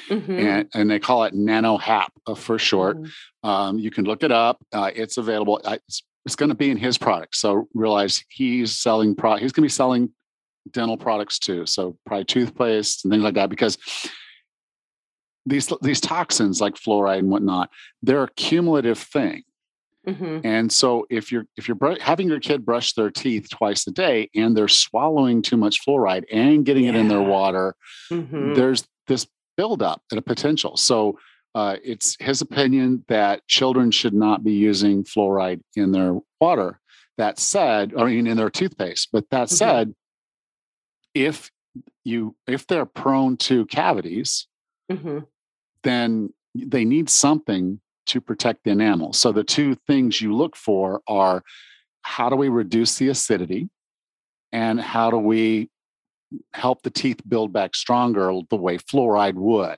Mm-hmm. 0.10 0.32
And, 0.32 0.70
and 0.74 0.92
they 0.92 1.00
call 1.00 1.24
it 1.24 1.34
nanohap 1.34 2.10
uh, 2.28 2.36
for 2.36 2.60
short. 2.60 2.98
Mm-hmm. 2.98 3.50
Um, 3.50 3.80
you 3.80 3.92
can 3.92 4.06
look 4.06 4.24
it 4.24 4.32
up. 4.32 4.58
Uh, 4.74 4.92
it's 4.94 5.18
available. 5.18 5.62
It's, 5.66 6.04
it's 6.26 6.36
going 6.36 6.50
to 6.50 6.56
be 6.56 6.70
in 6.70 6.78
his 6.78 6.98
product. 6.98 7.36
So 7.36 7.68
realize 7.74 8.24
he's 8.30 8.78
selling 8.78 9.16
pro. 9.16 9.36
He's 9.36 9.52
going 9.52 9.64
to 9.64 9.66
be 9.66 9.70
selling 9.70 10.12
dental 10.72 10.98
products 10.98 11.40
too. 11.40 11.66
So 11.66 11.98
probably 12.06 12.26
toothpaste 12.26 13.06
and 13.06 13.12
things 13.12 13.24
like 13.24 13.36
that, 13.36 13.50
because 13.50 13.78
these 15.46 15.72
these 15.82 16.02
toxins 16.02 16.62
like 16.62 16.76
fluoride 16.76 17.20
and 17.20 17.30
whatnot, 17.30 17.70
they're 18.02 18.24
a 18.24 18.32
cumulative 18.36 19.00
thing. 19.00 19.44
Mm-hmm. 20.08 20.40
And 20.44 20.72
so 20.72 21.06
if 21.10 21.32
you're 21.32 21.46
if 21.58 21.68
you're 21.68 21.76
br- 21.76 22.00
having 22.00 22.30
your 22.30 22.40
kid 22.40 22.66
brush 22.66 22.94
their 22.94 23.12
teeth 23.12 23.50
twice 23.50 23.86
a 23.88 23.92
day 23.92 24.30
and 24.34 24.56
they're 24.56 24.68
swallowing 24.68 25.42
too 25.42 25.58
much 25.58 25.86
fluoride 25.86 26.24
and 26.32 26.66
getting 26.66 26.86
yeah. 26.86 26.92
it 26.92 26.96
in 26.96 27.08
their 27.08 27.22
water, 27.22 27.76
mm-hmm. 28.12 28.54
there's 28.54 28.88
this 29.08 29.28
buildup 29.58 30.02
and 30.12 30.18
a 30.18 30.22
potential. 30.22 30.78
So 30.78 31.20
uh, 31.54 31.78
it's 31.84 32.16
his 32.20 32.42
opinion 32.42 33.04
that 33.08 33.46
children 33.48 33.92
should 33.92 34.14
not 34.14 34.44
be 34.44 34.54
using 34.54 35.04
fluoride 35.04 35.62
in 35.76 35.92
their 35.92 36.16
water. 36.40 36.80
That 37.18 37.38
said, 37.40 37.94
I 37.98 38.06
mean 38.06 38.28
in 38.28 38.38
their 38.38 38.50
toothpaste. 38.50 39.10
But 39.12 39.30
that 39.32 39.48
mm-hmm. 39.48 39.56
said, 39.56 39.96
if 41.14 41.52
you 42.04 42.36
if 42.48 42.68
they're 42.68 42.86
prone 42.86 43.38
to 43.38 43.66
cavities, 43.68 44.48
mm-hmm. 44.92 45.20
then 45.84 46.34
they 46.56 46.86
need 46.86 47.10
something 47.10 47.80
to 48.08 48.20
protect 48.20 48.64
the 48.64 48.72
enamel. 48.72 49.14
So 49.14 49.32
the 49.32 49.44
two 49.44 49.76
things 49.76 50.22
you 50.22 50.36
look 50.36 50.56
for 50.56 51.02
are 51.08 51.44
how 52.02 52.30
do 52.30 52.36
we 52.36 52.50
reduce 52.50 52.96
the 52.96 53.10
acidity 53.10 53.70
and 54.52 54.82
how 54.82 55.12
do 55.12 55.18
we 55.18 55.70
help 56.54 56.82
the 56.82 56.90
teeth 56.90 57.22
build 57.28 57.54
back 57.54 57.76
stronger 57.76 58.32
the 58.50 58.56
way 58.56 58.78
fluoride 58.78 59.36
would. 59.36 59.78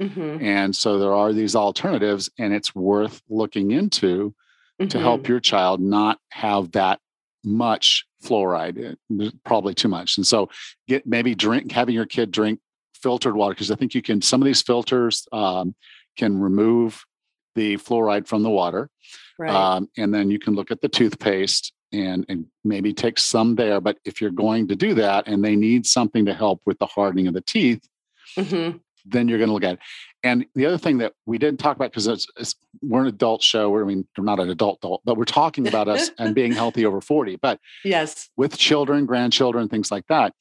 Mm-hmm. 0.00 0.44
And 0.44 0.74
so 0.74 0.98
there 0.98 1.14
are 1.14 1.32
these 1.32 1.54
alternatives, 1.54 2.30
and 2.38 2.52
it's 2.52 2.74
worth 2.74 3.22
looking 3.28 3.70
into 3.70 4.34
mm-hmm. 4.80 4.88
to 4.88 4.98
help 4.98 5.22
mm-hmm. 5.22 5.32
your 5.32 5.40
child 5.40 5.80
not 5.80 6.18
have 6.30 6.72
that 6.72 7.00
much 7.44 8.06
fluoride, 8.24 8.96
eh, 9.20 9.30
probably 9.44 9.74
too 9.74 9.88
much. 9.88 10.16
And 10.16 10.26
so 10.26 10.48
get 10.88 11.06
maybe 11.06 11.34
drink, 11.34 11.70
having 11.72 11.94
your 11.94 12.06
kid 12.06 12.30
drink 12.30 12.60
filtered 12.94 13.36
water, 13.36 13.54
because 13.54 13.70
I 13.70 13.76
think 13.76 13.94
you 13.94 14.02
can, 14.02 14.22
some 14.22 14.40
of 14.40 14.46
these 14.46 14.62
filters 14.62 15.26
um, 15.32 15.74
can 16.16 16.40
remove 16.40 17.04
the 17.54 17.76
fluoride 17.76 18.26
from 18.26 18.42
the 18.42 18.50
water. 18.50 18.90
Right. 19.38 19.52
Um, 19.52 19.88
and 19.96 20.14
then 20.14 20.30
you 20.30 20.38
can 20.38 20.54
look 20.54 20.70
at 20.70 20.80
the 20.80 20.88
toothpaste 20.88 21.72
and, 21.92 22.24
and 22.28 22.46
maybe 22.64 22.92
take 22.92 23.18
some 23.18 23.54
there. 23.54 23.80
But 23.80 23.98
if 24.04 24.20
you're 24.20 24.30
going 24.30 24.68
to 24.68 24.76
do 24.76 24.94
that 24.94 25.28
and 25.28 25.44
they 25.44 25.56
need 25.56 25.86
something 25.86 26.26
to 26.26 26.34
help 26.34 26.62
with 26.66 26.78
the 26.78 26.86
hardening 26.86 27.26
of 27.26 27.34
the 27.34 27.40
teeth, 27.40 27.86
mm-hmm. 28.36 28.78
then 29.04 29.28
you're 29.28 29.38
going 29.38 29.48
to 29.48 29.54
look 29.54 29.64
at 29.64 29.74
it. 29.74 29.80
And 30.24 30.46
the 30.54 30.64
other 30.64 30.78
thing 30.78 30.98
that 30.98 31.12
we 31.26 31.36
didn't 31.36 31.60
talk 31.60 31.76
about 31.76 31.90
because 31.90 32.06
it's, 32.06 32.26
it's, 32.38 32.54
we're 32.80 33.02
an 33.02 33.06
adult 33.06 33.42
show. 33.42 33.68
We're, 33.68 33.84
I 33.84 33.86
mean, 33.86 34.08
we're 34.16 34.24
not 34.24 34.40
an 34.40 34.48
adult 34.48 34.78
adult, 34.78 35.02
but 35.04 35.18
we're 35.18 35.24
talking 35.24 35.68
about 35.68 35.86
us 35.86 36.10
and 36.18 36.34
being 36.34 36.52
healthy 36.62 36.86
over 36.86 37.02
40. 37.02 37.36
But 37.36 37.60
yes, 37.84 38.30
with 38.36 38.56
children, 38.56 39.04
grandchildren, 39.04 39.68
things 39.68 39.92
like 39.92 40.06
that, 40.08 40.32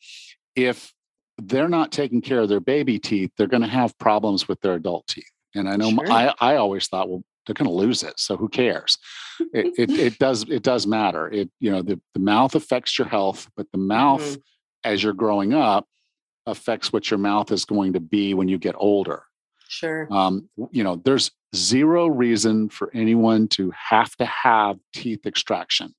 if 0.55 0.93
they're 1.37 1.67
not 1.67 1.91
taking 1.91 2.21
care 2.21 2.39
of 2.39 2.49
their 2.49 2.61
baby 2.61 2.97
teeth, 2.97 3.31
they're 3.37 3.47
going 3.47 3.61
to 3.61 3.67
have 3.67 3.97
problems 3.97 4.47
with 4.47 4.61
their 4.61 4.75
adult 4.75 5.05
teeth. 5.07 5.29
And 5.53 5.67
I 5.67 5.75
know 5.75 5.89
sure. 5.89 6.09
I, 6.09 6.33
I 6.39 6.55
always 6.55 6.87
thought, 6.87 7.09
well, 7.09 7.23
they're 7.45 7.53
going 7.53 7.69
to 7.69 7.75
lose 7.75 8.03
it. 8.03 8.19
So 8.19 8.37
who 8.37 8.47
cares? 8.47 8.97
it, 9.53 9.73
it, 9.77 9.89
it, 9.99 10.17
does, 10.17 10.43
it 10.49 10.63
does 10.63 10.87
matter. 10.87 11.29
It, 11.29 11.49
you 11.59 11.71
know, 11.71 11.81
the, 11.81 11.99
the 12.13 12.21
mouth 12.21 12.55
affects 12.55 12.97
your 12.97 13.07
health, 13.07 13.49
but 13.57 13.67
the 13.73 13.79
mouth 13.79 14.21
mm-hmm. 14.21 14.39
as 14.85 15.03
you're 15.03 15.11
growing 15.11 15.53
up 15.53 15.87
affects 16.45 16.93
what 16.93 17.11
your 17.11 17.17
mouth 17.17 17.51
is 17.51 17.65
going 17.65 17.93
to 17.93 17.99
be 17.99 18.33
when 18.33 18.47
you 18.47 18.57
get 18.57 18.75
older. 18.77 19.23
Sure. 19.73 20.07
Um, 20.11 20.49
you 20.71 20.83
know, 20.83 21.01
there's 21.03 21.31
zero 21.55 22.05
reason 22.05 22.69
for 22.69 22.91
anyone 22.93 23.47
to 23.49 23.71
have 23.71 24.15
to 24.17 24.25
have 24.25 24.77
teeth 24.93 25.25
extraction. 25.25 25.95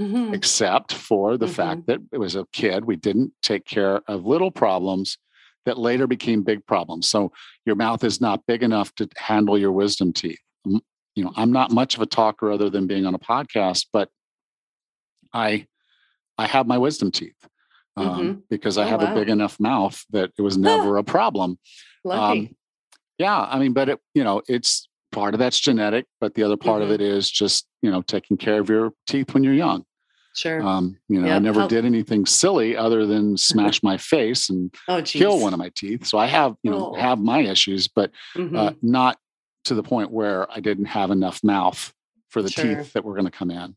Mm-hmm. 0.00 0.34
Except 0.34 0.92
for 0.92 1.36
the 1.36 1.46
mm-hmm. 1.46 1.54
fact 1.54 1.86
that 1.86 2.00
it 2.12 2.18
was 2.18 2.36
a 2.36 2.46
kid, 2.52 2.84
we 2.84 2.96
didn't 2.96 3.32
take 3.42 3.64
care 3.64 4.00
of 4.06 4.26
little 4.26 4.50
problems 4.50 5.18
that 5.64 5.78
later 5.78 6.06
became 6.06 6.42
big 6.42 6.64
problems. 6.66 7.08
So 7.08 7.32
your 7.66 7.74
mouth 7.74 8.04
is 8.04 8.20
not 8.20 8.46
big 8.46 8.62
enough 8.62 8.94
to 8.96 9.08
handle 9.16 9.58
your 9.58 9.72
wisdom 9.72 10.12
teeth. 10.12 10.38
You 10.64 11.24
know, 11.24 11.32
I'm 11.36 11.52
not 11.52 11.72
much 11.72 11.96
of 11.96 12.02
a 12.02 12.06
talker 12.06 12.52
other 12.52 12.70
than 12.70 12.86
being 12.86 13.06
on 13.06 13.14
a 13.14 13.18
podcast, 13.18 13.86
but 13.92 14.08
I 15.32 15.66
I 16.36 16.46
have 16.46 16.68
my 16.68 16.78
wisdom 16.78 17.10
teeth 17.10 17.48
um, 17.96 18.06
mm-hmm. 18.06 18.40
because 18.48 18.78
I 18.78 18.84
oh, 18.84 18.88
have 18.88 19.02
wow. 19.02 19.12
a 19.12 19.14
big 19.16 19.28
enough 19.28 19.58
mouth 19.58 20.04
that 20.10 20.30
it 20.38 20.42
was 20.42 20.56
never 20.56 20.96
a 20.96 21.04
problem. 21.04 21.58
Lucky. 22.04 22.40
Um, 22.40 22.56
yeah, 23.18 23.40
I 23.40 23.58
mean, 23.58 23.72
but 23.72 23.88
it, 23.88 24.00
you 24.14 24.24
know, 24.24 24.42
it's 24.48 24.88
part 25.12 25.34
of 25.34 25.40
that's 25.40 25.58
genetic, 25.58 26.06
but 26.20 26.34
the 26.34 26.42
other 26.42 26.56
part 26.56 26.82
mm-hmm. 26.82 26.92
of 26.92 27.00
it 27.00 27.00
is 27.00 27.30
just, 27.30 27.66
you 27.82 27.90
know, 27.90 28.02
taking 28.02 28.36
care 28.36 28.60
of 28.60 28.68
your 28.68 28.92
teeth 29.06 29.34
when 29.34 29.42
you're 29.44 29.54
young. 29.54 29.84
Sure. 30.34 30.62
Um, 30.62 30.96
you 31.08 31.20
know, 31.20 31.32
I 31.32 31.38
never 31.40 31.62
How- 31.62 31.66
did 31.68 31.84
anything 31.84 32.24
silly 32.26 32.76
other 32.76 33.06
than 33.06 33.36
smash 33.50 33.82
my 33.82 33.96
face 33.96 34.50
and 34.50 34.72
oh, 34.86 35.02
kill 35.02 35.40
one 35.40 35.52
of 35.52 35.58
my 35.58 35.70
teeth. 35.74 36.06
So 36.06 36.16
I 36.18 36.26
have, 36.26 36.54
you 36.62 36.70
know, 36.70 36.92
Oh. 36.94 37.00
have 37.00 37.18
my 37.18 37.40
issues, 37.40 37.88
but 37.88 38.12
Mhm. 38.36 38.56
uh, 38.56 38.72
not 38.82 39.18
to 39.64 39.74
the 39.74 39.82
point 39.82 40.12
where 40.12 40.50
I 40.50 40.60
didn't 40.60 40.86
have 40.86 41.10
enough 41.10 41.42
mouth 41.42 41.92
for 42.28 42.40
the 42.42 42.50
Sure. 42.50 42.76
teeth 42.76 42.92
that 42.92 43.04
were 43.04 43.14
going 43.14 43.24
to 43.24 43.32
come 43.32 43.50
in. 43.50 43.74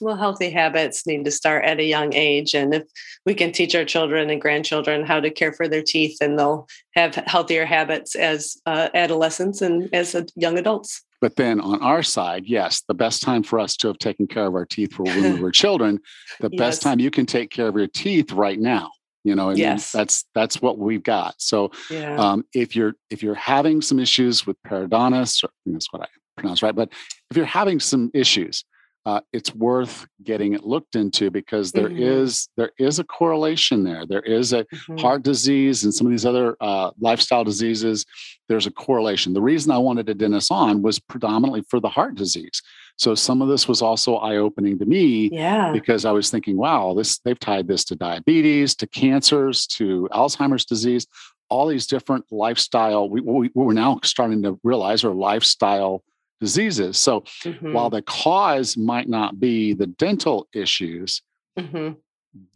Well, 0.00 0.16
healthy 0.16 0.50
habits 0.50 1.06
need 1.06 1.24
to 1.24 1.30
start 1.30 1.64
at 1.64 1.78
a 1.78 1.84
young 1.84 2.14
age. 2.14 2.54
And 2.54 2.74
if 2.74 2.84
we 3.26 3.34
can 3.34 3.52
teach 3.52 3.74
our 3.74 3.84
children 3.84 4.30
and 4.30 4.40
grandchildren 4.40 5.04
how 5.04 5.20
to 5.20 5.30
care 5.30 5.52
for 5.52 5.68
their 5.68 5.82
teeth, 5.82 6.18
then 6.20 6.36
they'll 6.36 6.66
have 6.94 7.14
healthier 7.14 7.64
habits 7.66 8.14
as 8.14 8.56
uh, 8.66 8.88
adolescents 8.94 9.62
and 9.62 9.88
as 9.94 10.16
young 10.36 10.58
adults. 10.58 11.02
But 11.20 11.36
then 11.36 11.60
on 11.60 11.82
our 11.82 12.02
side, 12.02 12.44
yes, 12.46 12.82
the 12.88 12.94
best 12.94 13.22
time 13.22 13.42
for 13.42 13.60
us 13.60 13.76
to 13.78 13.88
have 13.88 13.98
taken 13.98 14.26
care 14.26 14.46
of 14.46 14.54
our 14.54 14.64
teeth 14.64 14.98
were 14.98 15.04
when 15.04 15.34
we 15.34 15.40
were 15.40 15.50
children. 15.64 16.00
The 16.40 16.48
Yes. 16.50 16.58
best 16.58 16.82
time 16.82 16.98
you 16.98 17.10
can 17.10 17.26
take 17.26 17.50
care 17.50 17.68
of 17.68 17.76
your 17.76 17.88
teeth 17.88 18.32
right 18.32 18.58
now. 18.58 18.90
You 19.22 19.34
know, 19.34 19.48
I 19.50 19.52
mean, 19.52 19.58
Yes. 19.58 19.92
that's 19.92 20.24
that's 20.34 20.62
what 20.62 20.78
we've 20.78 21.02
got. 21.02 21.34
So 21.36 21.72
Yeah. 21.90 22.16
um, 22.16 22.44
if 22.54 22.74
you're 22.74 22.94
if 23.10 23.22
you're 23.22 23.34
having 23.34 23.82
some 23.82 23.98
issues 23.98 24.46
with 24.46 24.56
periodontitis, 24.66 25.44
or 25.44 25.50
that's 25.66 25.92
what 25.92 26.00
I 26.02 26.06
pronounce 26.38 26.62
right, 26.62 26.74
but 26.74 26.88
if 27.30 27.36
you're 27.36 27.44
having 27.44 27.80
some 27.80 28.10
issues, 28.14 28.64
uh, 29.06 29.20
it's 29.32 29.54
worth 29.54 30.06
getting 30.22 30.52
it 30.52 30.64
looked 30.64 30.94
into 30.94 31.30
because 31.30 31.72
there 31.72 31.88
is 31.90 32.34
Mhm. 32.42 32.48
there 32.56 32.72
is 32.78 32.98
a 32.98 33.04
correlation 33.04 33.82
there. 33.82 34.04
There 34.04 34.22
is 34.22 34.52
a 34.52 34.64
Mhm. 34.64 35.00
heart 35.00 35.22
disease 35.22 35.84
and 35.84 35.94
some 35.94 36.06
of 36.06 36.10
these 36.10 36.26
other 36.26 36.56
uh, 36.60 36.90
lifestyle 37.00 37.42
diseases, 37.44 38.04
there's 38.48 38.66
a 38.66 38.70
correlation. 38.70 39.32
The 39.32 39.40
reason 39.40 39.70
I 39.72 39.78
wanted 39.78 40.06
to 40.06 40.14
Dennis 40.14 40.50
on 40.50 40.82
was 40.82 40.98
predominantly 40.98 41.62
for 41.70 41.80
the 41.80 41.88
heart 41.88 42.14
disease. 42.14 42.60
So 42.96 43.14
some 43.14 43.40
of 43.40 43.48
this 43.48 43.66
was 43.66 43.80
also 43.80 44.16
eye 44.16 44.36
opening 44.36 44.78
to 44.78 44.84
me 44.84 45.30
yeah. 45.32 45.72
because 45.72 46.04
I 46.04 46.12
was 46.12 46.30
thinking, 46.30 46.58
wow, 46.58 46.92
this 46.94 47.18
they've 47.20 47.38
tied 47.38 47.68
this 47.68 47.84
to 47.84 47.96
diabetes, 47.96 48.74
to 48.76 48.86
cancers, 48.86 49.66
to 49.68 50.08
Alzheimer's 50.12 50.66
disease, 50.66 51.06
all 51.48 51.66
these 51.66 51.86
different 51.86 52.26
lifestyle. 52.30 53.08
We, 53.08 53.22
we 53.22 53.50
we're 53.54 53.72
now 53.72 53.98
starting 54.04 54.42
to 54.42 54.60
realize 54.62 55.02
are 55.04 55.14
lifestyle 55.14 56.02
diseases. 56.40 56.98
So 56.98 57.20
Mhm. 57.44 57.72
while 57.72 57.90
the 57.90 58.02
cause 58.02 58.76
might 58.76 59.08
not 59.08 59.38
be 59.38 59.72
the 59.74 59.86
dental 59.86 60.48
issues, 60.54 61.22
Mhm. 61.58 61.96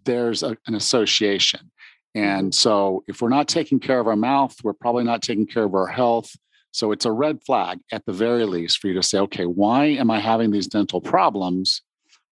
there's 0.04 0.42
a, 0.42 0.56
an 0.66 0.74
association. 0.74 1.70
And 2.16 2.54
so 2.54 3.02
if 3.08 3.20
we're 3.20 3.28
not 3.28 3.48
taking 3.48 3.80
care 3.80 3.98
of 3.98 4.06
our 4.06 4.16
mouth, 4.16 4.54
we're 4.62 4.72
probably 4.72 5.02
not 5.04 5.20
taking 5.20 5.46
care 5.46 5.64
of 5.64 5.74
our 5.74 5.88
health. 5.88 6.30
So 6.70 6.92
it's 6.92 7.04
a 7.04 7.12
red 7.12 7.42
flag 7.44 7.80
at 7.92 8.04
the 8.06 8.12
very 8.12 8.44
least 8.46 8.78
for 8.78 8.88
you 8.88 8.94
to 8.94 9.02
say, 9.02 9.18
okay, 9.18 9.46
why 9.46 9.86
am 9.86 10.10
I 10.10 10.20
having 10.20 10.50
these 10.50 10.68
dental 10.68 11.00
problems? 11.00 11.82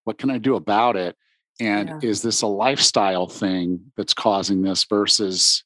What 0.04 0.18
can 0.18 0.30
I 0.30 0.38
do 0.38 0.54
about 0.54 0.96
it? 0.96 1.16
And 1.60 1.88
Yeah. 1.88 1.98
is 2.02 2.22
this 2.22 2.42
a 2.42 2.46
lifestyle 2.46 3.26
thing 3.26 3.92
that's 3.96 4.14
causing 4.14 4.62
this 4.62 4.84
versus 4.84 5.64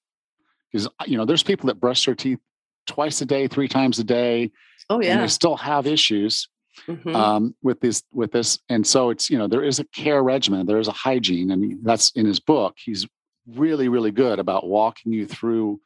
because 0.73 0.89
you 1.07 1.17
know 1.17 1.25
there's 1.25 1.43
people 1.45 1.69
that 1.69 1.81
brush 1.81 2.05
their 2.07 2.15
teeth 2.15 2.41
twice 2.87 3.21
a 3.23 3.25
day, 3.27 3.47
three 3.47 3.69
times 3.69 3.99
a 3.99 4.05
day, 4.05 4.51
oh 4.91 4.97
and 4.97 5.05
yeah. 5.05 5.21
they 5.21 5.29
still 5.29 5.57
have 5.57 5.87
issues 5.87 6.49
Mhm. 6.87 7.15
um, 7.15 7.55
with 7.63 7.81
this 7.81 8.03
with 8.13 8.33
this 8.33 8.59
and 8.69 8.87
so 8.87 9.09
it's 9.09 9.31
you 9.31 9.39
know 9.39 9.47
there 9.49 9.65
is 9.65 9.79
a 9.79 9.85
care 9.85 10.23
regimen 10.23 10.67
there 10.67 10.79
is 10.79 10.89
a 10.89 10.93
hygiene 10.93 11.51
and 11.51 11.79
that's 11.83 12.11
in 12.11 12.27
his 12.27 12.39
book 12.39 12.75
he's 12.77 13.07
really 13.55 13.89
really 13.89 14.11
good 14.11 14.39
about 14.39 14.67
walking 14.67 15.11
you 15.13 15.27
through 15.27 15.81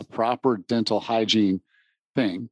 a 0.00 0.04
proper 0.04 0.56
dental 0.56 0.98
hygiene 0.98 1.60
thing 2.16 2.50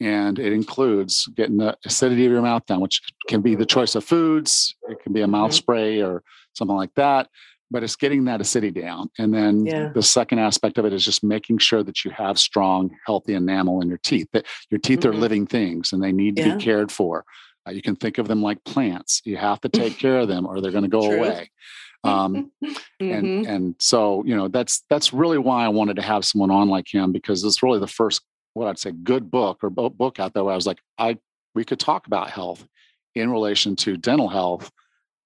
and 0.00 0.38
it 0.38 0.52
includes 0.54 1.26
getting 1.36 1.58
the 1.58 1.76
acidity 1.84 2.24
of 2.24 2.32
your 2.32 2.40
mouth 2.42 2.64
down 2.64 2.80
which 2.80 3.02
can 3.28 3.42
be 3.42 3.54
the 3.54 3.66
choice 3.66 3.94
of 3.94 4.02
foods 4.02 4.74
it 4.88 4.98
can 5.02 5.12
be 5.12 5.20
a 5.20 5.26
mouth 5.26 5.50
Mhm. 5.50 5.54
spray 5.54 6.02
or 6.02 6.22
something 6.54 6.76
like 6.76 6.94
that 6.94 7.28
but 7.70 7.82
it's 7.82 7.96
getting 7.96 8.24
that 8.24 8.40
acidity 8.40 8.80
down 8.80 9.10
and 9.18 9.32
then 9.34 9.66
Yeah. 9.66 9.90
the 9.94 10.02
second 10.02 10.38
aspect 10.38 10.78
of 10.78 10.84
it 10.84 10.92
is 10.92 11.04
just 11.04 11.24
making 11.24 11.58
sure 11.58 11.82
that 11.82 12.04
you 12.04 12.10
have 12.12 12.38
strong 12.38 12.96
healthy 13.06 13.34
enamel 13.34 13.80
in 13.80 13.88
your 13.88 13.98
teeth 13.98 14.28
that 14.32 14.46
your 14.70 14.78
teeth 14.78 15.04
are 15.04 15.12
Mhm. 15.12 15.18
living 15.20 15.46
things 15.46 15.92
and 15.92 16.02
they 16.02 16.12
need 16.12 16.36
to 16.36 16.42
Yeah. 16.42 16.54
be 16.56 16.64
cared 16.64 16.92
for 16.92 17.24
uh, 17.68 17.72
you 17.72 17.82
can 17.82 17.96
think 17.96 18.18
of 18.18 18.28
them 18.28 18.42
like 18.42 18.62
plants 18.64 19.20
you 19.24 19.36
have 19.36 19.60
to 19.60 19.68
take 19.68 19.98
care 19.98 20.18
of 20.20 20.28
them 20.28 20.46
or 20.46 20.60
they're 20.60 20.70
going 20.70 20.84
to 20.84 20.88
go 20.88 21.06
True. 21.06 21.16
away 21.16 21.50
um, 22.04 22.50
and 23.00 23.28
Mhm. 23.28 23.48
and 23.48 23.74
so 23.78 24.22
you 24.24 24.36
know 24.36 24.48
that's 24.48 24.82
that's 24.88 25.12
really 25.12 25.38
why 25.38 25.64
i 25.64 25.68
wanted 25.68 25.96
to 25.96 26.02
have 26.02 26.24
someone 26.24 26.50
on 26.50 26.68
like 26.68 26.86
him 26.92 27.12
because 27.12 27.42
it's 27.44 27.62
really 27.62 27.80
the 27.80 27.86
first 27.86 28.22
what 28.54 28.68
i'd 28.68 28.78
say 28.78 28.92
good 28.92 29.30
book 29.30 29.58
or 29.62 29.70
book 29.70 30.18
out 30.20 30.32
there 30.34 30.44
where 30.44 30.52
i 30.52 30.56
was 30.56 30.66
like 30.66 30.80
i 30.98 31.16
we 31.54 31.64
could 31.64 31.80
talk 31.80 32.06
about 32.06 32.30
health 32.30 32.66
in 33.14 33.30
relation 33.30 33.74
to 33.76 33.96
dental 33.96 34.28
health 34.28 34.70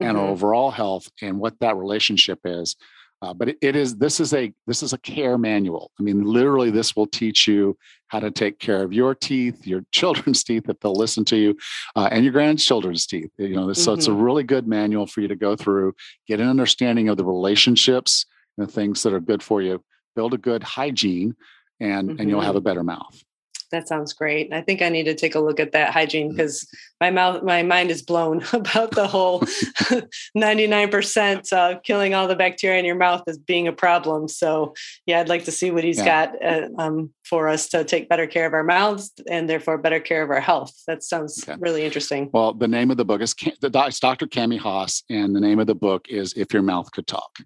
and 0.01 0.17
Mhm. 0.17 0.21
overall 0.21 0.71
health 0.71 1.11
and 1.23 1.39
what 1.39 1.59
that 1.61 1.77
relationship 1.77 2.41
is 2.45 2.77
uh, 3.23 3.35
but 3.35 3.51
it, 3.51 3.59
it 3.61 3.77
is 3.77 3.97
this 3.97 4.19
is 4.19 4.33
a 4.33 4.51
this 4.67 4.83
is 4.83 4.95
a 4.95 4.99
care 4.99 5.37
manual. 5.37 5.91
I 6.01 6.03
mean 6.03 6.23
literally 6.23 6.71
this 6.71 6.97
will 6.97 7.07
teach 7.07 7.47
you 7.47 7.77
how 8.09 8.19
to 8.21 8.31
take 8.31 8.59
care 8.59 8.83
of 8.83 8.93
your 8.95 9.15
teeth 9.15 9.67
your 9.67 9.83
children's 9.93 10.43
teeth 10.43 10.69
if 10.69 10.81
they'll 10.81 10.95
listen 10.95 11.25
to 11.27 11.37
you 11.37 11.57
uh, 11.97 12.09
and 12.11 12.25
your 12.25 12.33
grandchildren's 12.33 13.07
teeth 13.07 13.31
you 13.39 13.55
know 13.57 13.73
so 13.75 13.93
it's 13.93 14.07
a 14.07 14.13
really 14.13 14.43
good 14.43 14.67
manual 14.67 15.07
for 15.07 15.21
you 15.21 15.29
to 15.29 15.37
go 15.37 15.55
through 15.55 15.93
get 16.27 16.41
an 16.41 16.49
understanding 16.49 17.09
of 17.11 17.17
the 17.19 17.25
relationships 17.25 18.25
and 18.57 18.67
the 18.67 18.73
things 18.73 19.03
that 19.03 19.13
are 19.13 19.21
good 19.21 19.43
for 19.43 19.61
you 19.61 19.83
build 20.17 20.33
a 20.33 20.39
good 20.39 20.63
hygiene 20.63 21.35
and 21.79 22.09
and 22.19 22.29
you'll 22.31 22.41
have 22.41 22.57
a 22.57 22.61
better 22.61 22.83
mouth 22.83 23.23
That 23.71 23.87
sounds 23.89 24.13
great. 24.13 24.53
I 24.53 24.61
think 24.63 24.83
I 24.83 24.89
need 24.89 25.05
to 25.05 25.15
take 25.15 25.35
a 25.35 25.41
look 25.41 25.61
at 25.61 25.73
that 25.73 25.91
hygiene 25.93 26.31
because 26.31 26.67
my 27.01 27.11
mouth, 27.11 27.43
my 27.43 27.63
mind 27.63 27.91
is 27.91 28.03
blown 28.03 28.43
about 28.53 28.91
the 28.93 29.07
whole 29.07 29.41
99% 30.37 31.53
uh, 31.53 31.79
killing 31.81 32.15
all 32.15 32.29
the 32.29 32.37
bacteria 32.37 32.79
in 32.79 32.85
your 32.85 32.97
mouth 32.97 33.23
as 33.27 33.39
being 33.39 33.69
a 33.69 33.73
problem. 33.73 34.29
So, 34.29 34.75
yeah, 35.07 35.21
I'd 35.21 35.29
like 35.29 35.45
to 35.45 35.53
see 35.53 35.71
what 35.71 35.85
he's 35.85 35.99
Yeah. 35.99 36.05
got 36.27 36.45
uh, 36.45 36.69
um, 36.79 37.11
for 37.25 37.49
us 37.49 37.69
to 37.69 37.85
take 37.85 38.09
better 38.09 38.27
care 38.27 38.47
of 38.47 38.53
our 38.55 38.65
mouths 38.65 39.13
and 39.29 39.49
therefore 39.49 39.79
better 39.79 40.01
care 40.01 40.23
of 40.23 40.31
our 40.31 40.41
health. 40.41 40.73
That 40.87 41.03
sounds 41.03 41.43
Okay. 41.49 41.57
really 41.61 41.85
interesting. 41.85 42.29
well 42.33 42.53
the 42.53 42.67
name 42.69 42.91
of 42.91 42.97
the 42.97 43.05
book 43.05 43.21
is 43.21 43.35
the 43.61 43.71
dr 43.71 44.27
Kami 44.29 44.57
Hoss 44.57 45.03
and 45.09 45.35
the 45.35 45.41
name 45.41 45.59
of 45.59 45.67
the 45.67 45.75
book 45.75 46.07
is 46.09 46.33
if 46.37 46.53
your 46.53 46.63
mouth 46.63 46.91
could 46.93 47.07
talk 47.07 47.39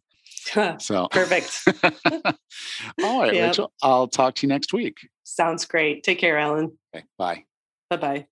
so 0.78 1.08
Perfect. 1.10 1.62
all 3.02 3.20
right 3.20 3.34
Yep. 3.34 3.48
rachel 3.48 3.72
i'll 3.82 4.08
talk 4.08 4.34
to 4.36 4.46
you 4.46 4.48
next 4.48 4.72
week 4.72 5.08
Sounds 5.26 5.64
great. 5.64 6.02
Take 6.04 6.18
care, 6.18 6.38
Allan. 6.38 6.76
okay 6.94 7.04
bye 7.18 7.44
Bye 7.90 7.96
bye. 7.96 8.26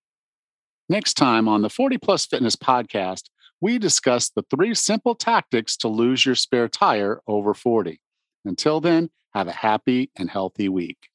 Next 0.89 1.15
time 1.15 1.49
on 1.49 1.63
the 1.63 1.71
40 1.71 1.97
Plus 1.99 2.27
Fitness 2.27 2.55
podcast, 2.57 3.25
we 3.61 3.79
discuss 3.79 4.29
the 4.31 4.43
three 4.51 4.75
simple 4.75 5.15
tactics 5.15 5.77
to 5.79 5.89
lose 5.89 6.27
your 6.27 6.35
spare 6.35 6.69
tire 6.69 7.21
over 7.27 7.55
40. 7.55 8.01
Until 8.45 8.81
then, 8.81 9.09
have 9.35 9.47
a 9.49 9.53
happy 9.53 10.11
and 10.19 10.29
healthy 10.29 10.69
week. 10.69 11.09